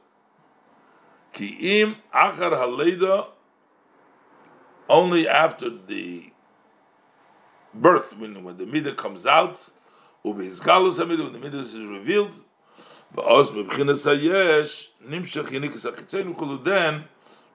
[4.89, 6.32] Only after the
[7.75, 9.59] birth, when, when the midah comes out,
[10.25, 12.35] ubi galus hamidah, when the midah is revealed,
[13.15, 17.05] ba'os mebchinas hayesh, nimshach yinikas ha-chitzenu then,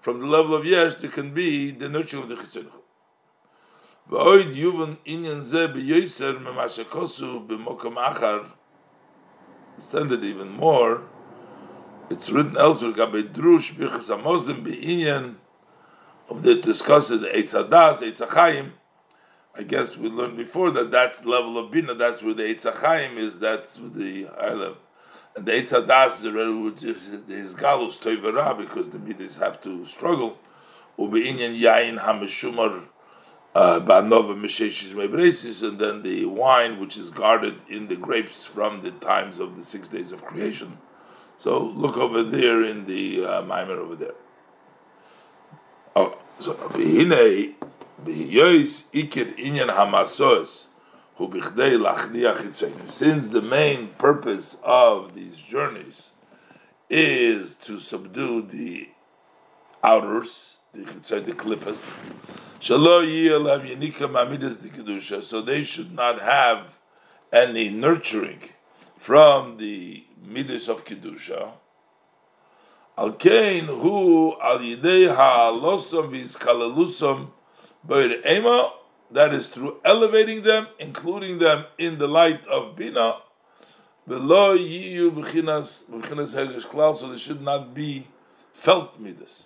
[0.01, 2.71] from the level of yesh, there can be the nurturing of the chitzenu
[4.09, 8.45] V'oid yuvan inyan ze b'yoyser memashakosu b'mokam achar,
[9.77, 11.01] extended even more,
[12.09, 15.35] it's written elsewhere, Gabe Drush, Birchas Amozim, Be'inyan,
[16.29, 18.71] of the discusses the Eitzadas, Eitzachayim.
[19.57, 23.39] I guess we learned before that that's level of Bina, that's where the Eitzachayim is,
[23.39, 24.77] that's the high level.
[25.35, 30.37] And the Eitzadas is his galus, Toivera, because the Midas have to struggle.
[30.99, 32.87] Ube'inyan Yain Hameshumar,
[33.55, 38.81] uh, Ba'nova Mesheshis Mebresis, and then the wine which is guarded in the grapes from
[38.81, 40.77] the times of the six days of creation.
[41.37, 44.15] So look over there in the uh, Maimer over there.
[45.95, 46.53] Oh, so
[48.05, 48.83] Since
[53.29, 56.11] the main purpose of these journeys
[56.89, 58.89] is to subdue the
[59.83, 61.91] outers, the the Klippas,
[65.23, 66.77] so they should not have
[67.33, 68.41] any nurturing
[68.97, 71.51] from the midas of kedusha.
[72.97, 77.29] Al kain al yidei ha'alosam v'izkalalusam
[77.87, 78.73] b'ir ema,
[79.11, 83.17] that is through elevating them, including them in the light of bina,
[84.07, 88.07] below yiyu b'chinas hergesh klal, so they should not be
[88.53, 89.45] felt midas.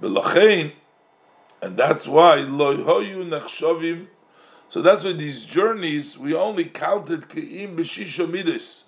[0.00, 0.72] Belochein,
[1.60, 4.06] and that's why lo hoyu nechshavim.
[4.68, 8.84] So that's why these journeys we only counted keim b'shisha midas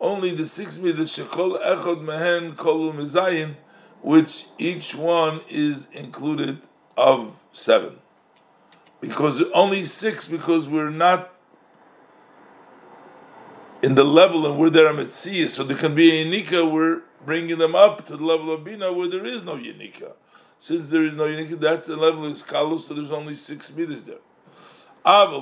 [0.00, 3.54] only the six midas shekol echod mehen kolu mezayin,
[4.00, 6.58] which each one is included
[7.00, 7.96] of seven.
[9.00, 11.32] Because only six, because we're not
[13.82, 17.58] in the level and we're there at so there can be a yinika, we're bringing
[17.58, 20.12] them up to the level of bina where there is no yinika.
[20.58, 24.04] Since there is no yinika, that's the level of skalu, so there's only six midas
[24.04, 24.18] there.
[25.02, 25.32] But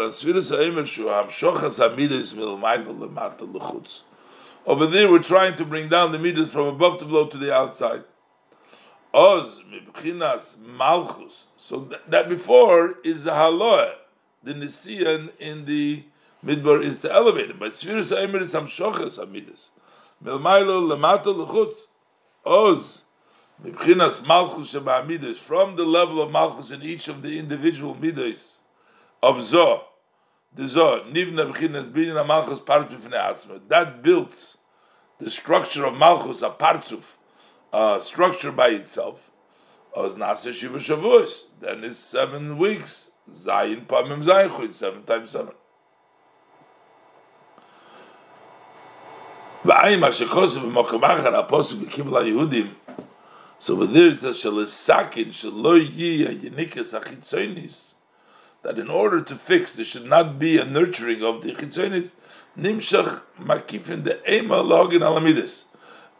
[0.00, 4.02] on Sfiris HaEmer Shu Hamshochas HaMidas Milmayel Lemata.
[4.64, 7.54] Over there, we're trying to bring down the midas from above to below to the
[7.54, 8.04] outside.
[9.14, 11.46] Oz Mibchinas Malchus.
[11.56, 13.94] So that, that before is the Haloah.
[14.42, 16.04] the Nisiya in the
[16.44, 17.58] Midbar is to elevate him.
[17.58, 19.70] But Sfiris Aimer is Hamshochas Hamidus.
[20.22, 21.86] Milmailo Lamato Lechutz.
[22.44, 23.02] Oz.
[23.64, 25.36] Mibchinas Malchus Shema'amidus.
[25.36, 28.58] From the level of Malchus in each of the individual Midas
[29.22, 29.82] of Zoh.
[30.54, 31.10] The Zoh.
[31.10, 33.60] Nivna Bchinas Binyan Malchus Parts B'fnei Atzma.
[33.68, 34.56] That builds
[35.18, 37.15] the structure of Malchus, a Partzuf,
[37.76, 39.30] a structure by itself.
[39.94, 40.24] Then
[41.84, 43.10] it's seven weeks.
[43.30, 45.52] Zayin Pamim Zayin seven times seven.
[53.58, 57.94] So over there it says shalisakin shaloyi yinikas achitzonis
[58.62, 62.10] that in order to fix there should not be a nurturing of the chitzonis
[62.56, 65.64] nimshach makifin the ema login alamidis.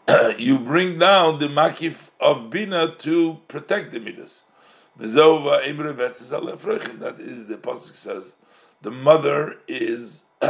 [0.37, 4.43] You bring down the makif of bina to protect the midas.
[4.97, 5.09] That
[7.19, 8.35] is the pasuk says
[8.81, 10.23] the mother is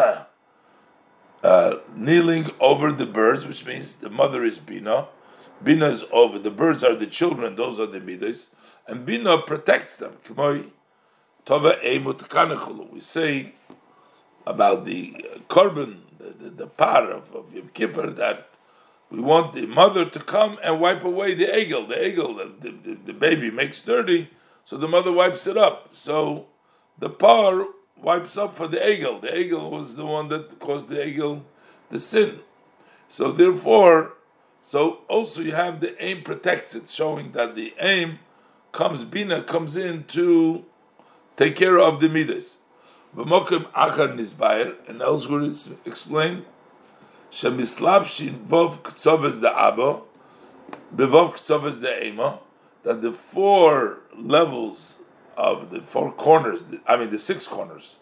[1.44, 5.08] uh, kneeling over the birds, which means the mother is Bina.
[5.64, 6.38] Bina is over.
[6.38, 8.52] The birds are the children, those are the midas.
[8.88, 10.18] And Bina protects them.
[10.38, 10.72] We
[13.00, 13.54] say
[14.46, 18.50] about the korban, the, the, the par of, of Yom Kippur, that
[19.10, 21.88] we want the mother to come and wipe away the egel.
[21.88, 24.30] The egel, the, the, the baby makes dirty,
[24.66, 25.92] so the mother wipes it up.
[25.94, 26.48] So
[27.00, 29.22] the par wipes up for the Egel.
[29.22, 31.44] The Egel was the one that caused the Egel
[31.90, 32.40] the sin.
[33.08, 34.14] So therefore,
[34.62, 38.20] so also you have the aim protects it, showing that the aim
[38.74, 40.66] comes bina comes in to
[41.38, 42.58] take care of the midas.
[43.16, 46.46] V'mokim achar nisbayer, and elsewhere it's explained.
[47.32, 50.04] Shemislapshin vov ktsovas the abo,
[50.96, 52.40] bevov ktsovas the ema,
[52.84, 55.00] that the four levels
[55.36, 57.98] of the four corners, I mean the six corners,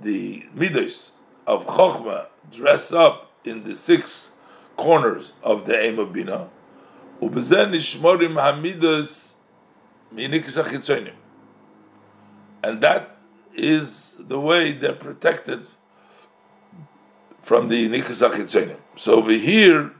[0.00, 1.10] the midas
[1.46, 4.30] of Chokhmah dress up in the six
[4.76, 6.48] corners of the aim of Bina,
[7.20, 7.34] and
[12.80, 13.16] that
[13.54, 15.66] is the way they're protected
[17.42, 19.92] from the nikas So over here,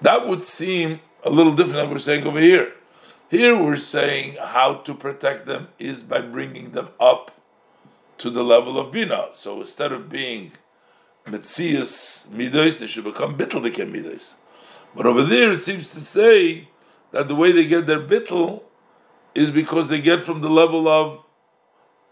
[0.00, 2.74] that would seem a little different than we're saying over here.
[3.30, 7.30] Here we're saying how to protect them is by bringing them up
[8.18, 9.28] to the level of Bina.
[9.32, 10.52] So instead of being
[11.24, 14.34] Metzias Midos, they should become Bitteldikem Midos.
[14.94, 16.68] But over there it seems to say
[17.12, 18.64] that the way they get their Bittel
[19.34, 21.24] is because they get from the level of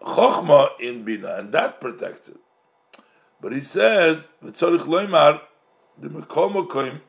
[0.00, 2.40] Chochma in Bina, and that protects it.
[3.40, 5.40] But he says, V'tzorich loymar,
[5.98, 7.00] the Mekom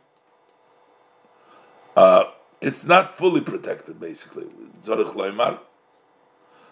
[1.95, 2.23] uh,
[2.61, 4.45] it's not fully protected, basically.
[4.81, 5.59] Zorich loymar.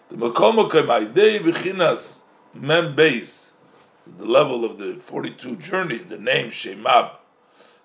[0.08, 2.22] The Mekom Aidei B'chinas
[2.54, 3.50] Mem Beis,
[4.06, 7.16] the level of the 42 journeys, the name Shemab,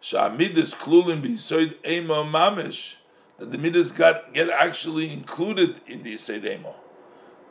[0.02, 2.96] Sha'amidis Klulim B'yisoid Ema Mamish,
[3.38, 6.74] that the midas got get actually included in the Yisoid Ema.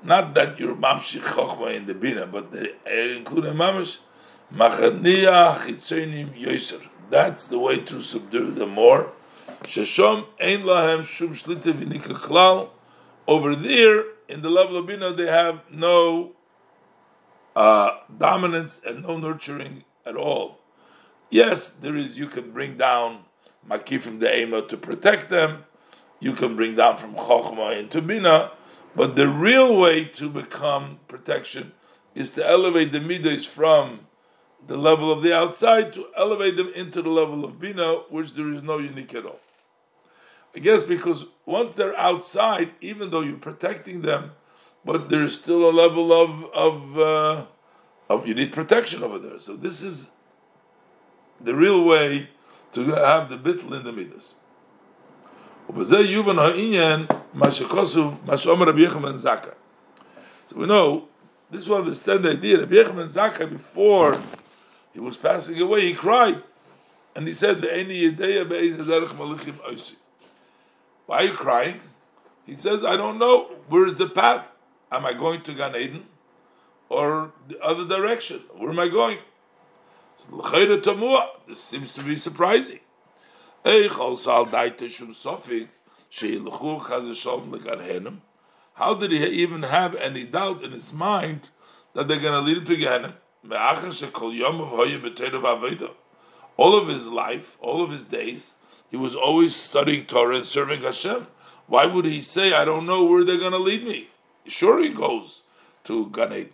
[0.02, 2.72] Not that you're Mamshi Chochma in the Bina, but they
[3.16, 3.98] include Mamish,
[4.54, 5.60] Machania.
[7.10, 9.12] That's the way to subdue them more.
[9.64, 12.70] Sheshom Ein Lahem Shum Shlita V'nika Klal.
[13.26, 16.32] Over there, in the level of Bina, they have no
[17.56, 20.60] uh, dominance and no nurturing at all.
[21.30, 22.18] Yes, there is.
[22.18, 23.24] You can bring down
[23.68, 25.64] makifim the ema to protect them.
[26.20, 28.52] You can bring down from chokhmah into bina,
[28.94, 31.72] but the real way to become protection
[32.14, 34.00] is to elevate the midas from
[34.66, 38.52] the level of the outside to elevate them into the level of bina, which there
[38.52, 39.40] is no unique at all.
[40.54, 44.32] I guess because once they're outside, even though you're protecting them,
[44.84, 47.46] but there's still a level of of uh,
[48.08, 49.38] of you need protection over there.
[49.40, 50.10] So this is
[51.40, 52.28] the real way
[52.72, 54.34] to have the bitl in the midas.
[60.46, 61.08] So we know
[61.50, 62.58] this will understand the idea.
[62.58, 64.18] Rabbi Yechanan Zaka before
[64.94, 66.42] he was passing away, he cried,
[67.16, 67.62] and he said,
[71.06, 71.80] Why are you crying?
[72.46, 73.46] He says, I don't know.
[73.68, 74.46] Where is the path?
[74.92, 76.06] Am I going to Gan Eden
[76.88, 78.40] or the other direction?
[78.56, 79.18] Where am I going?
[81.48, 82.78] This seems to be surprising.
[88.74, 91.48] How did he even have any doubt in his mind
[91.94, 93.16] that they're going to lead him to Gehenna?
[96.56, 98.54] All of his life, all of his days,
[98.90, 101.26] he was always studying Torah and serving Hashem.
[101.66, 104.08] Why would he say, I don't know where they're going to lead me?
[104.46, 105.42] Sure, he goes
[105.84, 106.50] to Gan Eden.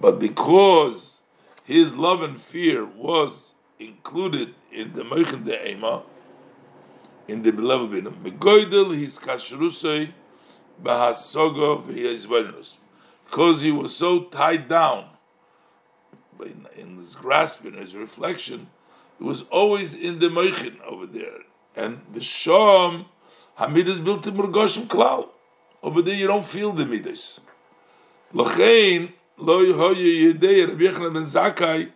[0.00, 1.20] But because
[1.64, 6.02] his love and fear was included in the moichin de'ema,
[7.32, 10.12] in the beloved binam, megoidel his kashrusei
[10.82, 12.76] b'hasogo v'yezvenus.
[13.24, 15.06] Because he was so tied down
[16.40, 18.68] in, in his grasp, in his reflection,
[19.18, 21.38] it was always in the moichin over there
[21.74, 23.06] and the sham
[23.56, 25.28] hamid is built in murgoshim klal.
[25.82, 27.40] Over there you don't feel the midas.
[28.34, 31.90] Lochein lo yehoye yedei Rabbi Yochanan ben Zakkai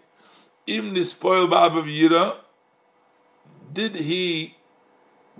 [0.66, 2.36] im nispoil yira.
[3.72, 4.55] Did he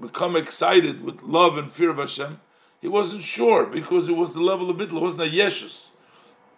[0.01, 2.41] become excited with love and fear of Hashem?
[2.81, 4.97] He wasn't sure because it was the level of bittul.
[4.97, 5.91] It wasn't a yeshus.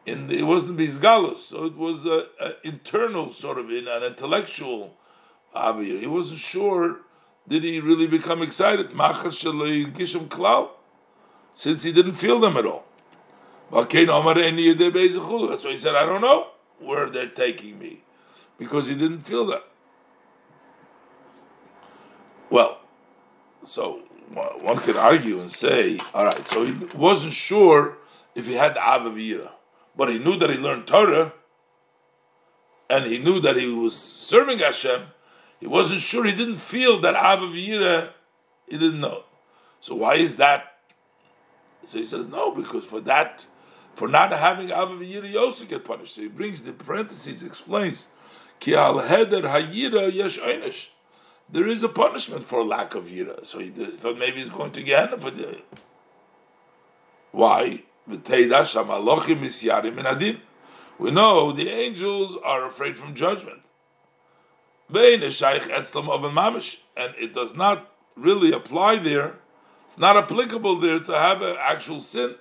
[0.06, 2.24] In the, it wasn't bizgalus, so it was an
[2.65, 4.94] internal sort of in an intellectual
[5.55, 6.01] avir.
[6.01, 7.01] He wasn't sure
[7.48, 8.90] did he really become excited?
[11.55, 12.85] Since he didn't feel them at all.
[13.70, 16.48] That's why he said, I don't know
[16.78, 18.02] where they're taking me.
[18.59, 19.65] Because he didn't feel that.
[22.51, 22.78] Well,
[23.65, 27.99] so one could argue and say, all right, so he wasn't sure
[28.35, 29.51] if he had the Avavira,
[29.97, 31.33] but he knew that he learned Torah,
[32.91, 35.03] and he knew that he was serving Hashem,
[35.61, 36.25] he wasn't sure.
[36.25, 38.11] He didn't feel that Avav Yira.
[38.69, 39.25] He didn't know.
[39.81, 40.77] So why is that?
[41.87, 43.45] So he says no, because for that,
[43.95, 46.15] for not having Avav Yira, you also get punished.
[46.15, 48.09] So he brings the parentheses, explains
[48.61, 50.89] Ki al heder hayira yesh einish.
[51.51, 53.45] There is a punishment for lack of yira.
[53.45, 55.62] So he thought maybe he's going to get for the.
[57.33, 57.83] Why?
[58.07, 58.16] We
[61.11, 63.61] know the angels are afraid from judgment
[64.91, 65.23] and
[67.19, 69.35] it does not really apply there.
[69.85, 72.37] It's not applicable there to have an actual sin.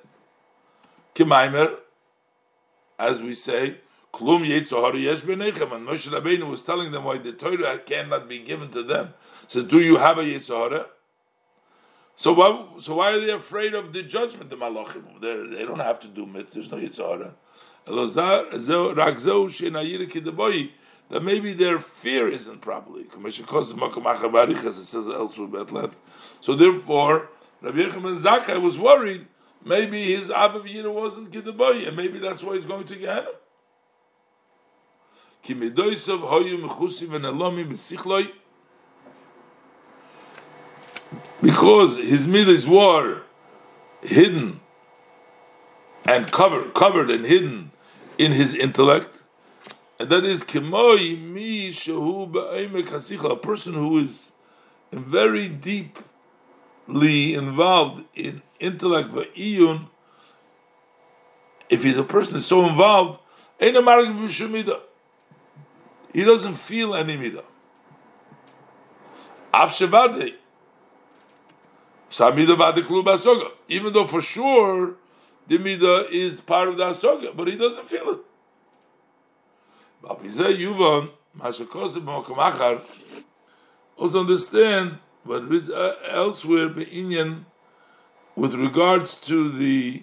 [2.99, 3.77] As we say,
[4.13, 8.39] Klum Yetzohara Yesh Benechem, and Moshe Rabbeinu was telling them why the Torah cannot be
[8.39, 9.13] given to them.
[9.47, 10.87] So, do you have a Yetzohara?
[12.19, 15.21] So why, so why are they afraid of the judgment, the Malachim?
[15.21, 17.33] They're, they do not have to do mitzvahs, there's no Yitzhara
[21.09, 23.03] that maybe their fear isn't properly.
[23.03, 25.95] It says elsewhere at length.
[26.41, 27.29] So therefore,
[27.61, 29.27] Rabbi Yechim Zakkai was worried.
[29.63, 33.27] Maybe his Abba Yina wasn't Kidaboy, and maybe that's why he's going to Gehenna.
[41.41, 43.21] Because his midas were
[44.01, 44.59] hidden
[46.05, 47.71] and covered, covered and hidden
[48.17, 49.23] in his intellect,
[49.99, 54.31] and that is kemoi mi shehu ba'emek a person who is
[54.91, 59.87] very deeply involved in intellect va'iyun.
[61.69, 63.19] If he's a person so involved,
[66.17, 67.43] he doesn't feel any midah.
[73.67, 74.95] Even though for sure
[75.47, 78.19] the midah is part of the asoga, but he doesn't feel it.
[83.95, 87.45] Also understand what is uh, elsewhere Inyan
[88.35, 90.01] with regards to the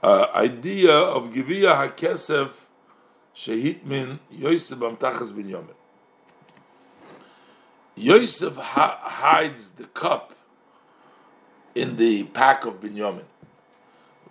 [0.00, 2.50] uh, idea of Givia HaKesef
[3.38, 5.74] Shehitmin Yosef Amtachas bin Yomen.
[7.94, 10.34] Yosef hides the cup
[11.74, 13.24] in the pack of Binyamin.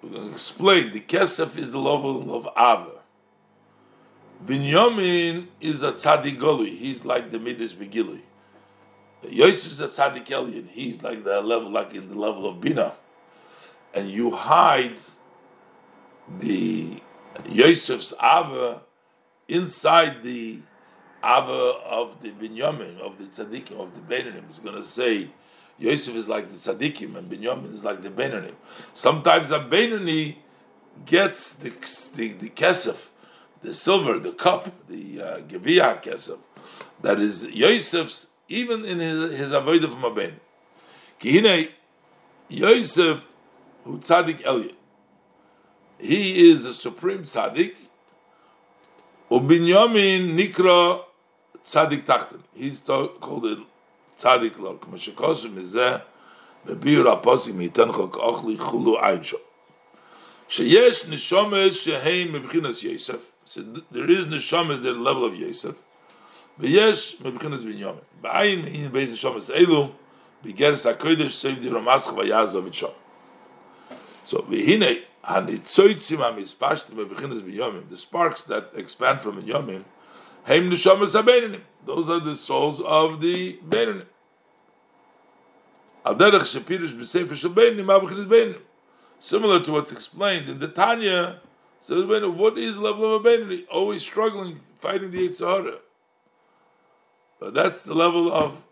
[0.02, 3.00] We're going to explain the Kesef is the level of Ava.
[4.46, 6.68] Binyamin is a tzaddik.
[6.78, 8.22] He's like the midas begilui.
[9.28, 10.70] Yosef is a tzaddik elyon.
[10.70, 12.94] He's like the level, like in the level of bina.
[13.94, 14.98] And you hide
[16.40, 17.02] the
[17.50, 18.82] Yosef's ava
[19.48, 20.60] inside the
[21.24, 24.49] ava of the binyamin of the tzaddikim of the benanim.
[24.49, 25.30] is going to say
[25.80, 28.56] Yosef is like the tzaddikim and binyamin is like the benanim.
[28.94, 30.38] Sometimes a benani
[31.06, 31.69] gets the
[32.15, 33.07] the, the kesef
[33.61, 36.40] the silver, the cup, the uh, Geviyah Kesef,
[37.02, 40.40] that is Yosef's, even in his, his avodah from Aben.
[41.19, 41.72] Kihine,
[42.49, 43.22] Yosef,
[43.84, 44.76] who tzaddik Elyon,
[45.99, 47.76] he is a supreme tzaddik,
[49.31, 51.01] Ubinyamin Nikra
[51.65, 52.41] tzaddik tachten.
[52.57, 53.57] He's called a
[54.19, 54.74] tzaddik lo.
[54.74, 56.01] Kama shekosu mizeh,
[56.66, 59.37] בביור הפוסק מייתן חוק אוכלי חולו עין שו.
[60.49, 63.59] שיש נשומת שהן מבחינס יסף, so
[63.93, 65.74] there is neshamas at the level of Yosef.
[66.59, 67.95] ויש מבחינת בנימין.
[68.20, 69.91] בעין אין בייז שומס אלו,
[70.45, 72.91] בגרס הקודש סייב די רמסך ויעז לו מתשום.
[74.27, 74.87] So, והנה,
[75.28, 75.60] the
[77.95, 79.84] sparks that expand from Yomim,
[81.86, 84.06] Those are the souls of the Beinanim.
[89.20, 91.41] Similar to what's explained in the Tanya,
[91.82, 93.66] so what is level of Abenri?
[93.70, 95.80] Always struggling, fighting the Yitzhara.
[97.41, 98.64] But that's the level of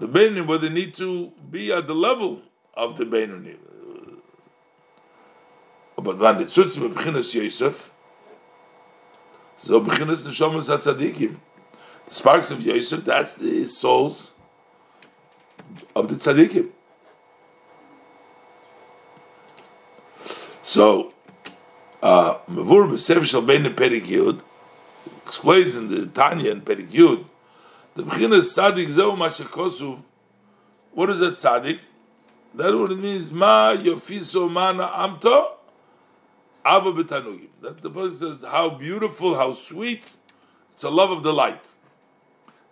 [0.00, 2.42] the Beinanim, where they need to be at the level
[2.74, 3.58] of the Beinanim.
[6.02, 6.18] Benoni.
[6.18, 7.90] But when the Tzutzim Bechinas Yosef,
[9.58, 11.36] so Bechinas Neshomas HaTzadikim,
[12.08, 14.32] the sparks of Yosef, that's the souls
[15.94, 16.70] of the Tzadikim.
[20.62, 21.12] So,
[22.02, 24.42] uh, Mavur B'Sefer Shal Bein Perik Yud,
[25.26, 27.24] explains in the Tanya and Perik Yud,
[27.94, 30.02] the B'chinas Tzadik Zeu Mashakosu,
[30.92, 31.80] what is that Tzadik?
[32.54, 35.52] That what it means, Ma Yofiso Mana Amto,
[36.65, 37.47] Abba B'Tanugim.
[37.61, 40.11] That the person says, how beautiful, how sweet,
[40.73, 41.65] it's a love of the light.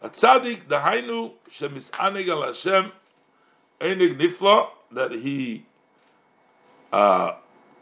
[0.01, 2.91] A Tzadik, the Hainu, Shemis Aneg Al Hashem,
[3.79, 5.65] Enig Nifla, that he
[6.91, 7.33] uh,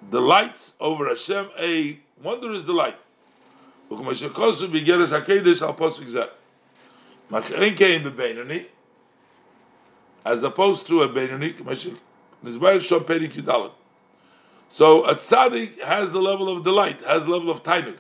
[0.10, 2.98] delights over Hashem, a wondrous delight.
[3.92, 6.24] וכמשקוסו בגרס הקדש על פוסק זה.
[7.30, 8.64] מה שאין כן בבינוני,
[10.26, 13.50] as opposed to a בינוני, כמו שמסבר שם פרק י"ד.
[14.69, 17.99] So a tzaddik has the level of delight, has the level of tainuk.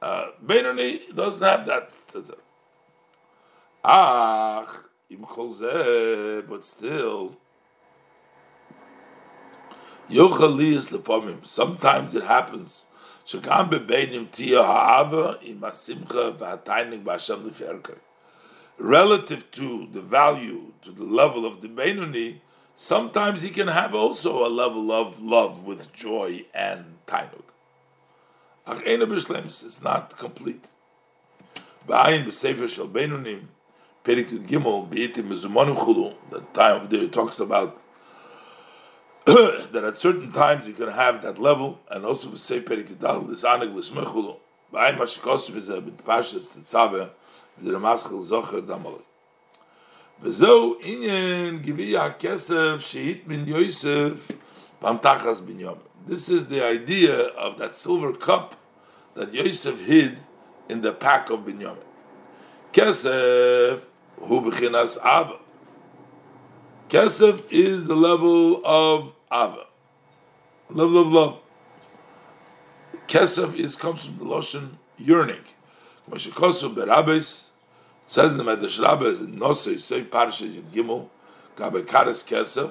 [0.00, 1.92] Uh, Benoni doesn't have that.
[3.84, 4.68] Ach,
[5.08, 5.24] im
[6.48, 7.36] but still.
[11.42, 12.86] Sometimes it happens.
[18.78, 22.42] Relative to the value, to the level of the Benoni,
[22.82, 27.44] sometimes he can have also a level of love with joy and tainug.
[28.66, 30.66] It's not complete.
[31.86, 32.24] Ba'ayin
[36.30, 37.80] the time of there it talks about
[39.26, 43.44] that at certain times you can have that level, and also we say perikidal this
[43.44, 44.36] aneg l'smechulu.
[44.72, 47.10] B'ayim hashikosim is a bit pashas tetzabe
[47.62, 49.02] v'deramaschel zocher damalei.
[50.21, 54.31] וזהו עניין גביע הכסף שהית בן יוסף
[54.81, 55.77] במתחס בן יום.
[56.07, 58.55] This is the idea of that silver cup
[59.15, 60.19] that Yosef hid
[60.69, 61.83] in the pack of Binyamin.
[62.71, 63.81] Kesef
[64.21, 65.39] hu b'chinas Ava.
[66.89, 69.65] Kesef is the level of Ava,
[70.69, 71.39] level of love.
[73.07, 75.43] Kesef is comes from the lotion yearning.
[76.09, 77.49] Moshe Kosu berabes
[78.12, 81.08] says the Medrash Rabbis in Nosei Sei Parsha Yud Gimel
[81.56, 82.70] Gabe Kares Kesef.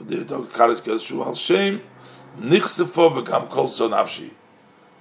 [0.00, 1.82] They talk Kares Kesef Shu Al Shem
[2.40, 4.30] Nichsefo v'Kam Kol So Nafshi.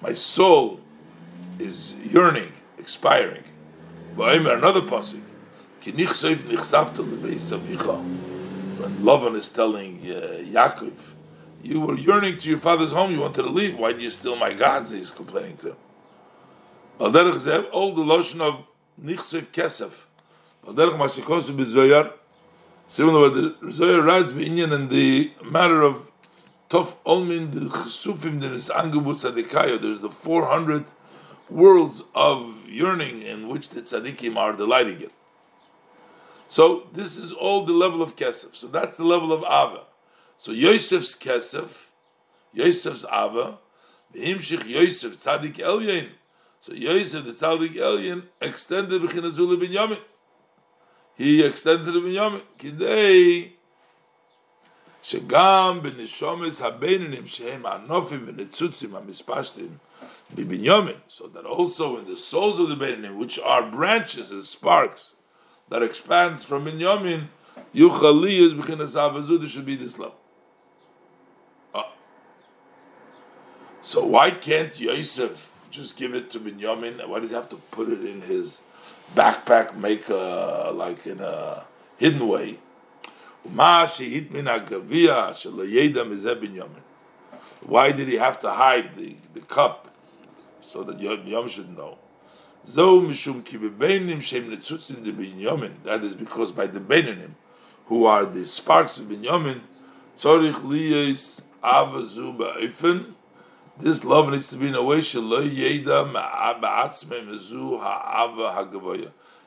[0.01, 0.81] My soul
[1.59, 3.45] is yearning, expiring.
[4.17, 5.21] V'Omer another pasuk.
[5.79, 8.03] Ki nichseif nichsavta lebeis avicha
[8.81, 10.91] when Lavan is telling uh, Yaakov,
[11.61, 14.35] you were yearning to your father's home, you wanted to leave, why do you steal
[14.35, 14.91] my gods?
[14.91, 15.77] He's complaining to him.
[16.99, 17.11] All
[17.95, 18.65] the lotion of
[19.01, 20.05] Nichsev Kesef.
[22.87, 26.07] Similar to the Zohar writes Inyan in the matter of
[26.69, 30.85] Tov Olmin, the Chesufim, the Nisangebut Tzadikayo, there's the 400
[31.49, 35.11] worlds of yearning in which the Tzadikim are delighting in.
[36.53, 38.55] So this is all the level of kesef.
[38.55, 39.85] So that's the level of ava.
[40.37, 41.87] So Yosef's kesef,
[42.55, 43.57] Yosef's ava,
[44.11, 46.09] the himshich Yosef tzadik elyon.
[46.62, 50.00] So Yosef the tzadik elyon extended b'chinazul ben yamin.
[51.16, 53.52] He extended ben yamin kidei
[55.02, 59.76] שגם בנשומס הבינונים שהם הנופים ונצוצים המספשתים
[60.34, 65.14] בבניומן, so that also in the souls of the Beinonim, which are branches and sparks,
[65.70, 67.28] that expands from Binyamin,
[67.74, 70.16] Yuchali is Bechinas Avazu, there should be this level.
[71.74, 71.82] Uh,
[73.80, 77.05] so why can't Yosef just give it to Binyamin?
[77.07, 78.61] Why does he have to put it in his
[79.15, 81.65] backpack, make a, like in a
[81.97, 82.59] hidden way?
[83.45, 83.87] Why
[87.91, 89.93] did he have to hide the, the cup
[90.61, 91.97] so that Yom should know?
[92.65, 93.09] That
[96.03, 97.31] is because by the Beinanim,
[97.87, 99.61] who are the sparks of Binyamin,
[100.17, 103.15] tzorich liyes avazu ba'ofen
[103.79, 105.01] This love needs to be in a way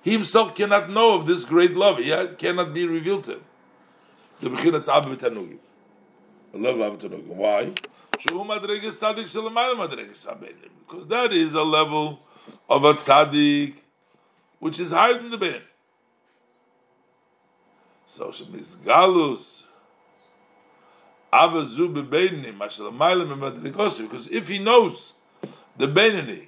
[0.03, 1.99] He himself cannot know of this great love.
[1.99, 3.41] He cannot be revealed to him.
[4.41, 5.59] The beginner's Abba Tanugim.
[6.53, 7.17] Love Abba.
[7.17, 7.73] Why?
[8.13, 9.01] Because
[11.09, 12.21] that is a level
[12.69, 13.75] of a tzaddik
[14.59, 15.63] which is higher than the ben.
[18.07, 19.63] So Galus.
[21.33, 21.79] Because
[24.29, 25.13] if he knows
[25.77, 26.47] the Benini,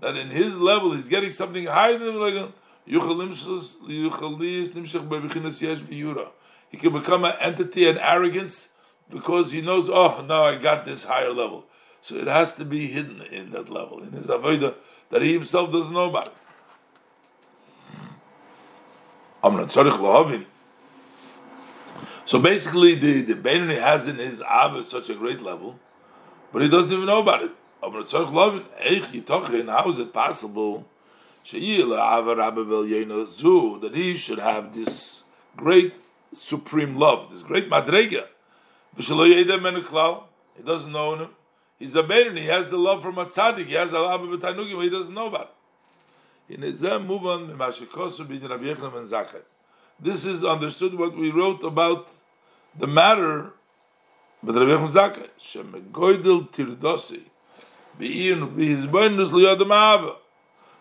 [0.00, 2.52] that in his level he's getting something higher than the
[6.70, 8.68] he can become an entity and arrogance
[9.10, 11.66] because he knows, oh, now I got this higher level.
[12.00, 14.74] So it has to be hidden in that level, in his avodah,
[15.10, 16.34] that he himself doesn't know about it.
[22.26, 25.78] So basically, the the Benoni has in his Abba such a great level,
[26.52, 27.52] but he doesn't even know about it.
[27.80, 27.96] How
[29.88, 30.84] is it possible
[33.80, 35.22] that he should have this
[35.56, 35.94] great
[36.34, 38.26] supreme love, this great madrega?
[38.96, 39.44] He
[40.64, 41.28] doesn't know him.
[41.78, 42.40] He's a Benoni.
[42.40, 43.66] He has the love from a tzaddik.
[43.66, 45.54] He has a love of but he doesn't know about
[46.48, 46.74] it.
[49.98, 52.10] This is understood what we wrote about
[52.78, 53.52] the matter
[54.42, 55.28] but Rabbi Chazaka
[56.52, 57.22] tirdosi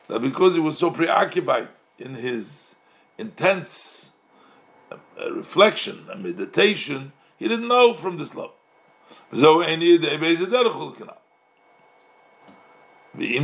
[0.08, 2.76] that because he was so preoccupied in his
[3.18, 4.12] intense
[4.92, 4.98] uh,
[5.32, 8.52] reflection and meditation he didn't know from this love
[9.34, 10.18] so any day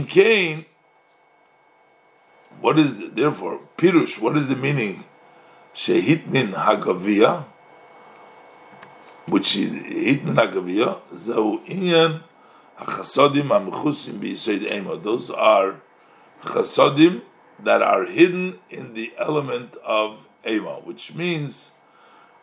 [0.05, 0.65] kain
[2.59, 5.05] what is the, therefore pirush what is the meaning
[5.73, 7.45] Shehitnin Hagavia,
[9.27, 12.23] which is Hitnin Hagavia, Zau Inyan
[12.79, 14.97] HaChasodim HaMechusim B'Yisoid Ema.
[14.97, 15.81] Those are
[16.43, 17.21] Chasodim
[17.63, 21.71] that are hidden in the element of Ema, which means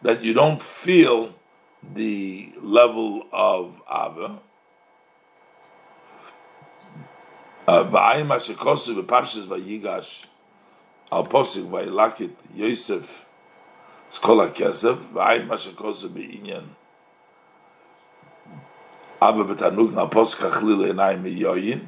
[0.02, 1.34] that you don't feel
[1.82, 4.40] the level of Ava.
[7.68, 10.27] Vayigash uh,
[11.10, 13.26] al posik vayilakit Yosef
[14.10, 15.56] skol hakesef v'ayin ma
[16.14, 16.64] be'inyan.
[19.20, 21.80] Aber betanug na posik hachlil enayim miyoyin.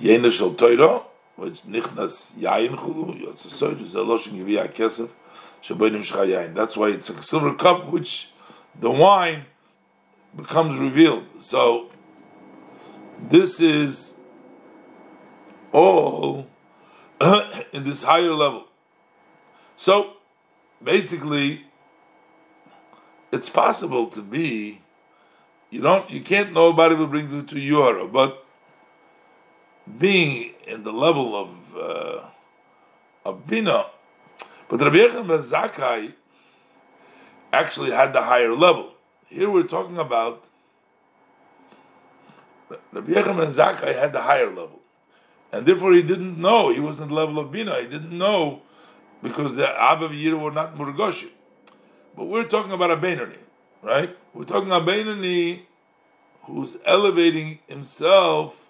[0.00, 1.04] Yene shel toiro
[1.36, 5.08] which nichnas yayin chulu yotze soid is a loshin givi hakesef
[5.62, 6.54] sheboinim shcha yayin.
[6.54, 8.30] That's why it's a silver cup which
[8.78, 9.46] the wine
[10.36, 11.24] becomes revealed.
[11.40, 11.88] So
[13.20, 14.14] this is
[15.72, 16.46] all
[17.72, 18.66] in this higher level.
[19.76, 20.14] So
[20.82, 21.64] basically,
[23.32, 24.80] it's possible to be.
[25.70, 26.08] You don't.
[26.10, 26.52] You can't.
[26.52, 28.46] Nobody will bring you to Yora, but
[29.98, 32.24] being in the level of uh,
[33.24, 33.86] of bina.
[34.68, 36.14] But Rabbi Yechon ben Zakkai
[37.52, 38.92] actually had the higher level.
[39.26, 40.44] Here we're talking about
[42.92, 44.80] Rabbi Yechon ben Zakkai had the higher level
[45.54, 46.70] and therefore he didn't know.
[46.70, 47.76] He wasn't the level of bina.
[47.80, 48.62] He didn't know
[49.22, 51.30] because the Abba Yira were not Murgoshi.
[52.16, 53.38] But we're talking about a Benoni,
[53.80, 54.16] right?
[54.34, 55.66] We're talking about Benoni
[56.42, 58.66] who's elevating himself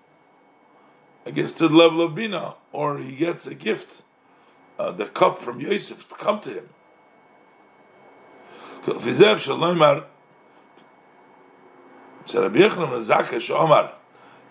[1.24, 4.02] against the level of bina, or he gets a gift,
[4.78, 6.68] uh, the cup from Yosef to come to him.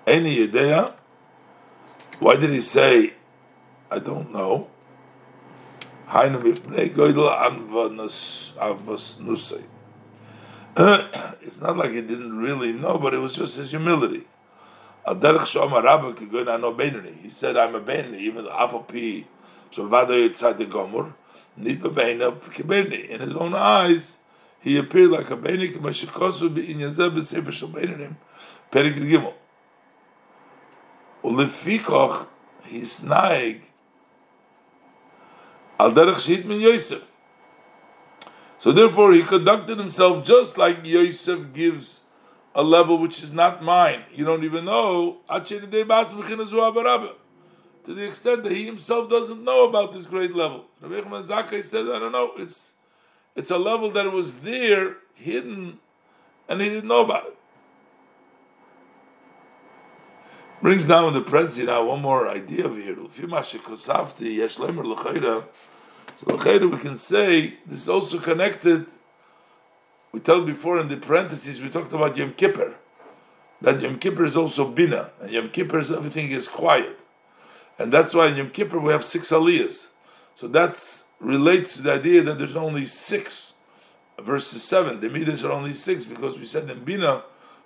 [0.08, 0.96] Any idea
[2.24, 3.14] why did he say,
[3.92, 4.70] I don't know?
[11.46, 14.24] It's not like he didn't really know, but it was just his humility.
[15.06, 15.28] He said,
[17.58, 19.26] I'm a Benini, even the Afapi,
[19.72, 21.14] so Yitzad the Gomor,
[21.58, 24.18] in his own eyes,
[24.62, 28.16] he appeared like a Benini, Kamashikosu, in Yazeb, Sefer Shal Beninim,
[28.72, 29.34] Perik Gimel.
[31.24, 33.62] His naig
[35.80, 37.04] al derech shit min Yosef.
[38.60, 42.02] So therefore, he conducted himself just like Yosef gives
[42.56, 44.04] a level which is not mine.
[44.14, 45.18] You don't even know
[47.86, 50.66] to the extent that he himself doesn't know about this great level.
[50.82, 52.32] Rabbi Zakai said, I don't know.
[52.38, 52.74] It's
[53.36, 55.80] it's a level that was there, hidden,
[56.48, 57.38] and he didn't know about it.
[60.64, 62.96] Brings down the prince now one more idea over here.
[66.16, 66.36] So
[66.68, 68.86] we can say this is also connected.
[70.14, 72.76] We told before in the parentheses we talked about Yom Kippur.
[73.60, 77.06] that Yom Kippur is also bina, and Yom Kippur is everything is quiet,
[77.78, 79.90] and that's why in Yom Kippur we have six aliyahs.
[80.36, 80.82] So that
[81.20, 83.54] relates to the idea that there's only six
[84.20, 85.02] verses seven.
[85.02, 87.24] The midas are only six because we said in bina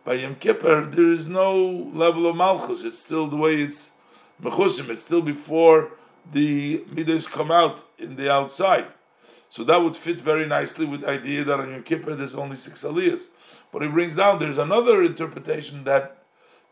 [0.08, 2.86] by Yom Kippur there is no level of malchus.
[2.86, 3.92] It's still the way it's
[4.42, 4.88] mechusim.
[4.88, 5.92] It's still before
[6.32, 8.88] the midas come out in the outside.
[9.50, 12.56] So that would fit very nicely with the idea that on Yom Kippur there's only
[12.56, 13.28] six aliyahs.
[13.74, 16.24] But he brings down there's another interpretation that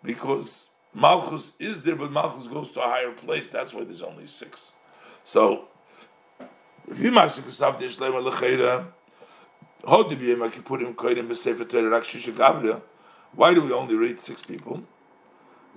[0.02, 4.28] because Malchus is there, but Malchus goes to a higher place, that's why there's only
[4.28, 4.72] six.
[5.26, 5.68] So
[6.88, 8.88] if you Mashiach the Shlema Lecheira,
[13.36, 14.84] why do we only read six people?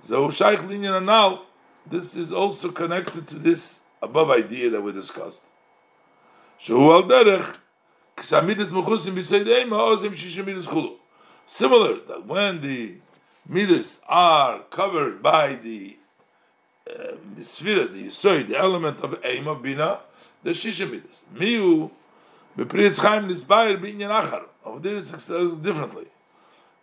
[0.01, 1.45] So Shaykh Linyan Anal,
[1.85, 5.43] this is also connected to this above idea that we discussed.
[6.57, 7.03] Similar,
[12.07, 12.95] that when the
[13.47, 15.97] midas are covered by the
[16.89, 19.99] uh, the yisoid, the element of aim of bina,
[20.43, 21.23] the shisha midas.
[21.35, 21.91] Miu,
[22.57, 24.43] bepris chaim nisbayer binyan achar.
[24.65, 26.07] Over there it's differently.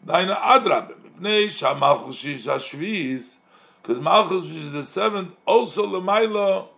[0.07, 3.35] Daina adrab, mipnei shamalchus shish hashviz,
[3.83, 6.69] because malchus is the seventh, also lemaila,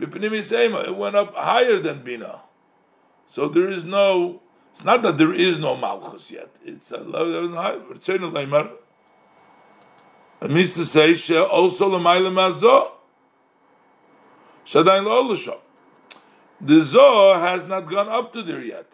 [0.00, 2.40] it went up higher than bina.
[3.26, 4.40] So there is no.
[4.72, 6.50] It's not that there is no malchus yet.
[6.64, 7.74] It's a level high.
[7.74, 8.72] Return leimar.
[10.42, 12.90] It means to say she also lemaila mazo.
[14.66, 15.60] Shadain lo
[16.60, 18.92] The Zoh has not gone up to there yet.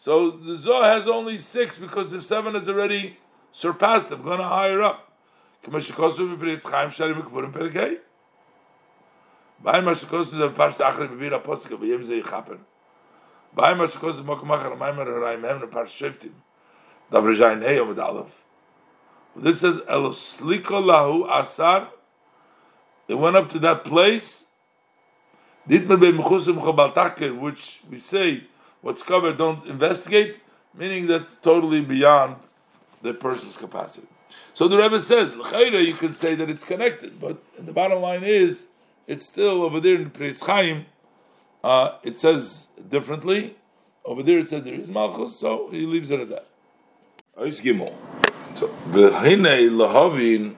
[0.00, 3.18] So the Zoh has only six because the seven has already
[3.50, 5.10] surpassed them, gone higher up.
[17.98, 18.44] Alf.
[19.34, 19.80] This says.
[23.08, 24.46] They went up to that place.
[25.66, 25.90] Which
[27.90, 28.44] we say
[28.88, 30.36] what's covered don't investigate
[30.78, 32.36] meaning that's totally beyond
[33.02, 34.06] the person's capacity.
[34.54, 38.68] So the Rebbe says, you can say that it's connected, but the bottom line is
[39.06, 40.86] it's still over there in Preis Chaim.
[41.62, 43.56] Uh, it says differently.
[44.04, 46.46] Over there it says there is Malchus, so he leaves it at that.
[47.36, 47.92] Ois Gimel.
[48.54, 50.54] So, v'hinei lahavin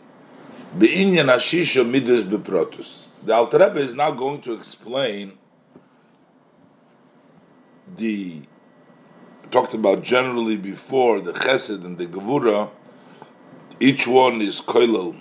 [0.79, 3.07] be'inyan hashisha midas beprotus.
[3.25, 5.33] The Alter Rebbe is now going to explain
[7.97, 8.43] the
[9.51, 12.71] talked about generally before the Chesed and the Gevura.
[13.81, 15.21] Each one is koilel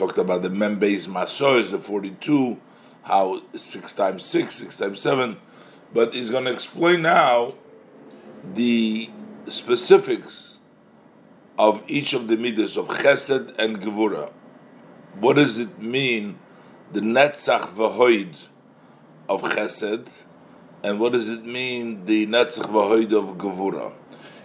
[0.00, 2.58] talked about the membase masos, the 42,
[3.02, 5.36] how six times six, six times seven,
[5.92, 7.52] but he's going to explain now
[8.54, 9.10] the
[9.46, 10.58] specifics
[11.58, 14.32] of each of the midas of chesed and gevura.
[15.18, 16.38] What does it mean,
[16.92, 18.36] the netzach v'hoid
[19.28, 20.08] of chesed,
[20.82, 23.92] and what does it mean, the netzach v'hoid of gevura?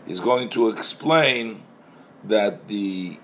[0.06, 1.64] He's going to explain
[2.24, 3.18] that the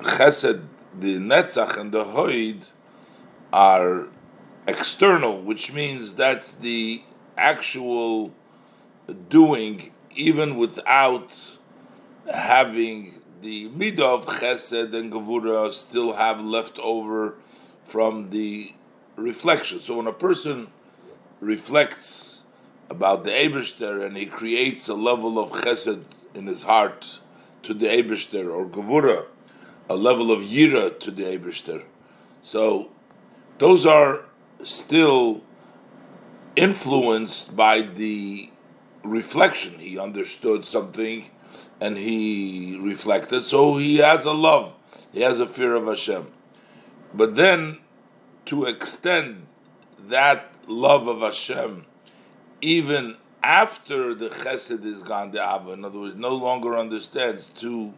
[0.00, 0.64] chesed,
[0.98, 2.68] the netzach, and the hoid
[3.52, 4.06] are
[4.66, 7.02] external, which means that's the
[7.36, 8.32] actual
[9.28, 11.36] doing, even without
[12.32, 17.34] having the midah of chesed and gevura still have left over
[17.84, 18.72] from the
[19.16, 19.80] reflection.
[19.80, 20.68] So when a person
[21.42, 22.44] reflects
[22.88, 26.04] about the Eberster and he creates a level of chesed
[26.34, 27.18] in his heart
[27.64, 29.24] to the Eberster or gevura,
[29.90, 31.82] a level of yira to the Eberster.
[32.42, 32.90] So
[33.58, 34.24] those are
[34.62, 35.42] still
[36.54, 38.50] influenced by the
[39.02, 39.80] reflection.
[39.80, 41.28] He understood something
[41.80, 44.74] and he reflected, so he has a love,
[45.12, 46.28] he has a fear of Hashem.
[47.12, 47.78] But then
[48.46, 49.46] to extend
[50.08, 51.86] that love of Hashem,
[52.60, 57.92] even after the chesed is gone, the Abba, in other words, no longer understands to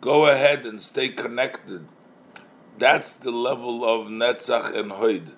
[0.00, 1.86] go ahead and stay connected.
[2.76, 5.32] That's the level of Netzach and Hoid.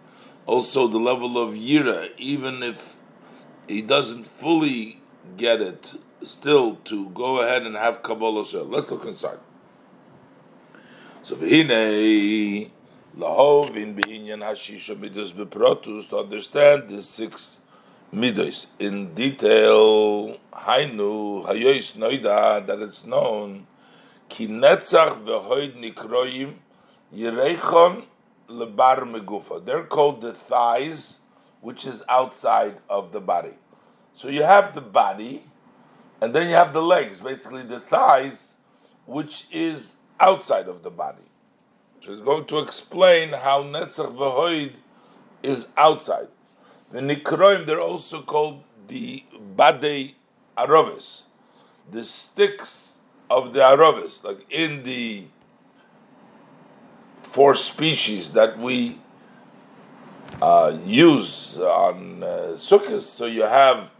[0.46, 2.98] Also, the level of Yira, even if
[3.68, 5.00] he doesn't fully
[5.36, 8.46] get it, still to go ahead and have Kabbalah.
[8.64, 9.38] Let's look inside.
[11.22, 12.70] So, V'hinei,
[13.16, 17.60] lahov in b'inyan hashisha midos beprotus, to understand the six
[18.12, 23.66] midos in detail, hainu, hayois noida, that it's known,
[24.28, 26.54] Ki netzach v'hoid nikroyim
[27.14, 28.04] yerechon
[28.48, 29.64] lebar megufa.
[29.64, 31.20] They're called the thighs,
[31.60, 33.54] which is outside of the body.
[34.14, 35.44] So you have the body,
[36.20, 37.20] and then you have the legs.
[37.20, 38.54] Basically, the thighs
[39.04, 41.25] which is outside of the body.
[42.06, 44.74] She's going to explain how Netzach V'Hoid
[45.42, 46.28] is outside.
[46.92, 49.24] The Nikroim, they're also called the
[49.56, 50.14] Badei
[50.56, 51.22] Arovis,
[51.90, 55.24] the sticks of the Arovis, like in the
[57.22, 59.00] four species that we
[60.40, 63.00] uh, use on uh, Sukkot.
[63.00, 63.90] So you have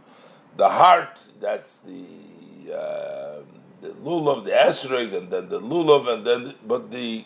[0.55, 3.41] the heart, that's the uh,
[3.81, 7.25] the lulav, the esrog, and then the lulav, and then but the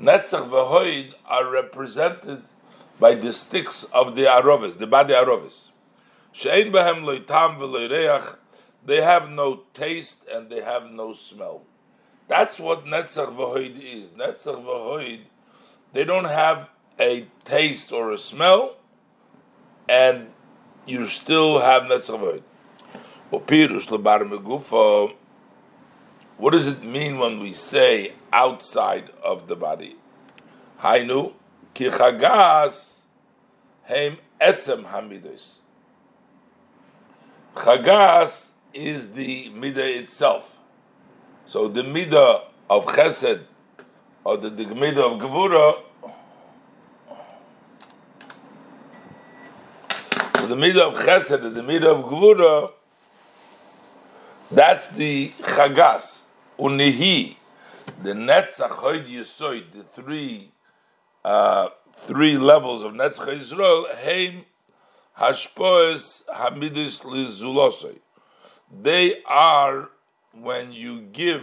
[0.00, 2.42] netzach v'hoid are represented
[2.98, 5.68] by the sticks of the arovis, the body arovis.
[6.32, 8.36] She'ein behem loitam v'loireach,
[8.84, 11.62] they have no taste and they have no smell.
[12.28, 14.10] That's what netzach v'hoid is.
[14.12, 15.20] Netzach v'hoid,
[15.92, 18.76] they don't have a taste or a smell,
[19.88, 20.28] and
[20.86, 22.42] you still have netzach v'hoid.
[26.36, 29.96] What does it mean when we say outside of the body?
[30.80, 31.32] Hainu
[31.74, 33.02] kichagas
[33.84, 35.58] heim etzem hamidus.
[37.54, 40.56] Chagas is the midah itself.
[41.46, 43.42] So the midah of chesed
[44.24, 45.80] or the, the midah of gevura
[50.48, 52.72] the midah of chesed and the midah of gevura
[54.50, 56.23] that's the chagas
[56.58, 57.36] unihi,
[58.02, 60.50] the netzach hoid yisoid, the three
[61.24, 61.68] uh,
[62.02, 63.86] three levels of netzach Yisrael.
[64.04, 64.44] Heim
[65.18, 67.98] hashpoes hamidus lizulosoi.
[68.82, 69.88] They are
[70.32, 71.42] when you give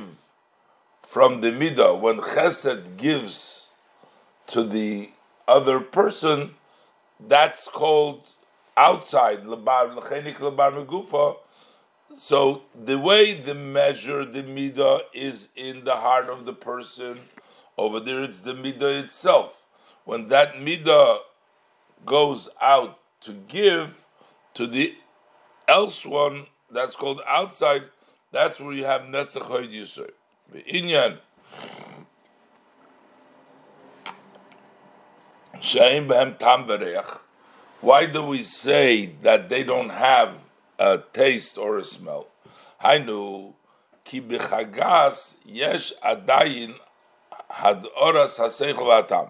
[1.07, 3.67] from the midah, when chesed gives
[4.47, 5.09] to the
[5.47, 6.51] other person,
[7.27, 8.21] that's called
[8.77, 11.35] outside lebar lechenik lebar megufa
[12.15, 17.19] so the way the measure the midah is in the heart of the person,
[17.77, 19.53] over there it's the midah itself.
[20.05, 21.19] When that midah
[22.05, 24.05] goes out to give
[24.55, 24.95] to the
[25.67, 27.83] else one that's called outside,
[28.31, 30.11] that's where you have netzach hoyd yisur.
[30.67, 31.19] Inyan
[37.81, 40.33] Why do we say that they don't have
[40.81, 42.27] a taste or a smell.
[42.83, 43.53] Hainu
[44.03, 46.73] ki b'chagas yesh adayin
[47.49, 49.27] had oras haseichel atam.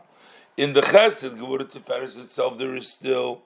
[0.55, 3.41] In the Chesed Gevura Tiferes itself, there is still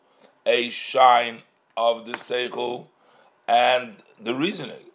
[0.45, 1.41] a shine
[1.75, 2.85] of the seichel
[3.47, 4.85] and the reasoning.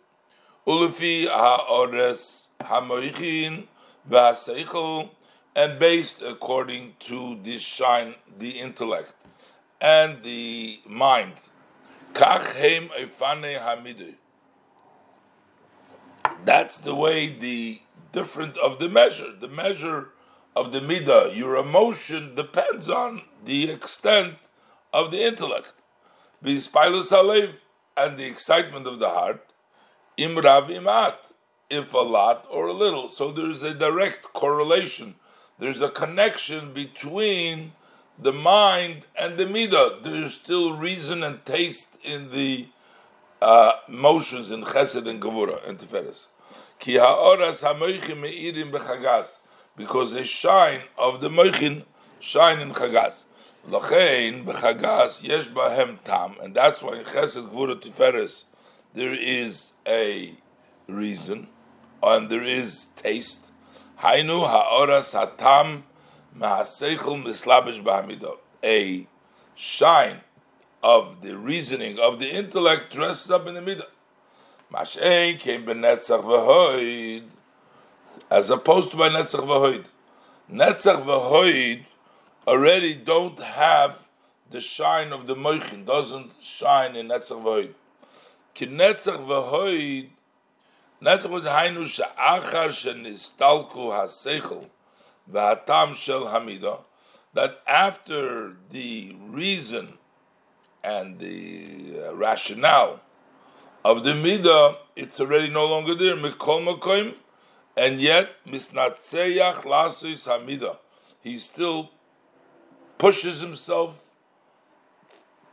[0.65, 3.67] Ulufi ha'ores ha'moichin
[4.09, 5.11] v'ha'seichel,
[5.57, 9.15] and based according to this shine, the intellect
[9.81, 11.35] and the mind.
[16.45, 17.81] That's the way the
[18.13, 19.33] different of the measure.
[19.39, 20.09] The measure
[20.57, 24.37] of the midah, your emotion depends on the extent
[24.93, 25.75] of the intellect.
[26.45, 27.55] Bispilus alev
[27.97, 29.47] and the excitement of the heart.
[30.19, 31.17] Imrav imat,
[31.69, 33.09] if a lot or a little.
[33.09, 35.15] So there is a direct correlation.
[35.59, 37.73] There's a connection between
[38.23, 40.03] the mind and the midah.
[40.03, 42.69] There's still reason and taste in the
[43.41, 46.27] uh, motions in Chesed and Gevura and Tiferes.
[46.79, 49.39] Ki ha'oras ha'moichin me'irim b'chagas,
[49.77, 51.85] because the shine of the moichin
[52.21, 53.25] shine in Chagas.
[53.69, 58.45] Lachein b'chagas yesh bahem tam, and that's why in Chesed Gevura Tiferes
[58.95, 60.35] there is a
[60.89, 61.49] reason
[62.03, 63.47] and there is taste.
[64.01, 65.85] Hainu ha'oras ha'tam
[68.63, 69.07] a
[69.55, 70.21] shine
[70.83, 73.87] of the reasoning of the intellect dressed up in the middle.
[74.73, 76.23] Mashen came benetzach
[78.31, 79.87] as opposed to by netzach v'hoid.
[80.51, 81.85] Netzach v'hoid
[82.47, 83.99] already don't have
[84.51, 87.73] the shine of the moichin, doesn't shine in netzach v'hoid.
[88.55, 90.09] Ki netzach v'hoid,
[91.03, 94.69] netzach was hainu she'achar she'nistalku ha'seichel,
[95.33, 96.85] V'hatam shel
[97.33, 99.99] that after the reason
[100.83, 103.01] and the rationale
[103.85, 106.17] of the midah, it's already no longer there.
[106.17, 107.15] Mikol makoim,
[107.77, 110.77] and yet misnatseyach lasis hamida,
[111.23, 111.91] he still
[112.99, 114.01] pushes himself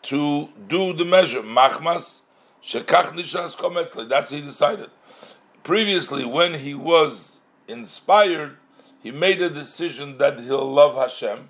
[0.02, 1.42] to do the measure.
[1.42, 2.22] Machmas
[2.66, 4.10] shekach nishas.
[4.10, 4.90] That's he decided.
[5.64, 8.58] Previously, when he was inspired
[9.02, 11.50] he made a decision that he'll love Hashem.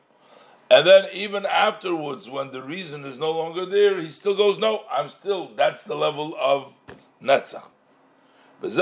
[0.70, 4.84] And then even afterwards, when the reason is no longer there, he still goes, no,
[4.92, 6.74] I'm still, that's the level of
[7.24, 7.64] Netzach.
[8.60, 8.78] This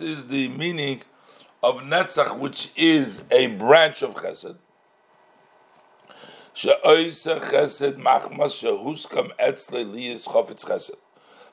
[0.00, 1.02] is the meaning
[1.62, 4.58] of Netzach, which is a branch of Chesed.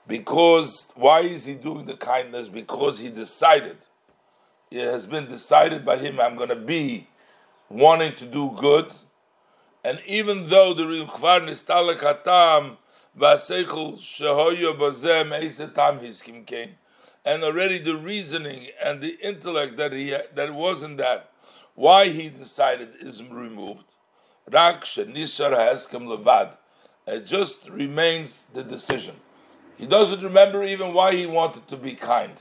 [0.07, 2.49] Because why is he doing the kindness?
[2.49, 3.77] Because he decided.
[4.75, 6.19] It has been decided by him.
[6.19, 7.07] I'm going to be
[7.69, 8.91] wanting to do good,
[9.85, 12.75] and even though the kvar nistalek hatam
[13.17, 16.75] v'aseichel shehoyo bazem eisetam hiskim kain,
[17.23, 21.31] and already the reasoning and the intellect that he that wasn't that
[21.75, 23.85] why he decided is removed.
[24.51, 26.49] Rak shenisar haskem levad.
[27.07, 29.15] It just remains the decision.
[29.77, 32.33] He doesn't remember even why he wanted to be kind,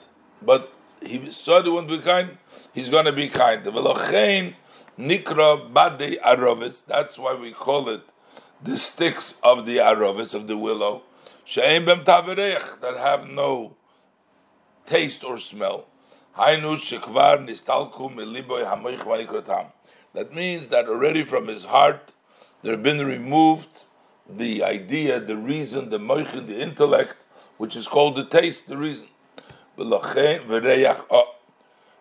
[0.43, 0.74] but
[1.07, 2.39] he saw he to be kind.
[2.73, 3.65] He's going to be kind.
[3.65, 3.71] The
[4.99, 8.03] Nikra Bade Arovis, that's why we call it
[8.63, 11.03] the sticks of the Arovis, of the willow,
[11.45, 13.77] She'em Bem that have no
[14.87, 15.87] taste or smell.
[16.39, 19.67] Hainu Shekvar Nistalku Meliboy Hamoich Manikrotam.
[20.15, 22.13] That means that already from his heart
[22.63, 23.69] there have been removed
[24.29, 27.17] the idea, the reason, the moichin, the intellect,
[27.59, 29.07] which is called the taste, the reason.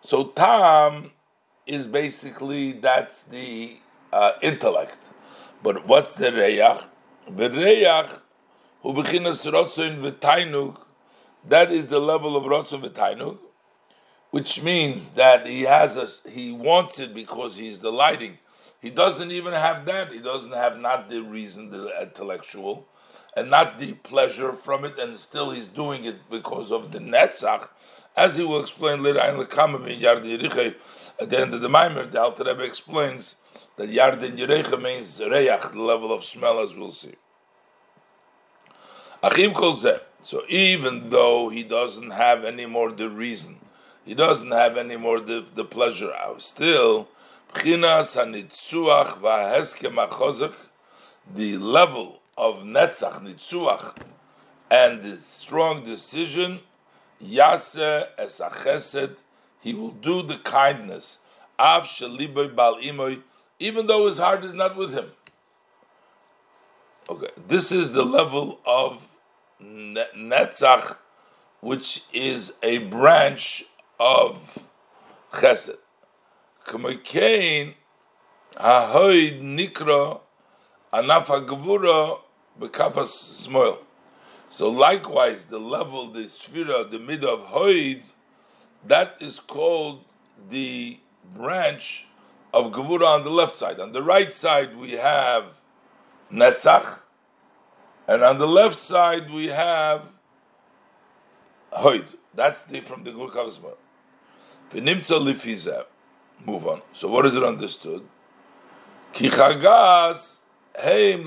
[0.02, 1.10] So tam
[1.66, 3.76] is basically that's the
[4.12, 4.98] uh, intellect.
[5.62, 6.84] But what's the reyach?
[7.28, 8.20] The reyach
[8.82, 10.76] who beginas rotzon v'tainug,
[11.48, 13.38] that is the level of rotzon v'tainug,
[14.30, 18.38] which means that he has a he wants it because he's delighting.
[18.80, 20.12] He doesn't even have that.
[20.12, 22.86] He doesn't have not the reason, the intellectual,
[23.36, 27.68] and not the pleasure from it, and still he's doing it because of the netzach,
[28.16, 30.24] as he will explain later in the Yard
[31.20, 33.36] at the end of the Maimer, the Alter Rebbe explains
[33.76, 37.14] that Yardin Yerecha means Reyach, the level of smell, as we'll see.
[39.22, 39.86] Achim calls
[40.22, 43.56] So even though he doesn't have any more the reason,
[44.04, 46.42] he doesn't have any more the, the pleasure, out.
[46.42, 47.08] still,
[51.34, 53.96] the level of Netzach, Nitzuach,
[54.70, 56.60] and the strong decision,
[57.20, 58.40] Yase es
[59.60, 61.18] he will do the kindness.
[61.58, 63.22] Av bal imoy,
[63.58, 65.12] even though his heart is not with him.
[67.08, 69.00] Okay, this is the level of
[69.62, 70.96] netzach,
[71.60, 73.64] which is a branch
[74.00, 74.58] of
[75.32, 75.76] chesed.
[76.66, 77.74] Kamakein
[78.56, 80.20] hahoid nikra
[80.92, 82.18] anaf hagvura
[82.60, 83.78] bekafas smoil.
[84.50, 88.02] So likewise, the level, the sphere, the mid of hoid
[88.86, 90.04] that is called
[90.50, 90.98] the
[91.34, 92.06] branch
[92.52, 93.80] of Gevura on the left side.
[93.80, 95.44] On the right side we have
[96.32, 96.98] Netzach,
[98.06, 100.02] and on the left side we have
[101.72, 102.04] Hoid.
[102.34, 103.28] That's the from the Gur
[104.70, 105.84] lifiza.
[106.44, 106.82] Move on.
[106.92, 108.06] So what is it understood?
[109.12, 110.40] Ki chagas
[110.76, 111.26] heim.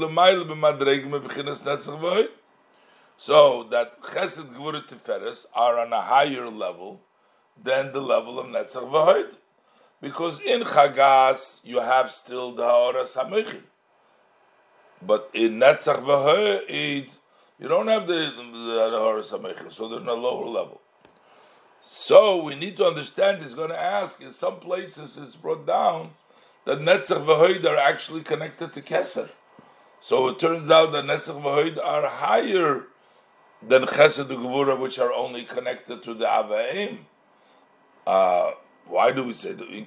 [3.20, 7.02] So that Chesed Gevura Tiferes are on a higher level
[7.62, 9.36] than the level of Netzach V'Hoid.
[10.00, 13.64] Because in Chagas, you have still the Ha'ora Samechim.
[15.02, 17.10] But in Netzach V'Hoid,
[17.60, 20.80] you don't have the, the, the Ha'ora Samechim, so they're on a lower level.
[21.82, 26.12] So we need to understand, he's going to ask, in some places it's brought down
[26.66, 29.30] that Netzach V'Hoid are actually connected to Keser.
[30.00, 32.84] So it turns out that Netzach V'Hoid are higher
[33.62, 37.00] than Chesed and Gevura, which are only connected to the Avaim.
[38.06, 38.52] Uh,
[38.86, 39.68] why do we say that?
[39.70, 39.86] In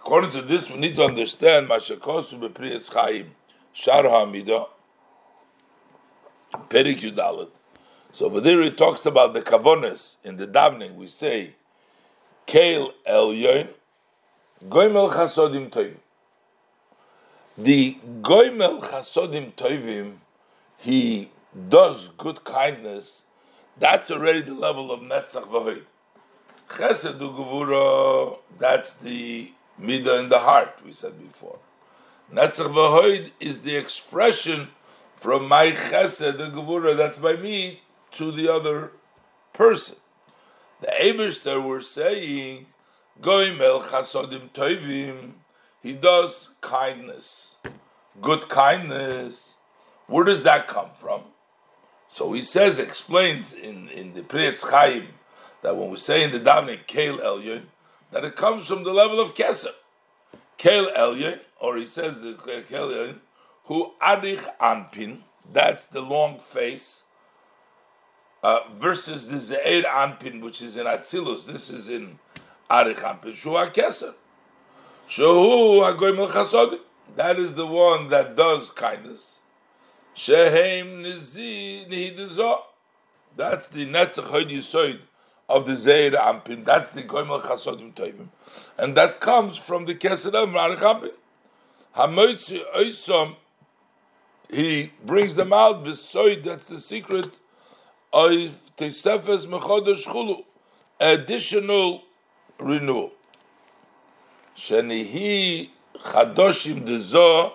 [0.00, 3.34] According to this, we need to understand Mashakosu bepriyetz Chaim
[3.72, 4.66] Shar Hamida
[6.68, 7.48] Perik Yudalet.
[8.12, 10.94] So over there it talks about the kavonis in the davening.
[10.94, 11.54] We say
[12.46, 13.68] Kail Elyon
[14.68, 15.96] Goimel Chasodim Tovim.
[17.58, 20.16] The Goimel Chasodim Tovim,
[20.76, 21.30] he
[21.68, 23.22] does good kindness
[23.78, 25.82] that's already the level of Netzach V'Hoid.
[26.68, 31.58] Chesed Gevura, that's the Midah in the heart, we said before.
[32.32, 34.68] Netzach V'Hoid is the expression
[35.16, 37.80] from my Chesed Gevura, that's by me,
[38.12, 38.92] to the other
[39.52, 39.96] person.
[40.80, 42.66] The Eberster were saying,
[43.20, 45.32] Goimel Chasodim Toivim,
[45.82, 47.56] he does kindness,
[48.20, 49.54] good kindness.
[50.06, 51.22] Where does that come from?
[52.08, 55.08] So he says, explains in, in the Priyetz Chaim,
[55.62, 57.62] that when we say in the davening Kael Elyon,
[58.12, 59.72] that it comes from the level of Keser.
[60.58, 63.18] Kael Elyon, or he says uh, Kael Elyon,
[63.64, 65.18] who Arich Anpin,
[65.52, 67.02] that's the long face
[68.42, 71.46] uh, versus the Zeir Anpin, which is in Atzilus.
[71.46, 72.18] This is in
[72.70, 73.34] Arich Ampin.
[73.34, 74.14] Shua Keser.
[75.08, 76.80] Shehu Agoim Chasodim.
[77.14, 79.40] That is the one that does kindness.
[80.14, 82.58] Shehem Nizi Nihidizo.
[83.36, 84.98] That's the Netzach Hoyd Yisoid
[85.48, 86.64] of the Zeir Ampin.
[86.64, 88.28] That's the Goimel Chasodim Tovim.
[88.76, 91.12] And that comes from the kesed of Arich Ampin.
[91.96, 93.36] Hamoitzi Oisom,
[94.50, 97.30] he brings them out, Besoid, that's the secret
[98.12, 98.30] of
[98.76, 100.44] Tesefes Mechodesh Chulu,
[101.00, 102.02] additional
[102.58, 103.12] renewal.
[104.56, 107.52] Shenihi Chadoshim Dezo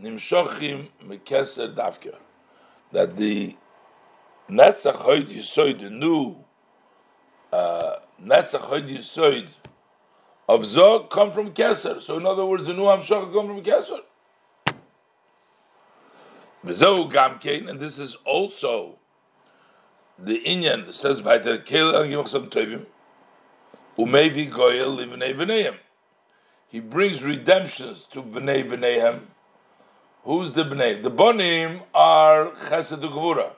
[0.00, 2.14] Nimshochim Mekeser Davke.
[2.92, 3.56] That the
[4.48, 6.36] Netzach Hoyd Yisoid, the new
[7.52, 9.48] uh, Netzach Hoyd Yisoid
[10.48, 12.00] of Zog come from Keser.
[12.00, 14.00] So in other words, the new Hamshach come from Keser.
[16.64, 18.98] V'zehu gamkein, and this is also
[20.18, 22.86] the Inyan says by the Kel Angimachsam Tovim,
[23.98, 25.76] Umevi Goyel Livnei V'neihem.
[26.68, 29.20] He brings redemptions to V'nei V'neihem.
[30.24, 31.02] Who's the B'nei?
[31.02, 33.52] The Bonim are Chesed Gvura.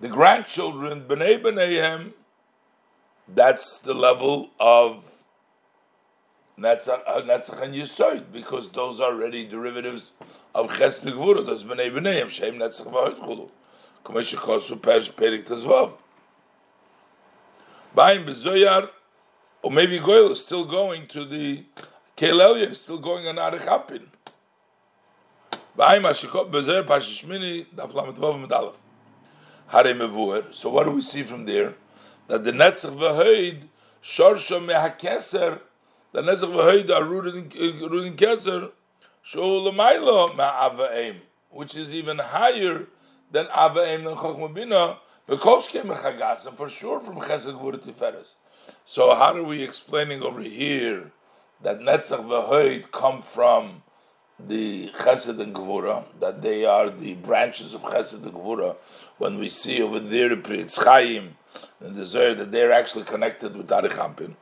[0.00, 2.12] The grandchildren, B'nei V'neihem,
[3.28, 5.04] that's the level of
[6.58, 10.12] uh, Netzach and Yisoid, because those are already derivatives
[10.54, 11.44] of Chesed Gvura.
[11.44, 13.50] Those B'nei V'neihem, Shem Netzach V'hoid Chulu.
[14.04, 15.94] Kumesh Kosu Perish Perik Tezvav.
[17.96, 18.90] Ba'im B'zoyar,
[19.62, 21.64] or maybe Goyal is still going to the
[22.22, 23.34] Kelelian, still going on
[29.92, 30.54] Mevuer.
[30.54, 31.74] So what do we see from there?
[32.28, 33.64] That the Netzach V'hoid,
[34.04, 35.58] Shorsho Mehakeser,
[36.12, 38.70] the Netzach V'hoid are rooted in, uh, rooted in Keser,
[39.22, 40.32] Shul Lamailo
[41.50, 42.86] which is even higher
[43.32, 48.34] than Avaim than Chochma Bina, Bekolshke Mechagas, and for sure from Chesed Gvura Tiferes.
[48.84, 51.10] So how are we explaining over here
[51.62, 53.82] that Netzach V'hoid come from
[54.38, 58.76] the Chesed and Gvura, that they are the branches of Chesed and Gvura,
[59.18, 61.36] when we see over there in Pri Chaim,
[61.80, 64.36] and the Zohar, that they're actually connected with Arich Hampin.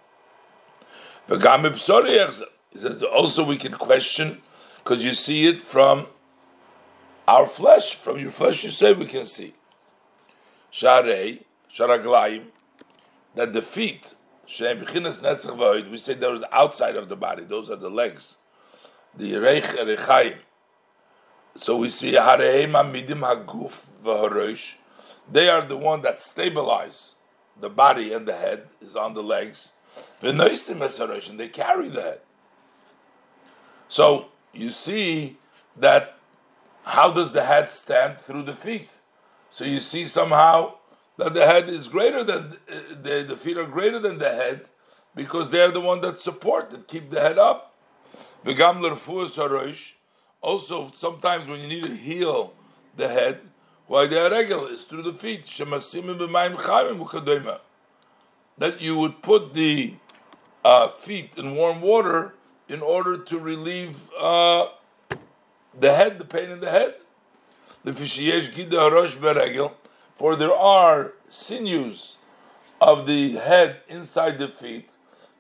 [2.73, 4.43] He says also we can question
[4.79, 6.07] because you see it from
[7.29, 9.55] our flesh, from your flesh, you say we can see.
[10.73, 12.47] Sharei, Sharaglaim,
[13.35, 14.15] that the feet,
[14.59, 18.37] We say the outside of the body, those are the legs.
[19.17, 20.39] The Reich Rechaim.
[21.57, 24.75] So we see Amidim Haguf.
[25.31, 27.15] They are the one that stabilize
[27.61, 29.71] the body and the head is on the legs.
[30.23, 32.21] V'noistim and they carry the head.
[33.89, 35.39] So you see
[35.77, 36.17] that
[36.85, 38.91] how does the head stand through the feet?
[39.49, 40.75] So you see somehow
[41.21, 42.57] that the head is greater than
[43.03, 44.65] the, the feet are greater than the head
[45.15, 47.77] because they're the one that support that keep the head up.
[50.43, 52.55] Also, sometimes when you need to heal
[52.97, 53.41] the head,
[53.87, 55.45] why they are regular is through the feet.
[58.59, 59.95] That you would put the
[60.65, 62.35] uh, feet in warm water
[62.69, 64.69] in order to relieve uh,
[65.79, 66.95] the head, the pain in the head.
[67.85, 69.73] The fishiyesh gida harosh beregel,
[70.21, 72.19] for there are sinews
[72.79, 74.91] of the head inside the feet.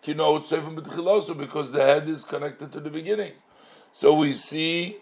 [0.02, 3.32] Because the head is connected to the beginning.
[3.93, 4.97] So we see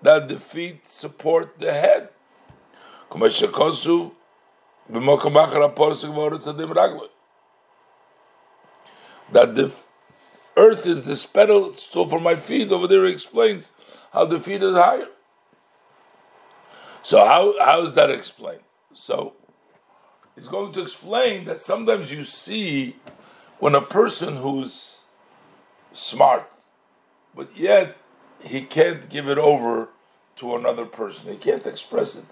[0.00, 2.10] that the feet support the head.
[9.32, 9.72] That the
[10.56, 12.70] earth is the pedestal for my feet.
[12.70, 13.72] Over there, explains
[14.12, 15.08] how the feet is higher.
[17.02, 18.65] So how how is that explained?
[18.96, 19.34] So
[20.34, 22.96] he's going to explain that sometimes you see
[23.58, 25.02] when a person who's
[25.92, 26.50] smart,
[27.34, 27.98] but yet
[28.42, 29.90] he can't give it over
[30.36, 31.30] to another person.
[31.30, 32.24] He can't express it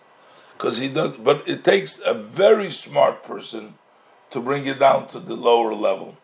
[0.56, 1.16] because he does.
[1.16, 3.74] But it takes a very smart person
[4.30, 6.16] to bring it down to the lower level.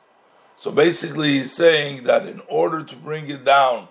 [0.57, 3.89] So basically, he's saying that in order to bring it down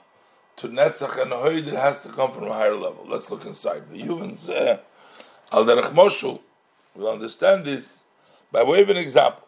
[0.58, 3.06] to Netzach and Hoyd, it has to come from a higher level.
[3.08, 3.90] Let's look inside.
[3.92, 4.50] The Yuvens
[5.52, 6.40] Al Derech Moshul
[6.96, 8.04] will understand this
[8.52, 9.48] by way of an example.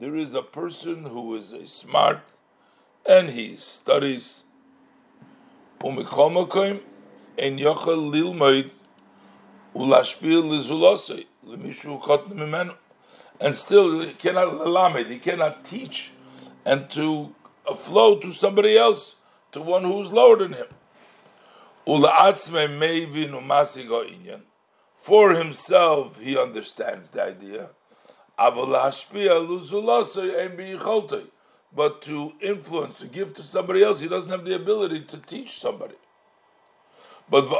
[0.00, 2.20] There is a person who is a smart
[3.06, 4.42] and he studies
[5.80, 6.80] umikomakoim
[7.38, 8.70] en yochel lilmoid
[9.74, 12.74] ulashpil lizulosei lemishu kot mimenu
[13.40, 16.10] and still he cannot lamed, he cannot teach
[16.64, 17.32] and to
[17.66, 19.14] uh, flow to somebody else,
[19.52, 20.66] to one who's lower than him.
[25.00, 27.70] For himself, he understands the idea.
[31.74, 35.58] But to influence, to give to somebody else, he doesn't have the ability to teach
[35.58, 35.94] somebody.
[37.30, 37.56] But the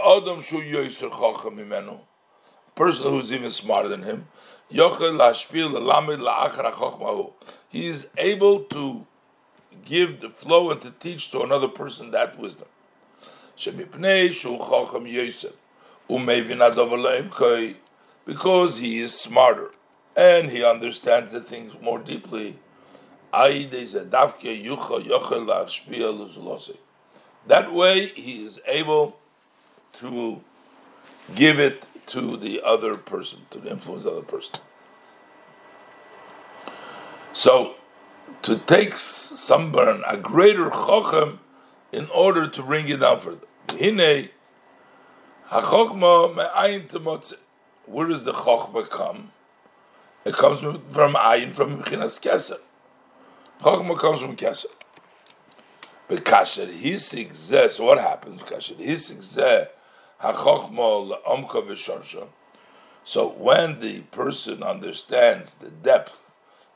[2.77, 4.29] person who's even smarter than him,
[4.71, 4.79] he
[7.87, 9.07] is able to
[9.87, 12.69] give the flow and to teach to another person that wisdom.
[18.25, 19.71] Because he is smarter
[20.17, 22.59] and he understands the things more deeply.
[27.47, 29.17] That way he is able
[29.95, 30.41] to
[31.35, 34.61] give it to the other person, to influence the other person.
[37.33, 37.75] So,
[38.43, 41.39] to take someone a greater chochem
[41.93, 43.48] in order to bring it down further.
[43.71, 44.31] Hine,
[45.51, 47.37] hachokma me'ayin.
[47.87, 49.33] Where does the chokma come?
[50.25, 52.59] It comes from ayin, from mechinas keser.
[53.61, 54.67] Chokma comes from keser.
[56.09, 57.71] Bekasher hisik zeh.
[57.71, 58.43] So what happens?
[58.43, 59.69] Bekasher hisik zeh
[60.21, 62.27] hachokma le'omka v'shorsha.
[63.05, 66.19] So when the person understands the depth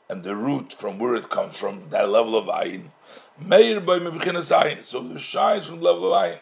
[0.09, 2.91] and the root from where it comes from, that level of ayin,
[3.39, 4.85] meir by mechinas ayin.
[4.85, 6.39] So it shines from the level of ayin.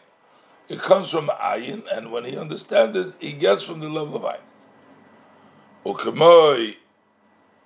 [0.72, 4.22] It comes from ayin, and when he understands it, he gets from the level of
[4.23, 4.39] ayin.
[5.85, 6.77] Ukemoi.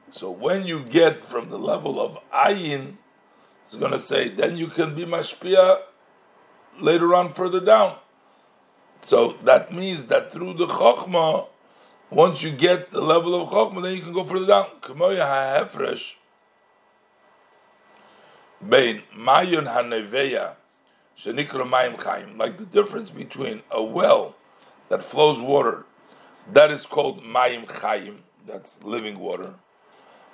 [0.09, 2.95] So when you get from the level of ayin,
[3.63, 5.81] it's going to say then you can be mashpia
[6.79, 7.97] later on further down.
[9.01, 11.47] So that means that through the chokhmah,
[12.09, 14.65] once you get the level of chokhmah, then you can go further down.
[14.81, 16.15] Kemoya ha'hefresh
[18.67, 20.55] bein mayon haneveya
[21.19, 24.35] shenikra mayim chayim, like the difference between a well
[24.89, 25.85] that flows water,
[26.51, 29.55] that is called mayim chayim, that's living water.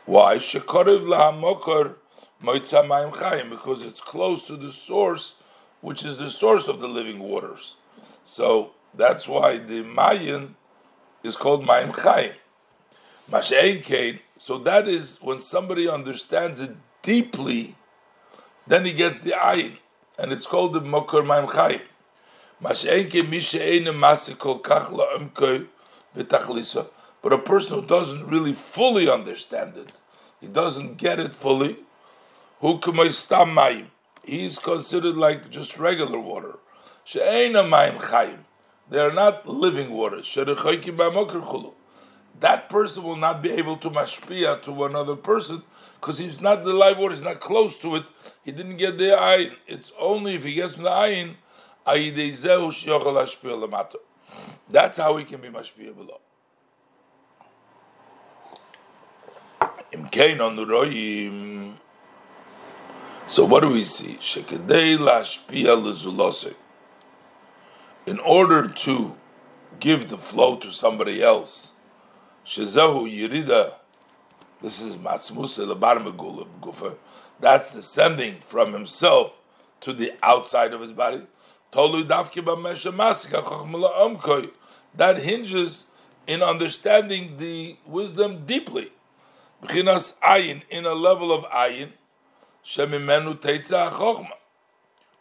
[0.06, 0.38] Why?
[0.38, 1.96] Shekoriv lahamokar
[2.44, 5.36] moitza mayim chayim, because it's close to the source,
[5.82, 7.76] which is the source of the living waters.
[8.24, 10.56] So that's why the mayin
[11.24, 12.34] is called mayim chayim.
[13.84, 14.20] Kain.
[14.38, 17.76] So that is when somebody understands it deeply,
[18.68, 19.78] then he gets the ayin
[20.22, 21.82] and it's called the Mokor Maim Chayim.
[27.24, 29.92] But a person who doesn't really fully understand it,
[30.40, 31.78] he doesn't get it fully,
[32.62, 36.60] he is considered like just regular water.
[37.12, 40.22] They are not living water.
[42.40, 45.64] That person will not be able to mashpia to another person
[46.02, 48.06] because he's not the live water, he's not close to it.
[48.44, 49.56] He didn't get the ayin.
[49.68, 51.36] It's only if he gets from the ayin,
[54.68, 56.20] that's how he can be mashpia below.
[63.28, 64.18] So what do we see?
[68.08, 69.16] In order to
[69.80, 71.72] give the flow to somebody else,
[72.46, 73.74] shezahu yirida
[74.62, 76.00] this is Matzmusa Labar
[76.62, 76.96] Gufa.
[77.40, 79.34] That's descending from himself
[79.82, 81.24] to the outside of his body.
[84.94, 85.86] That hinges
[86.28, 88.92] in understanding the wisdom deeply.
[89.64, 91.90] B'chinas ayin, in a level of ayin,
[92.66, 94.28] shemimenu teitza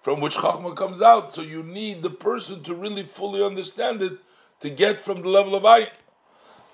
[0.03, 1.33] from which chachma comes out.
[1.33, 4.19] So you need the person to really fully understand it
[4.61, 5.93] to get from the level of ayin.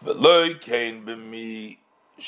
[0.02, 1.78] But loy kain b'mi
[2.18, 2.22] Uh,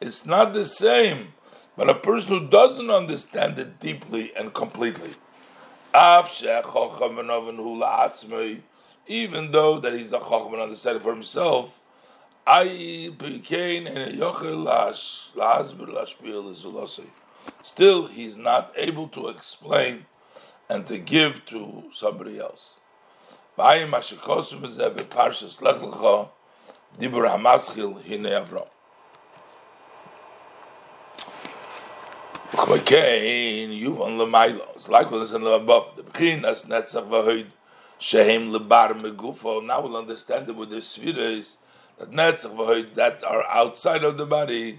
[0.00, 1.28] it's not the same,
[1.76, 5.14] but a person who doesn't understand it deeply and completely,
[9.06, 11.78] even though that he's a chacham and understand for himself,
[17.62, 20.04] still he's not able to explain
[20.68, 22.74] and to give to somebody else.
[23.60, 26.28] bei ma shkos um ze be parsh slakh lkho
[26.98, 28.66] dibur hamas khil hin yavro
[32.90, 36.66] kein you on the mile it's like with us in the above the begin as
[36.66, 37.52] nets of hoyd
[37.98, 41.56] shehem le bar me gufo now we'll understand it with the spheres
[41.98, 44.78] that nets of hoyd that are outside of the body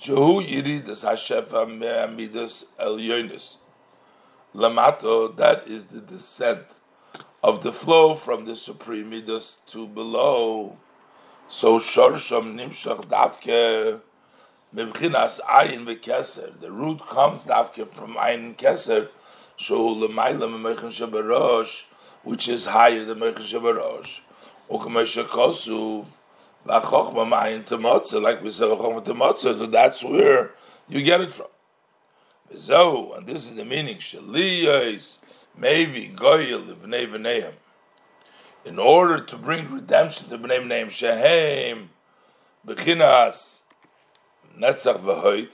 [0.00, 3.56] shehu yiri des hashef ha-me-amidus el-yonis.
[4.54, 6.66] Lamato, that is the descent.
[7.42, 10.76] Of the flow from the supreme midas to below.
[11.48, 14.00] So shorsham nimshach davke
[14.74, 16.60] Mebchinas ayin v'keser.
[16.60, 19.08] The root comes dafke from ayin keser.
[19.58, 21.86] So l'mayla m'mechin shabarosh,
[22.22, 24.20] which is higher than mechin shabarosh.
[24.70, 26.06] Ukamesha kosu
[26.64, 29.58] v'achochma ma'ayin temotza, like we said v'achochma temotza.
[29.58, 30.52] So that's where
[30.88, 31.48] you get it from.
[32.54, 33.96] So, and this is the meaning.
[33.96, 35.16] Shaliyos
[35.58, 37.54] goyel l'vnei v'neihem.
[38.64, 41.90] In order to bring redemption to b'nei v'neihem shehem
[42.66, 43.60] b'chinas
[44.58, 45.48] Netzach v'hoid,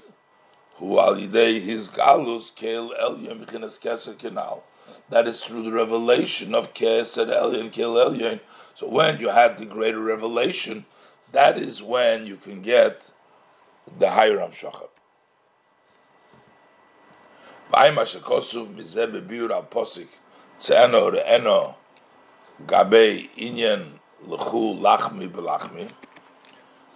[0.77, 4.65] who al yidei his galus kel elyon b'chinas keser kenal.
[5.11, 8.41] That is through the revelation of keser elyon kel elyon.
[8.75, 10.87] So when you have the greater revelation,
[11.33, 13.11] that is when you can get
[13.99, 14.89] the higher amshachah.
[17.73, 20.09] V'ayim ashakosuv mizeh bebiur al posik
[20.59, 21.75] tzeno re'eno
[22.67, 25.91] gabei inyan l'chu lachmi b'lachmi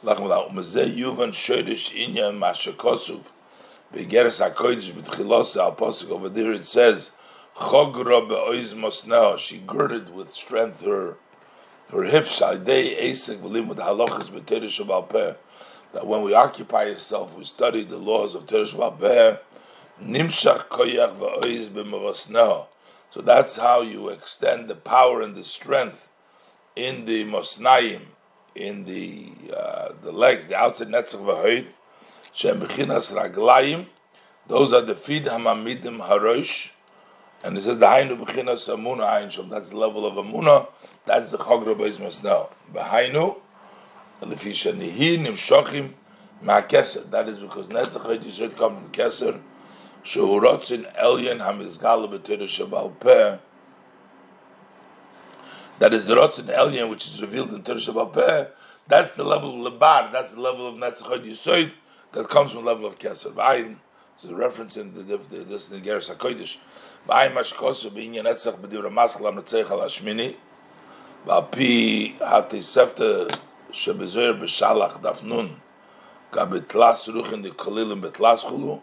[0.02, 3.20] Lachmala, umazeh yuvan shoydish inyan mashakosuv.
[3.92, 7.10] Begeres HaKodesh b'tchilos al-posik over there it says,
[7.54, 11.16] Chogra be'oiz mosneo, she girded with strength her
[11.90, 15.34] her hips, day esek v'limud halachas b'teresh peh,
[15.92, 19.36] that when we occupy ourselves, we study the laws of teresh peh,
[20.02, 21.16] nimshach koyach.
[23.12, 26.08] So that's how you extend the power and the strength
[26.76, 28.02] in the mosnaim,
[28.54, 31.66] in the uh, the legs, the outside netzach v'hoid,
[32.32, 33.86] shem b'chinas raglayim,
[34.46, 36.70] those are the feet hamamidim harosh,
[37.42, 40.68] and it says the hainu b'chinas amuna ayin that's the level of amuna,
[41.04, 42.48] that's the chog rabbeis masnao.
[42.72, 43.36] B'hainu,
[44.22, 45.94] lefi shanihi nimshochim
[46.44, 49.40] ma'keser, that is because netzach v'hoid yisod come from keser,
[50.04, 53.36] שהוא רוצן אליין המסגל בתירה שבעל פה,
[55.78, 58.50] that is the rotsen alien which is revealed in terus about pair
[58.86, 61.72] that's the level of lebar that's the level of natsachod yisoid
[62.12, 63.76] that comes from the level of kesser vayin
[64.22, 66.58] it's a reference in the, the, the this in the geras hakoidish
[67.08, 70.36] vayin mashkosu b'inyan etzach b'divr amaskal amnatzeich al hashmini.
[71.26, 73.34] V'alpi hatisefta
[73.72, 75.56] shebezoyer b'shalach dafnun
[76.30, 78.82] ka betlas ruchin de kolilim betlas chulu.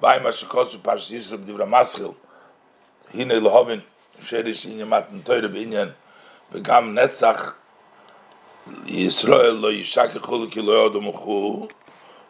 [0.00, 2.14] kolilim betlas chulu, v'ayin mashkosu parsh Yisro b'divra maskal,
[3.12, 3.82] hine lohovin,
[4.24, 5.92] sherish inyan matan teure b'inyan,
[6.52, 7.54] וגם נצח
[8.86, 11.68] ישראל לא ישק חול כי לא יודו מחו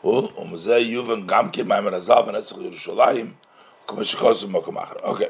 [0.04, 3.32] ומזה יובן גם כמיימר הזל ונצח ירושלים
[3.86, 5.26] כמו שכוסו מקום אחר אוקיי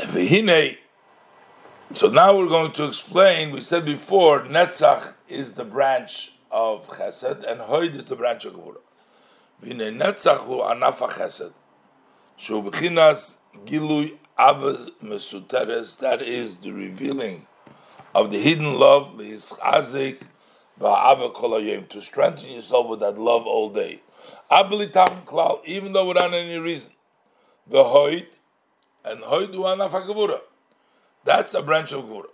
[0.00, 0.62] והנה
[1.94, 7.44] so now we're going to explain we said before Netzach is the branch of Chesed
[7.44, 8.80] and Hoyd is the branch of Gevurah
[9.62, 11.50] והנה נצח הוא ענף החסד
[12.36, 17.46] שהוא בחיnas גילוי Avas Mesuteres, that is the revealing
[18.14, 20.22] of the hidden love, Chazik,
[20.80, 24.00] to strengthen yourself with that love all day.
[24.50, 26.90] Klal, even though without any reason.
[27.68, 28.26] The Hoid,
[29.04, 30.40] and Hoid Uanaf
[31.24, 32.30] That's a branch of Gvura.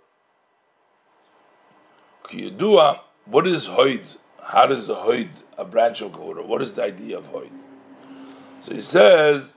[2.23, 4.17] Kiyudua, what is Hoid?
[4.44, 6.44] How does the Hoid, a branch of Gvura?
[6.44, 7.50] What is the idea of Hoid?
[8.60, 9.54] So he says,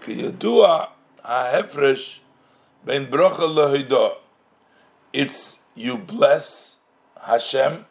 [0.00, 0.88] Kiyudua,
[1.22, 2.20] ha'hefresh
[2.84, 4.14] ben brocha lehidah.
[5.12, 6.78] It's you bless
[7.20, 7.84] Hashem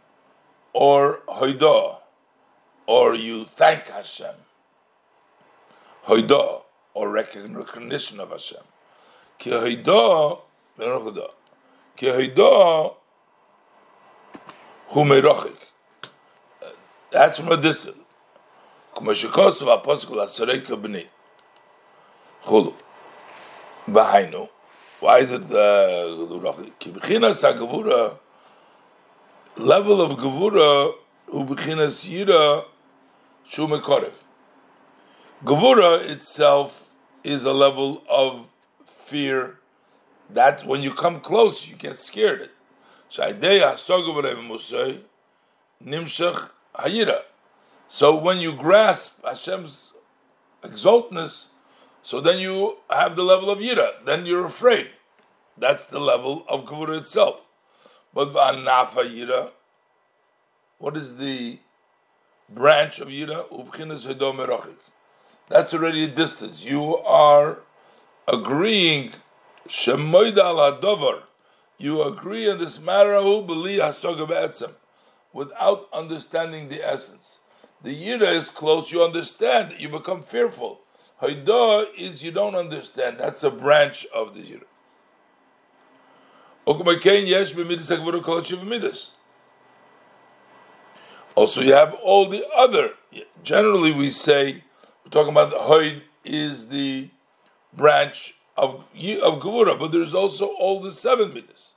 [0.73, 1.97] or hoidah,
[2.87, 4.35] or you thank Hashem.
[6.07, 6.63] Hoidah,
[6.93, 8.63] or recognition of Hashem.
[9.37, 10.41] Ki hoidah,
[10.77, 10.89] ben.
[11.95, 12.95] Ki hoidah,
[14.87, 15.68] hu merochik.
[17.11, 17.97] That's from a distance.
[24.99, 26.05] Why is it uh,
[27.53, 28.17] Gavura
[29.57, 30.93] level of Gavura
[31.33, 32.65] Ubichinas Yira
[33.49, 34.13] Shumekorev.
[35.43, 36.89] Gavura itself
[37.23, 38.45] is a level of
[39.05, 39.57] fear
[40.29, 42.49] that when you come close you get scared.
[43.09, 43.23] So
[48.15, 49.93] when you grasp Hashem's
[50.64, 51.48] exaltness,
[52.03, 54.89] so then you have the level of Yira, then you're afraid.
[55.57, 57.41] That's the level of Gvura itself.
[58.14, 59.51] But Ba'anafa Yira,
[60.77, 61.59] what is the
[62.49, 63.45] branch of Yira?
[65.49, 66.64] That's already a distance.
[66.64, 67.59] You are
[68.27, 69.11] agreeing,
[71.77, 73.15] you agree in this matter
[75.33, 77.40] without understanding the essence.
[77.82, 80.82] The Yira is close, you understand, you become fearful.
[81.22, 83.17] Haidah is you don't understand.
[83.17, 84.64] That's a branch of the Yira.
[91.35, 92.93] Also, you have all the other.
[93.43, 94.64] Generally, we say
[95.03, 97.09] we're talking about Hoid is the
[97.74, 101.72] branch of of Gevura, but there's also all the seven midas.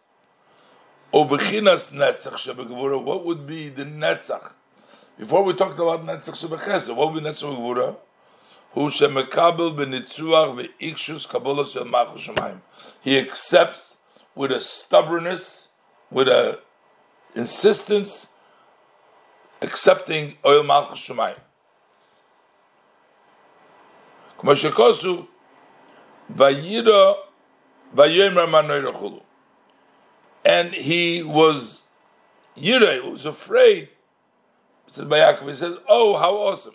[1.13, 4.53] Obechinas Netzach Shebegvura, what would be the Netzach?
[5.19, 7.97] Before we talked about Netzach Shebechesed, what would be Netzach Shebegvura?
[8.73, 12.61] Who Shemekabel Benitzuach Ve'ikshus Kabolos Yelmachu Shemaim.
[13.03, 13.95] He accepts
[14.35, 15.69] with a stubbornness,
[16.11, 16.61] with a
[17.35, 18.29] insistence,
[19.61, 21.07] accepting Oil Malchus
[24.39, 25.27] Kumashikosu,
[26.35, 27.17] Vayira,
[27.95, 29.21] Vayomer Manoirachulu.
[30.45, 31.83] And he was
[32.57, 33.89] Yira, he was afraid.
[34.89, 36.75] Says by Yaakov, he says, Oh, how awesome.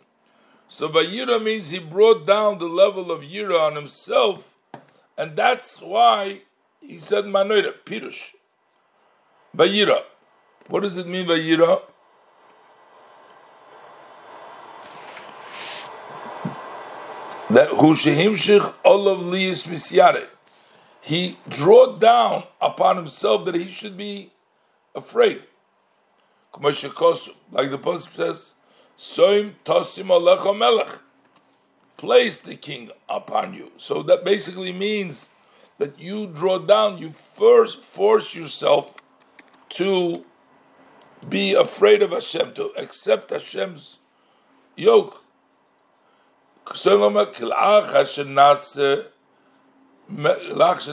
[0.68, 4.54] So Vayira means he brought down the level of Yira on himself,
[5.18, 6.42] and that's why
[6.82, 8.34] he said Manoira, Pirush.
[9.56, 10.02] Vayira.
[10.68, 11.82] What does it mean, Vayira?
[17.50, 20.28] that Hushehimshich Olav Lias Misyare.
[21.08, 24.34] He drew down upon himself that he should be
[24.94, 25.42] afraid.
[26.53, 28.56] Like the Pasuk says,
[28.98, 31.00] Soim Tosim Melech.
[31.95, 33.72] Place the king upon you.
[33.77, 35.30] So that basically means
[35.77, 38.95] that you draw down, you first force yourself
[39.69, 40.26] to
[41.30, 43.95] be afraid of Hashem, to accept Hashem's
[44.76, 45.24] yoke.
[50.10, 50.88] Because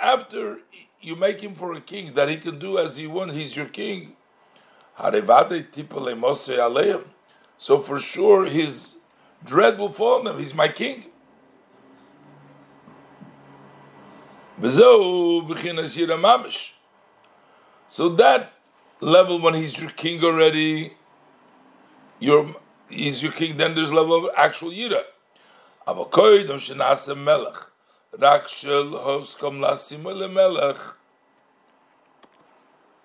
[0.00, 0.58] after
[1.00, 3.66] you make him for a king that he can do as he wants, he's your
[3.66, 4.16] king.
[7.58, 8.96] So for sure his
[9.44, 10.38] dread will fall on him.
[10.38, 11.04] He's my king.
[17.88, 18.52] So that
[19.00, 20.92] level when he's your king already,
[22.18, 25.02] he's your king, then there's level of actual Yira.
[25.86, 27.66] Avokoidom shenase melech.
[28.18, 30.02] Rak shel hoskom lasim
[30.32, 30.78] melech.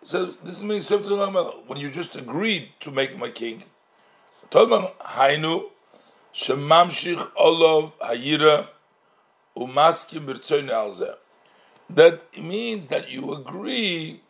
[0.03, 3.63] So this means when you just agreed to make him a king.
[4.51, 5.71] Tolman hainu
[6.33, 8.67] shemamshich olov hayira
[9.57, 11.15] umaskim b'rtzoyne alzeh.
[11.89, 14.21] That means that you agree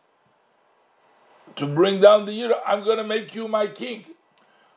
[1.56, 2.60] to bring down the yira.
[2.66, 4.06] I'm going to make you my king.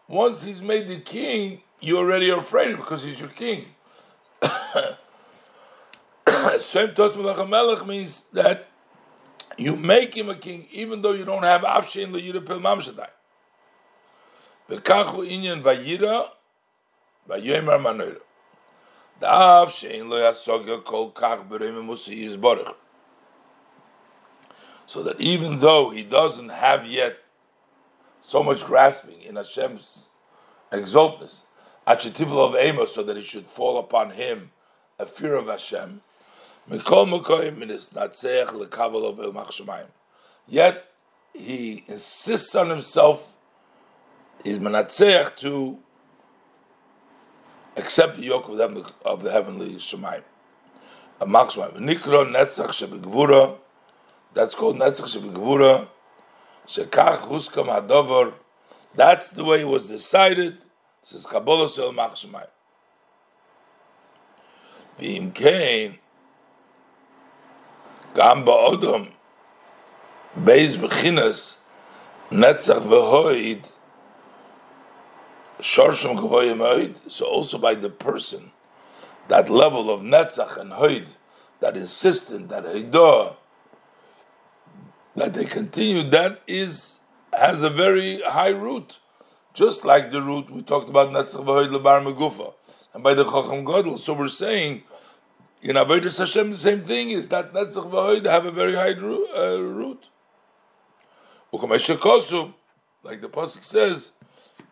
[0.09, 3.67] Once he's made the king, you already are afraid because he's your king.
[6.61, 6.95] Same
[7.49, 8.69] Melech means that
[9.57, 13.09] you make him a king even though you don't have Afshin Leyira Pil Mamshadai.
[14.69, 16.29] V'kachu inyan vayira
[17.29, 18.21] vayomer manoira.
[19.21, 22.75] Da'af shein lo yasogya kol kach b'reim musi yizborich.
[24.87, 27.19] So that even though he doesn't have yet
[28.21, 30.09] so much grasping in Hashem's
[30.73, 31.43] exaltness,
[31.89, 34.51] Achetibel of Amos, so that it should fall upon him
[34.99, 36.03] a fear of Hashem.
[40.47, 40.85] Yet
[41.33, 43.33] he insists on himself,
[44.45, 45.79] he's menatzeach to
[47.77, 50.23] accept the yoke of, them, of the heavenly Machshamayim.
[51.21, 53.57] Nikro netzach shebegvura,
[54.35, 55.89] that's called netzach shebegvura.
[56.69, 58.35] Shekach huskam hadover.
[58.95, 60.59] That's the way it was decided.
[61.09, 62.49] Says Kabbalah Sel Machshamayim.
[65.01, 65.95] V'im kein
[68.15, 69.13] gam ba'odom
[70.39, 71.55] beis b'chinas
[72.31, 73.65] netzach v'hoid
[75.61, 76.97] shorshim gavoyim hoid.
[77.11, 78.51] So also by the person,
[79.29, 81.07] that level of netzach and hoid,
[81.61, 83.35] that insistent, that hidah,
[85.17, 87.01] that they continue, that is
[87.33, 88.99] has a very high root,
[89.59, 92.55] just like the root we talked about Netzach v'Hoyd Lebar Megufa,
[92.95, 93.99] and by the Chacham Gadol.
[93.99, 94.83] So we're saying
[95.61, 99.29] in Avodah Hashem the same thing is that Netzach v'Hoyd have a very high root.
[99.37, 100.05] Uh, root.
[101.51, 104.13] Like the pasuk says,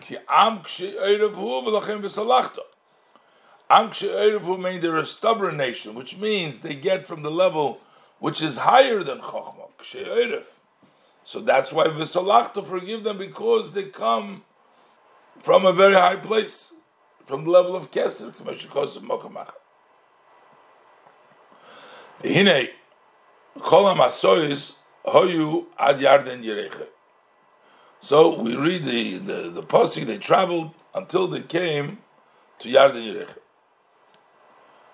[0.00, 2.60] "Ki am kshe'erevu v'lachem v'salachta."
[3.68, 7.80] Am kshe'erevu mean they're a stubborn nation, which means they get from the level
[8.20, 10.44] which is higher than Kshe'eref.
[11.24, 14.44] So that's why V'salach to forgive them because they come
[15.40, 16.72] from a very high place,
[17.26, 19.52] from the level of Keser, K'meshikosim Mokamach.
[22.22, 22.68] Hine,
[23.60, 24.72] Kol HaMasois
[25.06, 26.86] Hoyu Ad Yarden Yereche.
[28.00, 31.98] So we read the, the, the they traveled until they came
[32.60, 33.38] to Yarden Yereche.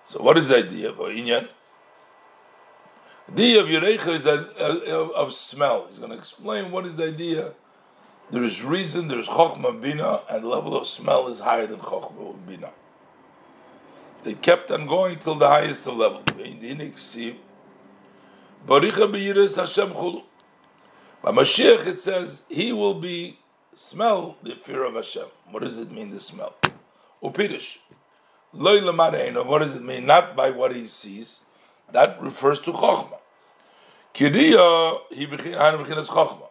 [0.05, 0.89] So what is the idea?
[0.89, 1.47] of Inyan?
[3.33, 5.87] The idea of Yerecha is that uh, of smell.
[5.87, 7.53] He's going to explain what is the idea.
[8.31, 11.79] There is reason, there is Chokhmah Bina, and the level of smell is higher than
[11.79, 12.71] Chokhmah Bina.
[14.23, 16.23] They kept on going till the highest of level.
[18.65, 18.79] By
[21.31, 23.39] Mashiach it says he will be
[23.75, 25.25] smell the fear of Hashem.
[25.51, 26.55] What does it mean to smell?
[27.21, 27.79] Upirish.
[28.51, 30.05] What does it mean?
[30.05, 31.41] Not by what he sees.
[31.91, 33.19] That refers to Chokhmah.
[34.15, 36.47] Kiriya he bechinas Chokhmah.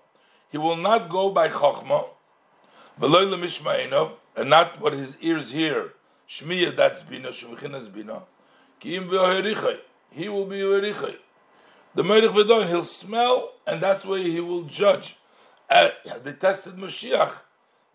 [0.52, 2.06] He will not go by Chokhmah.
[3.00, 5.94] Veloy lemishma'enov and not what his ears hear.
[6.28, 7.31] Shmiya that's bina.
[7.31, 8.22] Shemichinas bina.
[8.78, 9.10] Ki im
[10.10, 11.16] He will be verichai
[11.94, 15.16] the Meirich Vedon, he'll smell, and that's why he will judge.
[15.68, 15.90] Uh,
[16.22, 17.32] they tested Mashiach.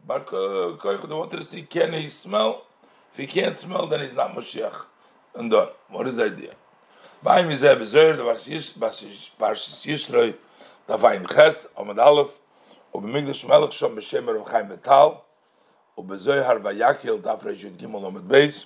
[0.06, 2.68] Bar Koich, they wanted to see can he smell?
[3.11, 4.86] If he can't smell, then he's not Mashiach.
[5.36, 5.69] And done.
[5.90, 6.52] What is the idea?
[7.24, 10.36] Ba'im Yizeh Bezoyer, the Parshis Yisroi,
[10.86, 12.40] the Vayin Ches, Omad Aleph,
[12.95, 15.07] ובמקדש מלך שם בשם רב חיים בטל,
[15.98, 18.66] ובזוהר ויקל דף רשת ג' עומד בייס,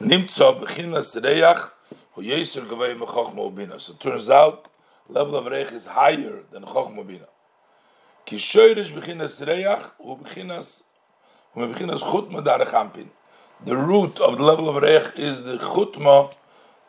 [0.00, 1.70] נמצא בחינס ריח
[2.14, 4.68] so it turns out
[5.08, 7.26] level of reich is higher than chokhmah bina.
[8.26, 10.82] Ki shoyrish bechinas reich u bechinas
[11.56, 13.10] u bechinas chutma dar champin.
[13.64, 16.34] The root of the level of reich is the chutma,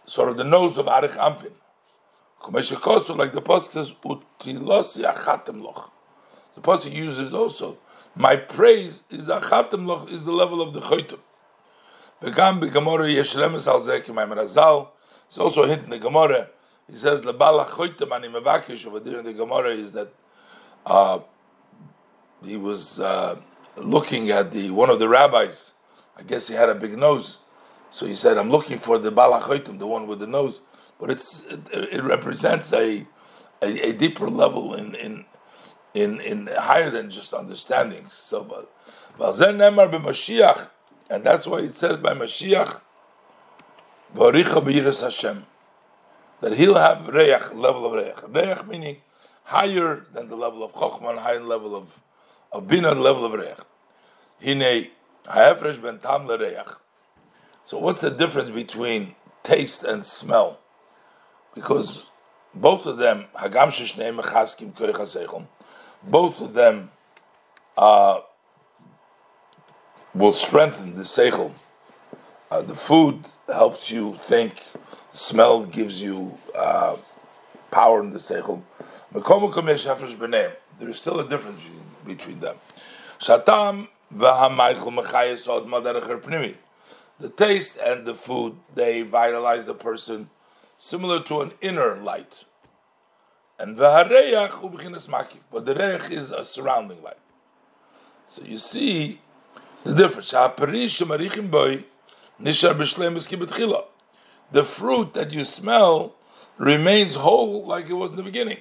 [0.05, 1.53] sort of the nose of arich ampin.
[2.43, 5.91] Kumesh kosu, like the pasuk says, utilos yachatem loch.
[6.55, 7.77] The pasuk uses also,
[8.15, 11.19] my praise is achatem loch, is the level of the choytum.
[12.21, 13.67] Begam begamora yeshlemes
[15.33, 16.49] it's also a hint in the Gemara.
[16.87, 20.13] He says, "Lebala choytem ani mevakish." Over there in the Gemara is that
[20.85, 21.19] uh,
[22.45, 23.37] he was uh,
[23.77, 25.71] looking at the one of the rabbis.
[26.15, 27.39] I guess he had a big nose,
[27.89, 30.59] so he said, "I'm looking for the balachoitim, the one with the nose."
[30.99, 33.05] But it's it, it represents a,
[33.61, 35.25] a, a deeper level in in
[35.93, 38.07] in in higher than just understanding.
[38.09, 38.71] So, but
[39.19, 39.61] and
[41.23, 42.79] that's why it says by Mashiach
[45.01, 45.45] Hashem.
[46.41, 48.15] That he'll have reach, level of reach.
[48.27, 48.97] Reach meaning
[49.43, 51.99] higher than the level of Chokhmah, higher level of,
[52.51, 53.33] of Bina, level of.
[54.43, 54.89] Hine,
[55.25, 56.27] ha'efresh ben tam.
[57.65, 60.59] So what's the difference between taste and smell?
[61.55, 62.09] Because
[62.53, 65.47] both of them, hagam sheshneim mechaskim koich
[66.03, 66.91] both of them
[67.77, 68.19] uh,
[70.13, 71.53] will strengthen the seichel
[72.53, 74.61] uh, the food helps you think.
[75.11, 76.97] Smell gives you uh,
[77.71, 78.61] power in the seichel.
[80.79, 81.61] There is still a difference
[82.05, 82.55] between them.
[87.19, 90.29] The taste and the food they vitalize the person,
[90.77, 92.45] similar to an inner light.
[93.59, 97.17] And but the reich is a surrounding light.
[98.25, 99.21] So you see
[99.83, 100.31] the difference.
[104.51, 106.15] The fruit that you smell
[106.57, 108.57] remains whole like it was in the beginning.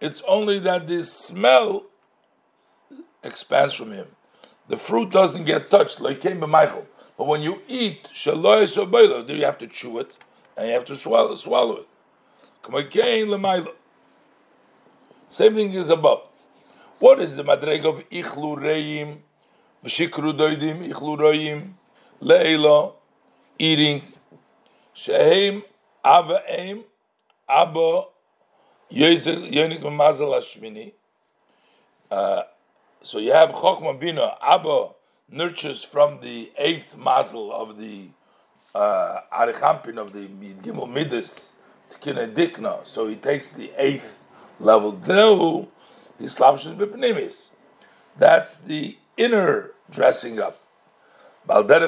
[0.00, 1.86] It's only that the smell
[3.22, 4.06] expands from him.
[4.68, 6.86] The fruit doesn't get touched, like came Michael.
[7.18, 10.16] But when you eat, there you have to chew it
[10.56, 11.88] and you have to swallow, swallow it.
[15.30, 16.22] Same thing is above.
[17.00, 19.22] What is the madreg of ichlu reim?
[19.84, 21.74] v'shikru doidim ichlu royim
[22.20, 22.92] leila
[23.58, 24.02] eating
[24.94, 25.62] shehem
[26.04, 26.82] ava aim
[27.48, 28.04] abba
[28.90, 30.92] yonik mazal hashmini
[32.10, 32.42] uh,
[33.02, 34.88] so you have chokhmah bina abba
[35.30, 38.08] nurtures from the eighth mazel of the
[38.74, 40.26] uh, arichampin of the
[40.62, 41.54] gimel midas
[42.00, 44.18] dikna so he takes the eighth
[44.60, 45.68] level though
[46.18, 46.74] he slaps his
[48.18, 50.60] that's the inner dressing up.
[51.46, 51.86] Similar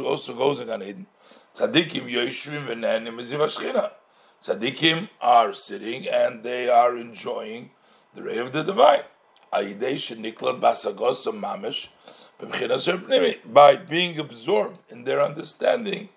[0.00, 1.06] also goes in Gan Eden.
[1.54, 3.90] Tzadikim yoshvim v'nenim mizivashchina.
[4.42, 7.70] Tzadikim are sitting and they are enjoying
[8.14, 9.02] the ray of the divine.
[9.52, 9.74] By
[13.76, 16.08] being absorbed in their understanding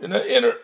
[0.00, 0.54] in the inner.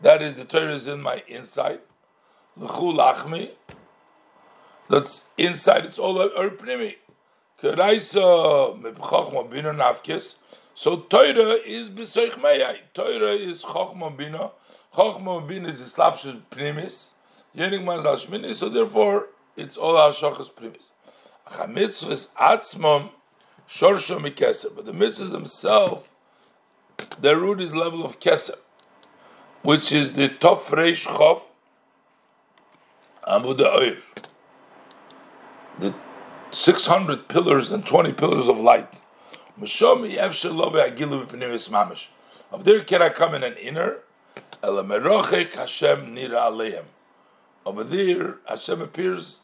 [0.00, 1.80] That is the Torah is in my inside.
[4.88, 5.84] That's inside.
[5.84, 6.96] It's all erpnimi.
[7.60, 7.74] So
[10.96, 12.78] Torah is b'seich meyai.
[12.94, 14.50] Torah is chachma bina.
[14.94, 17.11] Chachma bina is islapshus primis.
[17.56, 18.54] Mazal shmini.
[18.54, 20.90] So therefore, it's all our shachas primis.
[21.48, 23.10] Chamitzvus atzmam
[23.68, 24.74] Shorsha Mikeser.
[24.74, 26.08] But the mitzvahs themselves,
[27.20, 28.58] their root is level of Keser,
[29.62, 31.42] which is the Tov Reish Chof
[33.26, 33.98] Amud Oir.
[35.78, 35.94] The
[36.52, 38.92] 600 pillars and 20 pillars of light.
[39.58, 42.06] Mashomi Efshel Love Agilu B'Pnimis Mamish.
[42.50, 43.98] Of there can I come in an inner,
[44.62, 46.84] Elamerochek Hashem Nira Aleim.
[47.64, 49.40] Over there, Hashem appears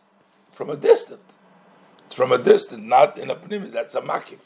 [0.52, 1.20] from a distance.
[2.04, 3.70] It's from a distance, not in a pnimis.
[3.72, 4.38] That's a makif.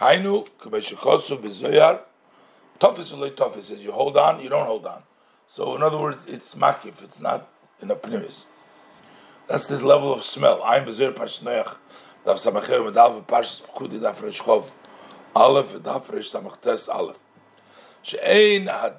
[0.00, 2.00] Hainu kubeshekosu bezoyar.
[2.80, 5.02] Tofis ulay tofis says you hold on, you don't hold on.
[5.46, 7.02] So in other words, it's makif.
[7.02, 7.48] It's not
[7.80, 8.46] in a pnimis.
[9.46, 10.62] That's this level of smell.
[10.64, 11.76] I'm bezoyar parshneach.
[12.26, 14.70] Daf samachem medal v'parshas pekudi daf reshchov.
[15.36, 17.18] Aleph daf resh samachtes aleph.
[18.02, 18.94] She'ein had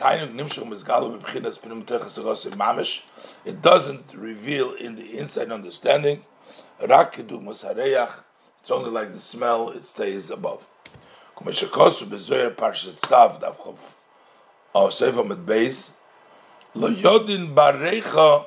[0.00, 1.60] Teinung nimmt schon mit Galo mit Beginn des
[3.44, 6.24] It doesn't reveal in the inside understanding.
[6.80, 7.64] Rak du mus.
[7.64, 10.64] It's only like the smell, it stays above.
[11.36, 13.76] Kuma shakosu bezoyer parshat sav dav chof.
[14.74, 15.90] Oh, Sefer mit beis.
[16.74, 18.46] Lo yodin barecha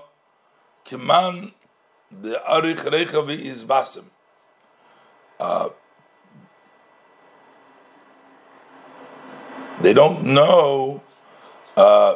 [0.83, 1.53] keman
[2.09, 4.05] de arich recha vi izbasim.
[5.39, 5.69] Uh,
[9.81, 11.01] They don't know
[11.75, 12.15] uh,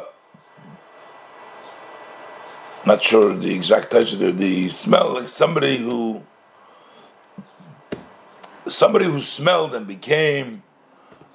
[2.86, 6.22] not sure the exact types of the, the smell, like somebody who
[8.68, 10.62] somebody who smelled and became,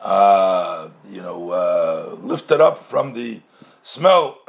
[0.01, 3.41] uh, you know, uh, lifted up from the
[3.81, 4.39] smell,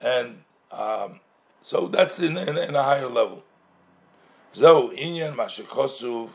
[0.00, 0.38] and
[0.70, 1.20] um,
[1.62, 3.42] so that's in, in, in, a higher level.
[4.52, 6.30] So inyan mashikosuv.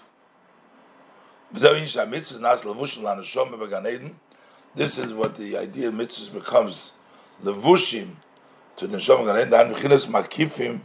[4.78, 6.92] This is what the idea of mitzvahs becomes
[7.44, 8.10] levushim
[8.76, 10.82] to the neshama gan dan b'chinas makifim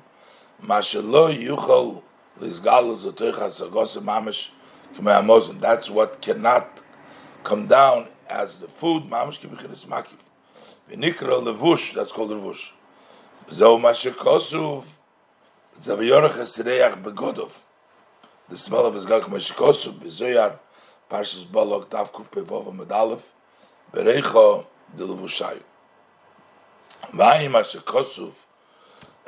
[0.65, 2.01] mashelo yuchol
[2.41, 4.49] lizgalus otoich hasagos mamish
[4.95, 5.59] k'mei hamozon.
[5.59, 6.83] That's what cannot
[7.45, 10.17] come down as the food mamish k'b'chinas makif.
[10.91, 12.71] V'nikra levush, that's called levush.
[13.53, 14.85] Zeu mashikosuv
[15.83, 17.51] zaviyorach esreach begodov.
[18.49, 20.61] The smell of his gag mashikosuv b'zoyar
[21.11, 23.21] parshas balok tavkuf pevov medalef.
[27.15, 27.53] Vayim
[27.85, 28.35] kosuf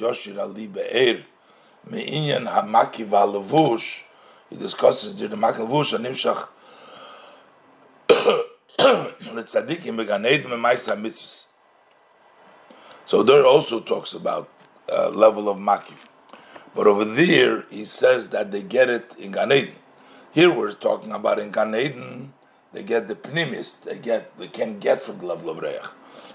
[0.00, 1.24] yoshir ali be'er
[1.86, 3.04] me'inyan hamaki
[4.50, 6.48] he discusses the maki levush animshach
[9.34, 11.44] letzadikim beganed me'maisa mitzvahs
[13.06, 14.48] so there also talks about
[14.92, 16.06] uh, level of makif
[16.74, 19.74] but over there he says that they get it in Gan Eden.
[20.32, 22.32] Here we're talking about in Gan Eden,
[22.72, 25.84] they get the pnimis, they get they can get from of reich.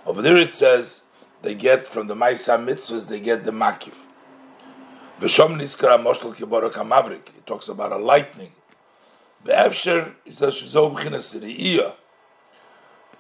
[0.06, 1.04] Over there it says
[1.42, 3.94] they get from the Maisa mitzvahs, they get the makif.
[5.20, 7.28] V'shom niskara moshel kiborok hamavrik.
[7.38, 8.52] It talks about a lightning.
[9.46, 11.94] Ve'efsher, he says, shizov b'chinas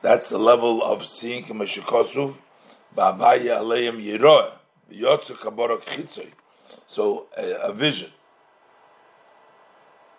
[0.02, 2.36] That's the level of seeing k'meshikosuv,
[2.98, 4.52] ba'avaya aleim yiroah,
[4.92, 6.32] v'yotzu kaborok chitzoy.
[6.88, 8.12] So, a, a vision.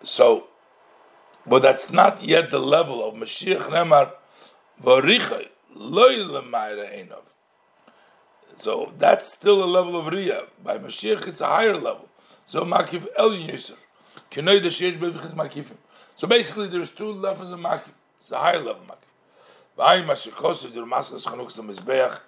[0.03, 0.47] So,
[1.47, 4.11] but that's not yet the level of Mashiach Nemar
[4.83, 7.23] Varichai Enov.
[8.57, 10.47] So that's still a level of Riyah.
[10.63, 12.09] By Mashiach, it's a higher level.
[12.45, 13.75] So Makif El Yisr.
[14.31, 15.77] Kenoi the Sheish Bevichis Makifim.
[16.15, 17.91] So basically, there's two levels of Makif.
[18.19, 18.97] It's a higher level of Makif.
[19.77, 22.19] V'ayim Mashikosu Dir Maskas Chanuk Samizbeach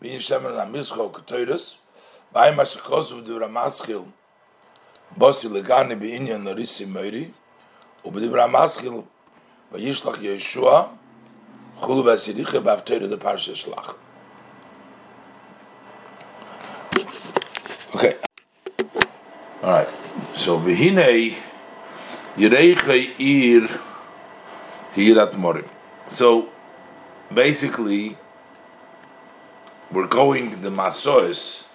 [0.00, 1.76] V'yin Shemen HaMizcho Ketoiris
[2.34, 4.06] V'ayim Mashikosu Dir Maskil
[5.18, 7.32] Bosi Legani B'inyan Larisi Meiri
[8.05, 8.93] ובדברי המסחיל,
[9.71, 10.83] וישלח ישוע,
[11.77, 13.95] חולו והסיריכה בהפטר את הפרשה שלח.
[17.93, 18.15] Okay.
[19.63, 19.89] All right.
[20.35, 21.35] So v'hinei
[22.37, 23.69] yireicha ir
[24.95, 25.67] hirat morim.
[26.07, 26.49] So
[27.33, 28.17] basically,
[29.91, 31.65] we're going the Masois,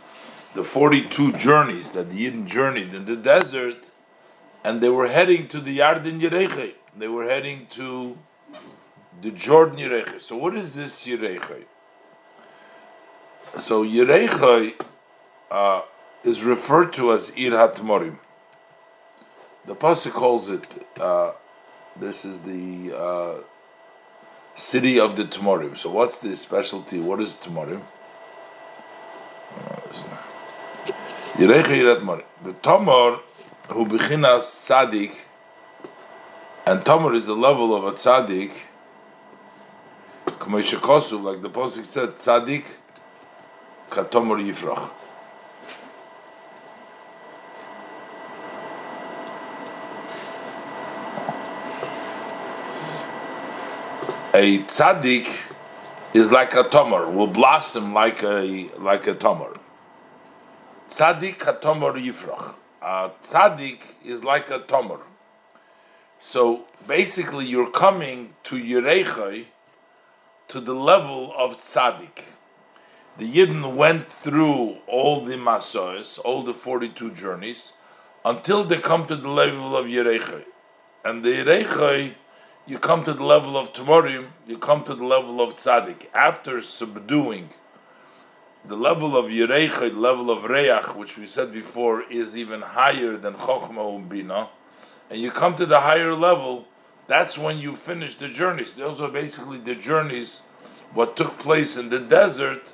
[0.55, 3.91] the 42 journeys that the Yidden journeyed in the desert
[4.68, 6.74] and they were heading to the Yarden Yereche.
[6.98, 8.18] They were heading to
[9.22, 10.20] the Jordan Yereche.
[10.20, 11.64] So what is this Yereche?
[13.58, 14.74] So Yereche
[15.50, 15.82] uh,
[16.26, 18.18] is referred to as Ir HaTmorim.
[19.66, 20.68] The pasuk calls it.
[21.00, 21.32] Uh,
[21.96, 23.36] this is the uh,
[24.56, 25.78] city of the Tmorim.
[25.78, 27.00] So what's the specialty?
[27.00, 27.84] What is Tmorim?
[31.96, 32.24] HaTmorim.
[32.44, 33.22] The Tomor
[33.70, 35.14] who bechinas tzaddik,
[36.66, 38.52] and Tamar is the level of a tzaddik,
[40.40, 42.64] like the posuk said, tzaddik,
[43.90, 44.92] katomor yifrach.
[54.34, 55.28] A tzaddik
[56.14, 59.58] is like a tamar will blossom like a like a tamar.
[60.90, 62.54] Tzaddik katomor yifrach.
[62.82, 65.00] A tzaddik is like a tomar.
[66.20, 69.46] So basically, you're coming to Yerechai
[70.48, 72.24] to the level of tzaddik.
[73.18, 77.74] The Yidden went through all the masos, all the 42 journeys,
[78.24, 80.44] until they come to the level of Yerechai.
[81.04, 82.14] And the Yerechai,
[82.68, 86.08] you come to the level of Tamorim, you come to the level of tzaddik.
[86.14, 87.50] After subduing
[88.68, 93.16] the level of Yerechai, the level of Reach, which we said before, is even higher
[93.16, 94.50] than Chochma Umbina,
[95.10, 96.66] and you come to the higher level,
[97.08, 98.74] that's when you finish the journeys.
[98.74, 100.42] Those are basically the journeys,
[100.94, 102.74] what took place in the desert,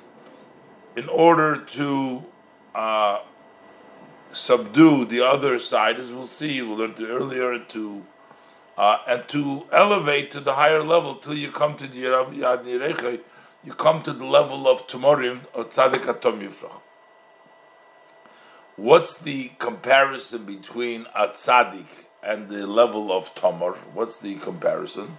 [0.96, 2.24] in order to
[2.74, 3.20] uh,
[4.32, 8.04] subdue the other side, as we'll see, we'll learn to earlier, to
[8.76, 13.20] uh, and to elevate to the higher level till you come to the Yad Yerechai,
[13.64, 16.80] you come to the level of Tumorim of Tzadik Atom Yifrach.
[18.76, 23.76] What's the comparison between a tzaddik and the level of tomor?
[23.92, 25.18] What's the comparison?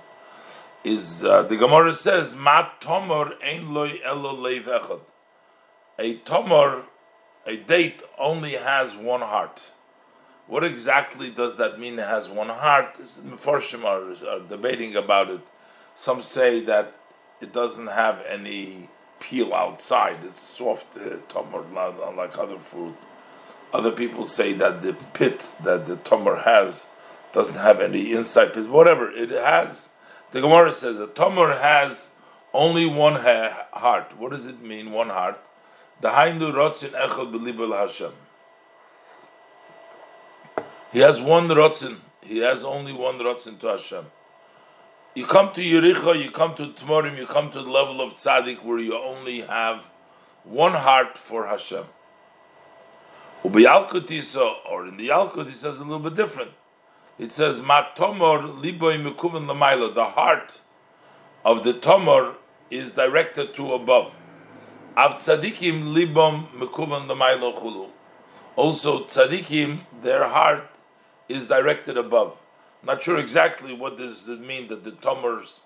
[0.84, 5.00] Is uh, the Gemara says, "Ma tomor ein loy elo leiv echad."
[5.98, 6.84] A tomor,
[7.48, 9.72] a date, only has one heart.
[10.48, 11.98] What exactly does that mean?
[11.98, 12.96] It has one heart.
[12.96, 15.42] Mefarshim are, are debating about it.
[15.96, 16.94] Some say that
[17.42, 18.90] it doesn't have any
[19.20, 20.18] peel outside.
[20.24, 21.18] It's soft uh,
[21.74, 22.96] not unlike other fruit.
[23.74, 26.88] Other people say that the pit that the tomar has
[27.34, 28.70] doesn't have any inside pit.
[28.70, 29.90] Whatever it has,
[30.32, 32.10] the Gemara says the tomar has
[32.54, 34.18] only one ha- heart.
[34.18, 34.92] What does it mean?
[34.92, 35.40] One heart.
[36.02, 38.12] The hainu rotzin echad belibel Hashem.
[40.94, 41.98] He has one rotzin.
[42.22, 44.06] He has only one rotzin to Hashem.
[45.16, 48.62] You come to Yericha, you come to Tmorim, you come to the level of tzaddik
[48.66, 49.86] where you only have
[50.44, 51.86] one heart for Hashem.
[53.46, 56.52] Ubiyalkutisa, or in the Yalkut, he says a little bit different.
[57.18, 59.96] It says, Matomor liboy mekuven lamaila.
[59.96, 60.60] The heart
[61.46, 62.36] of the tomor
[62.70, 64.12] is directed to above.
[64.98, 67.88] Av tzadikim libom mekuven lamaila chulu.
[68.58, 70.70] Also, tzadikim, their heart
[71.30, 72.36] is directed above.
[72.86, 75.62] Not sure exactly what does it mean that the Tomer's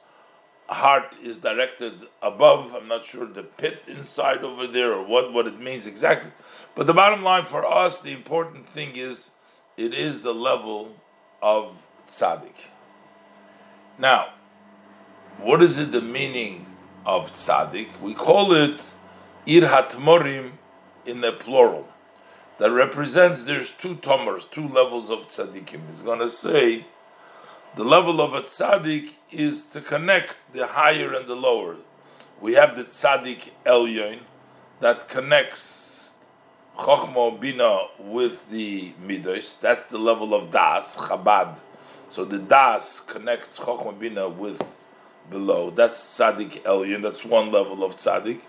[0.70, 2.74] heart is directed above.
[2.74, 6.32] I'm not sure the pit inside over there or what, what it means exactly.
[6.76, 9.32] But the bottom line for us, the important thing is
[9.76, 10.96] it is the level
[11.42, 11.76] of
[12.08, 12.68] tzaddik.
[13.98, 14.30] Now,
[15.42, 16.66] what is it the meaning
[17.06, 18.00] of tzaddik?
[18.00, 18.92] We call it
[19.46, 20.52] ir hatmorim
[21.06, 21.90] in the plural.
[22.60, 25.88] That represents there's two tomers, two levels of tzaddikim.
[25.90, 26.86] He's going to say
[27.76, 31.78] the level of a tzaddik is to connect the higher and the lower.
[32.42, 34.20] We have the tzaddik elyon
[34.80, 36.18] that connects
[36.78, 39.60] chokhmah bina with the midos.
[39.60, 41.62] That's the level of das chabad.
[42.10, 44.62] So the das connects chokhmah bina with
[45.30, 45.70] below.
[45.70, 47.04] That's tzaddik elyon.
[47.04, 48.42] That's one level of tzaddik.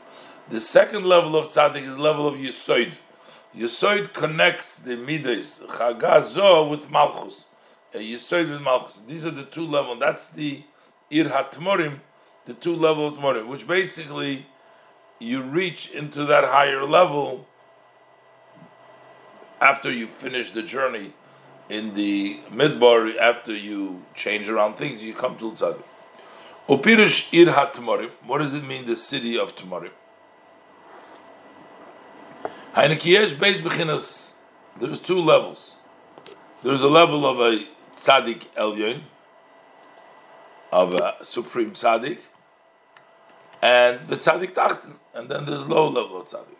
[0.48, 2.94] The second level of tzaddik is the level of yisoid.
[3.54, 7.46] Yisoid connects the midos chagazo with malchus.
[7.94, 9.02] Yisoid with Malchus.
[9.06, 9.98] These are the two levels.
[9.98, 10.62] That's the
[11.10, 12.00] Ir HaTmorim,
[12.46, 14.46] the two level of Tmorim, which basically
[15.18, 17.46] you reach into that higher level
[19.60, 21.12] after you finish the journey
[21.68, 25.82] in the midbar, after you change around things, you come to Tzadik.
[26.68, 28.10] Upirish Ir HaTmorim.
[28.26, 29.90] What does it mean, the city of Tmorim?
[32.74, 34.34] Heinekiyesh Beis Bechinas.
[34.80, 35.76] There's two levels.
[36.62, 37.66] There's a level of a
[38.00, 39.02] tzaddik elyon,
[40.72, 42.18] of a supreme tzaddik,
[43.60, 46.56] and the tzaddik tachten, and then there's low level tzaddik.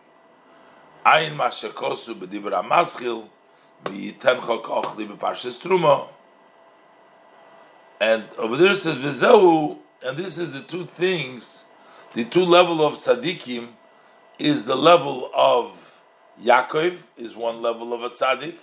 [1.03, 3.27] Ein mashakosu b'dibra maschil,
[3.85, 6.09] v'yitencha kochli b'parshas truma.
[7.99, 11.65] And over there says v'zehu, and this is the two things,
[12.13, 13.69] the two level of tzaddikim
[14.37, 15.77] is the level of
[16.43, 18.57] Yaakov is one level of a tzaddik,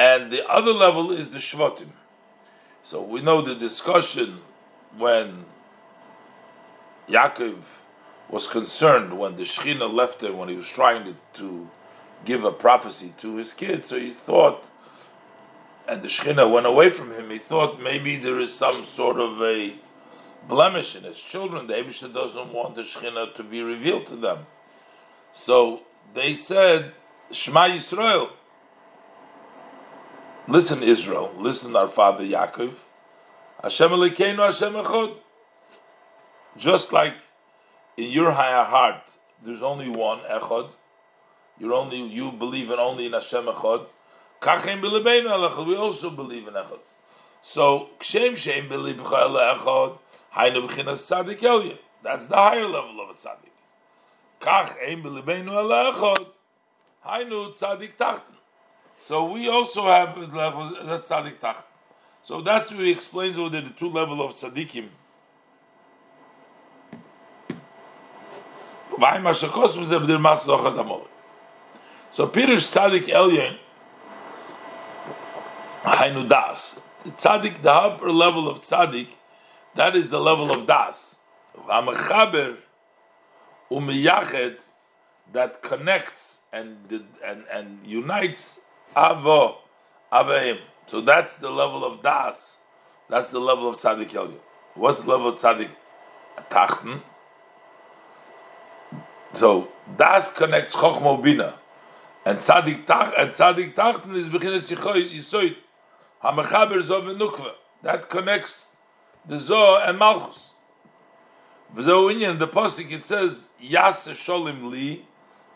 [0.00, 1.90] and the other level is the Shvatim.
[2.82, 4.38] So we know the discussion
[4.96, 5.44] when
[7.06, 7.58] Yaakov
[8.30, 11.68] was concerned when the Shechina left him when he was trying to, to
[12.24, 13.88] give a prophecy to his kids.
[13.88, 14.64] So he thought,
[15.86, 17.28] and the Shechina went away from him.
[17.28, 19.74] He thought maybe there is some sort of a
[20.48, 21.66] blemish in his children.
[21.66, 24.46] The Abisha doesn't want the Shechina to be revealed to them.
[25.34, 25.82] So
[26.14, 26.94] they said,
[27.30, 28.30] Shema Yisrael.
[30.50, 31.32] Listen, Israel.
[31.38, 32.74] Listen, our father Yaakov.
[33.62, 35.14] Hashem Elokeinu, Hashem Echad.
[36.56, 37.14] just like
[37.96, 39.00] in your higher heart,
[39.44, 40.70] there's only one Echod.
[41.56, 46.80] You're only you believe in only in Hashem b'lebeinu We also believe in echad.
[47.42, 49.98] So kshem shem b'libcha echad.
[50.34, 51.78] Hainu b'chinas tzadik elyon.
[52.02, 53.54] That's the higher level of a tzaddik.
[54.40, 56.26] Kach ein b'lebeinu echad.
[57.06, 58.39] Hainu tzadik tachten.
[59.02, 61.64] So we also have level that's tzaddik tachten.
[62.22, 64.88] So that's what he explains over there the two level of tzaddikim.
[72.10, 73.56] So Pirish Tzadik Elyon
[75.84, 76.80] Hainu Das.
[77.04, 79.08] The Tzadik, the upper level of Tzadik,
[79.74, 81.16] that is the level of Das.
[81.56, 82.58] Hamachaber
[83.70, 84.58] Umiyachet
[85.32, 86.76] that connects and
[87.24, 88.60] and and unites
[88.94, 89.56] Avo
[90.12, 90.58] Avaim.
[90.86, 92.58] So that's the level of Das.
[93.08, 94.38] That's the level of Tzadik Elyon.
[94.74, 95.70] What's the level of Tzadik
[96.48, 97.00] Tachten?
[97.00, 98.96] Hmm?
[99.32, 101.58] So das connects Chochmo Bina,
[102.24, 105.56] and Tzadik Tach and Tzadik Tachten is beginnes Yisoid
[106.22, 107.52] Hamechaber Zo Benukva.
[107.82, 108.76] That connects
[109.26, 110.50] the Zo and Malchus.
[111.74, 115.06] V'zo inyan the pasuk it says Yasser Sholim Li,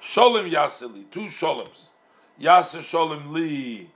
[0.01, 1.89] Sholim Yasser Li, two Sholims.
[2.41, 3.89] Yasser Sholim Li,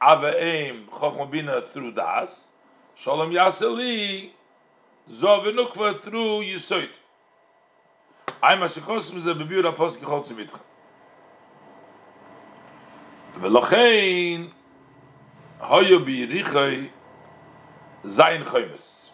[0.00, 2.48] Aveim Chochmo Bina through Das,
[2.96, 4.32] Sholim Yasser Li,
[5.12, 6.90] Zo Benukva through Yisoid.
[8.42, 10.60] I'm a shekosim ze bebiur a poski chol mitcha.
[13.34, 14.50] Velochein
[15.60, 16.90] hoyo bi richoi
[18.04, 19.10] zayin choymes.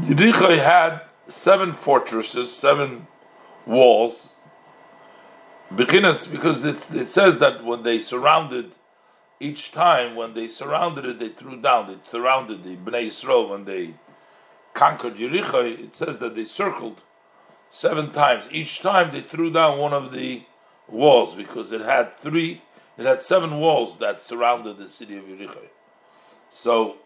[0.00, 3.06] Yerichoi had seven fortresses, seven
[3.66, 4.30] walls.
[5.74, 8.72] Beginnes, because it says that when they surrounded,
[9.38, 11.86] each time when they surrounded it, they threw down.
[11.88, 13.94] They surrounded the Bnei Yisrael when they
[14.74, 17.02] conquered Yericho, it says that they circled
[17.70, 18.44] seven times.
[18.50, 20.42] Each time they threw down one of the
[20.88, 22.62] walls because it had three,
[22.96, 25.64] it had seven walls that surrounded the city of Yericho.
[26.50, 26.96] So,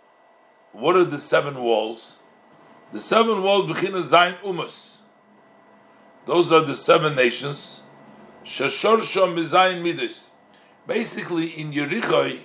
[0.73, 2.19] what are the seven walls?
[2.93, 4.99] The seven walls begin Zain Umas.
[6.27, 7.81] Those are the seven nations.
[8.45, 10.29] Shashor Shom Zayin Midas.
[10.87, 12.41] Basically, in Yericho,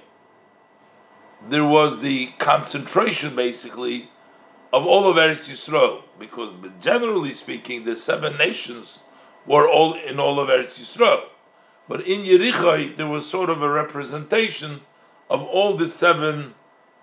[1.49, 4.09] there was the concentration, basically,
[4.71, 8.99] of all of Eretz Yisrael, because generally speaking, the seven nations
[9.45, 11.23] were all in all of Eretz Yisrael.
[11.89, 14.81] But in Yerichai, there was sort of a representation
[15.29, 16.53] of all the seven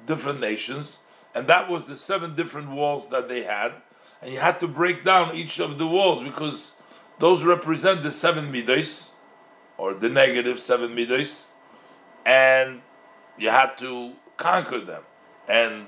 [0.07, 1.01] different nations,
[1.35, 3.73] and that was the seven different walls that they had.
[4.23, 6.76] And you had to break down each of the walls because
[7.19, 9.11] those represent the seven midos,
[9.79, 11.49] or the negative seven midos,
[12.25, 12.83] and
[13.39, 15.03] you had to conquer them.
[15.49, 15.87] And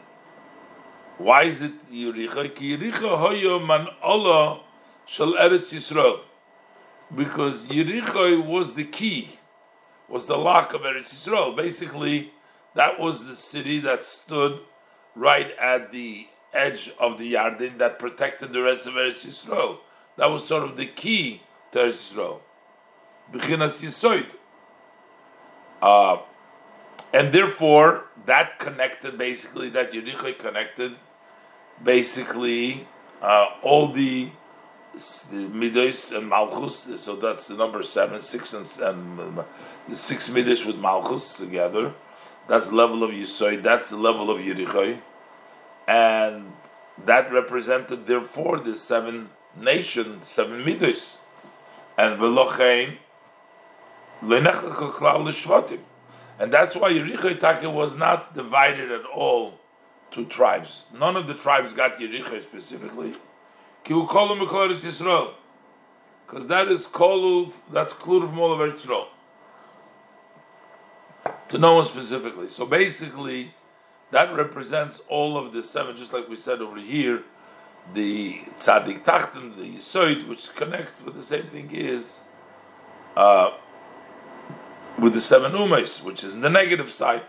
[1.19, 2.55] why is it Yericha?
[2.55, 4.61] Ki Yericha hoyo man Allah
[5.07, 6.21] shal Eretz Yisrael.
[7.15, 9.39] Because Yericha was the key,
[10.09, 11.57] was the lock of Eretz Yisrael.
[11.57, 12.33] Basically,
[12.75, 14.61] that was the city that stood
[15.15, 19.79] right at the edge of the Yarden that protected the rest of Eretz Yisrael.
[20.19, 22.41] That was sort of the key to Eretz Yisrael.
[23.33, 24.33] Bechinas Yisoid.
[25.81, 26.19] Uh,
[27.15, 30.97] and therefore, that connected basically, that Yericha connected
[31.83, 32.87] basically
[33.23, 34.31] uh, all the,
[34.95, 37.01] the midos and malchus.
[37.01, 39.45] So that's the number seven, six, and, and
[39.89, 41.95] the six midos with malchus together.
[42.49, 43.63] That's the level of Yisoy.
[43.63, 44.99] That's the level of Yerichoy,
[45.87, 46.51] and
[47.05, 49.29] that represented therefore the seven
[49.61, 51.19] nations, seven midos,
[51.97, 52.99] and velochein
[54.21, 54.33] and
[56.53, 59.61] that's why Yerichoy Taka was not divided at all
[60.11, 60.87] to tribes.
[60.93, 63.13] None of the tribes got Yericha specifically.
[63.85, 65.35] Yisrael.
[66.27, 69.09] Because that is kolul, that's kolul from all of Israel.
[71.49, 72.49] To no one specifically.
[72.49, 73.55] So basically,
[74.11, 77.23] that represents all of the seven, just like we said over here,
[77.95, 82.23] the tzaddik tachten, the yisoid, which connects with the same thing is
[83.17, 83.51] uh,
[84.99, 87.23] with the seven umes, which is in the negative side.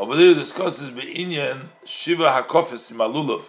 [0.00, 3.44] Over there discusses beinyan shiva hakofis im alulav.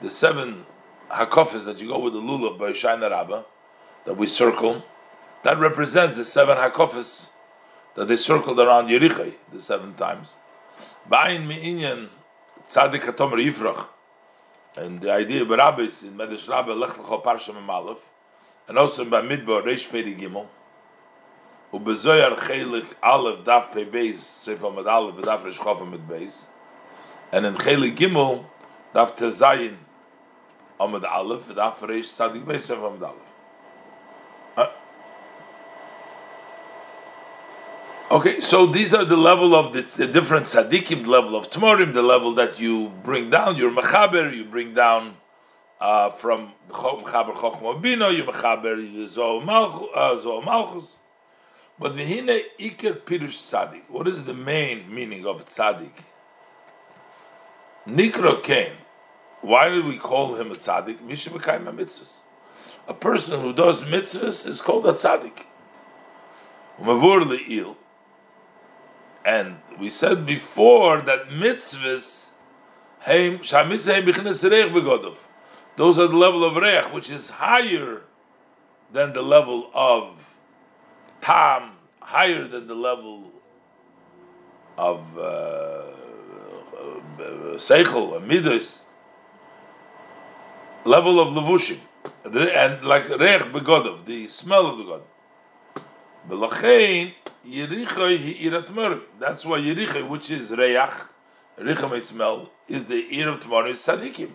[0.00, 0.66] The seven
[1.10, 3.42] hakofis that you go with the lulav by Shaina Rabbah
[4.04, 4.84] that we circle.
[5.44, 7.30] That represents the seven hakofis
[7.94, 10.34] that they circled around Yerichai the seven times.
[11.08, 12.08] Bein mi inyen
[12.68, 13.86] tzadik atom rifrach.
[14.76, 17.98] And the idea of rabbis in Medesh Rabbe lech lecho parasham em alef.
[18.68, 20.46] And also in ba reish peri gimel.
[21.72, 26.08] U bezoi ar chelik alef daf pe beis sefa med alef daf reish chofa med
[26.08, 26.46] beis.
[27.32, 28.44] And in chelik gimel
[28.94, 29.76] daf tezayin
[30.80, 33.31] amed alef daf reish tzadik beis sefa med alef.
[38.12, 42.02] Okay, so these are the level of the, the different tzaddikim, level of tmorim, the
[42.02, 43.56] level that you bring down.
[43.56, 45.16] You're mechaber, you bring down
[45.80, 48.76] uh, from mechaber chochma bino, you mechaber
[49.08, 49.42] zoh
[50.44, 50.96] malchus.
[51.78, 53.88] But v'hine iker pirush tzaddik.
[53.88, 55.94] What is the main meaning of tzaddik?
[57.86, 58.74] Nikro came.
[59.40, 60.98] Why do we call him a tzaddik?
[60.98, 62.24] Mishim mitzvahs.
[62.86, 65.44] A person who does mitzvahs is called a tzaddik.
[66.78, 67.76] Umavur le'il.
[69.24, 72.28] And we said before that mitzvahs,
[75.76, 78.02] those are the level of reich, which is higher
[78.92, 80.36] than the level of
[81.20, 83.30] tam higher than the level
[84.76, 85.82] of uh,
[87.56, 88.82] seichel and midas,
[90.84, 91.78] level of levushim,
[92.24, 95.02] and like reich begodov, the smell of the god.
[96.28, 97.12] Belachein
[97.46, 101.08] yerichoy That's why yerichoy, which is reich
[101.58, 104.30] may smell, is the ear of tomorrow is tzaddikim.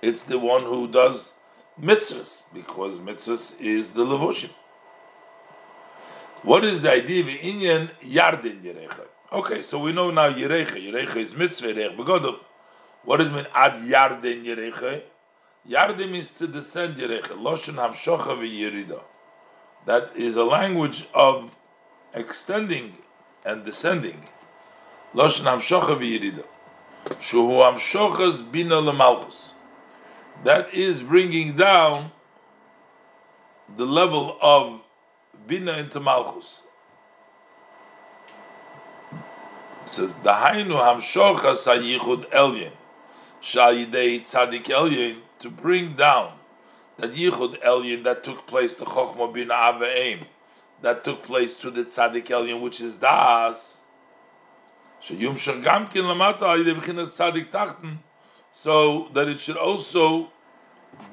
[0.00, 1.32] It's the one who does
[1.80, 4.50] mitzvahs because mitzvahs is the levushim.
[6.42, 9.06] What is the idea of Inyan Yardin Yerecha?
[9.32, 10.74] Okay, so we know now Yerecha.
[10.74, 12.40] Yerecha is mitzvah Yerech begodov.
[13.04, 15.02] What does it mean ad Yardin Yerecha?
[15.68, 17.40] Yardim means to descend Yerecha.
[17.40, 19.00] Loshen Hamshocha v'Yerida.
[19.84, 21.56] That is a language of
[22.14, 22.98] extending
[23.44, 24.28] and descending.
[25.14, 26.44] Loshen Hamshocha v'Yerida.
[27.20, 29.52] Shuhu Hamshochas bina lemalchus.
[30.44, 32.12] That is bringing down
[33.76, 34.80] the level of
[35.46, 36.62] bina into malchus.
[39.12, 42.72] It says the hainu hamshochas hayichud elyon
[43.42, 46.32] shayidei tzadik elyon to bring down
[47.02, 50.20] that yichud elyon that took place the chokhmah bina aveim
[50.82, 53.80] that took place to the tzadik elyon which is das
[57.50, 57.98] tachten
[58.52, 60.30] so that it should also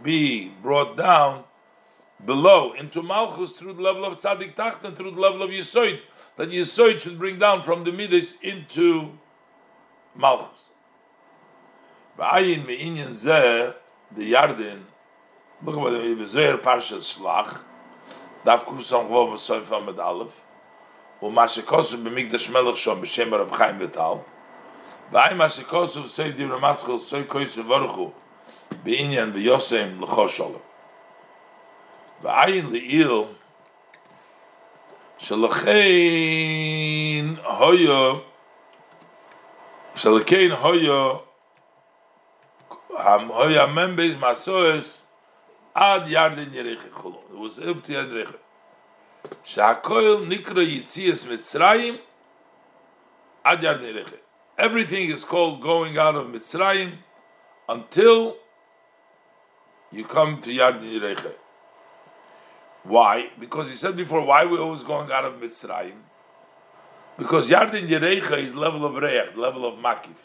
[0.04, 1.44] be brought down
[2.24, 6.02] below into Malchus through the level of Tzaddik Tacht and through the level of Yisoid,
[6.36, 9.18] that Yisoid should bring down from the Midas into
[10.14, 10.70] Malchus.
[12.18, 13.74] Ba'ayin me'inyan zeh,
[14.14, 14.82] the Yardin,
[15.62, 17.60] Mugen wir die Zeher Parsha Slach.
[18.46, 20.32] Daf kus on gwob so fun mit alf.
[21.20, 24.24] Wo mach se kos be mig de schmeller schon be schemer auf kein betal.
[25.12, 28.14] Weil mach se kos so seid die Maschel so kois se vorchu.
[28.86, 30.56] Be inen be Yosem le khoshol.
[32.24, 32.30] Il
[37.60, 38.22] hoyo.
[39.98, 40.56] Hoyo.
[40.64, 41.30] Hoyo.
[45.88, 48.36] Ad yarden yerech kholo it was up to yerech
[49.56, 52.00] shakoil nikra yitzias mitzrayim
[53.46, 54.14] ad yarden yerech
[54.58, 56.96] everything is called going out of mitzrayim
[57.76, 58.18] until
[59.92, 61.30] you come to yarden yerech
[62.84, 63.30] Why?
[63.40, 65.98] Because he said before, why we're always going out of Mitzrayim?
[67.18, 70.18] Because Yardin Yerecha is level of Reach, level of Makif.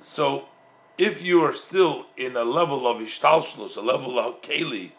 [0.00, 0.48] So,
[0.96, 4.92] if you are still in a level of Ishtalshlus, a level of Keli,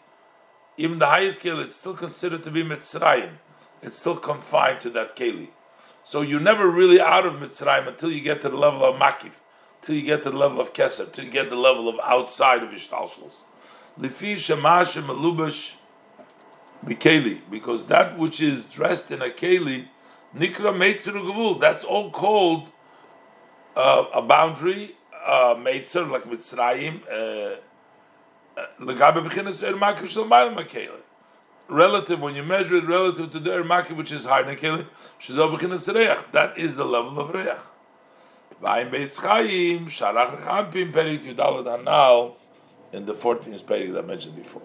[0.76, 3.32] even the highest Keli, it's still considered to be Mitzrayim.
[3.82, 5.48] It's still confined to that Keli.
[6.04, 9.32] So you're never really out of Mitzrayim until you get to the level of Makif,
[9.80, 12.62] till you get to the level of Keser, till you get the level of outside
[12.62, 13.40] of Ishtalshlus.
[13.98, 15.72] Lifi Shemash Melubash
[16.84, 19.86] Mikeli, because that which is dressed in a keli,
[20.36, 22.68] nikra gavul, that's all called
[23.74, 24.95] uh, a boundary,
[25.26, 27.56] like Mitzrayim, uh,
[28.58, 28.66] uh,
[31.68, 34.86] relative when you measure it relative to the ermaki which is higher than keli,
[36.32, 37.48] that is the level of reach.
[38.62, 42.34] Vayim Beis Chaim, Sharach Champim, Perik Yudalad Hanal,
[42.92, 44.62] in the 14th perik that I mentioned before.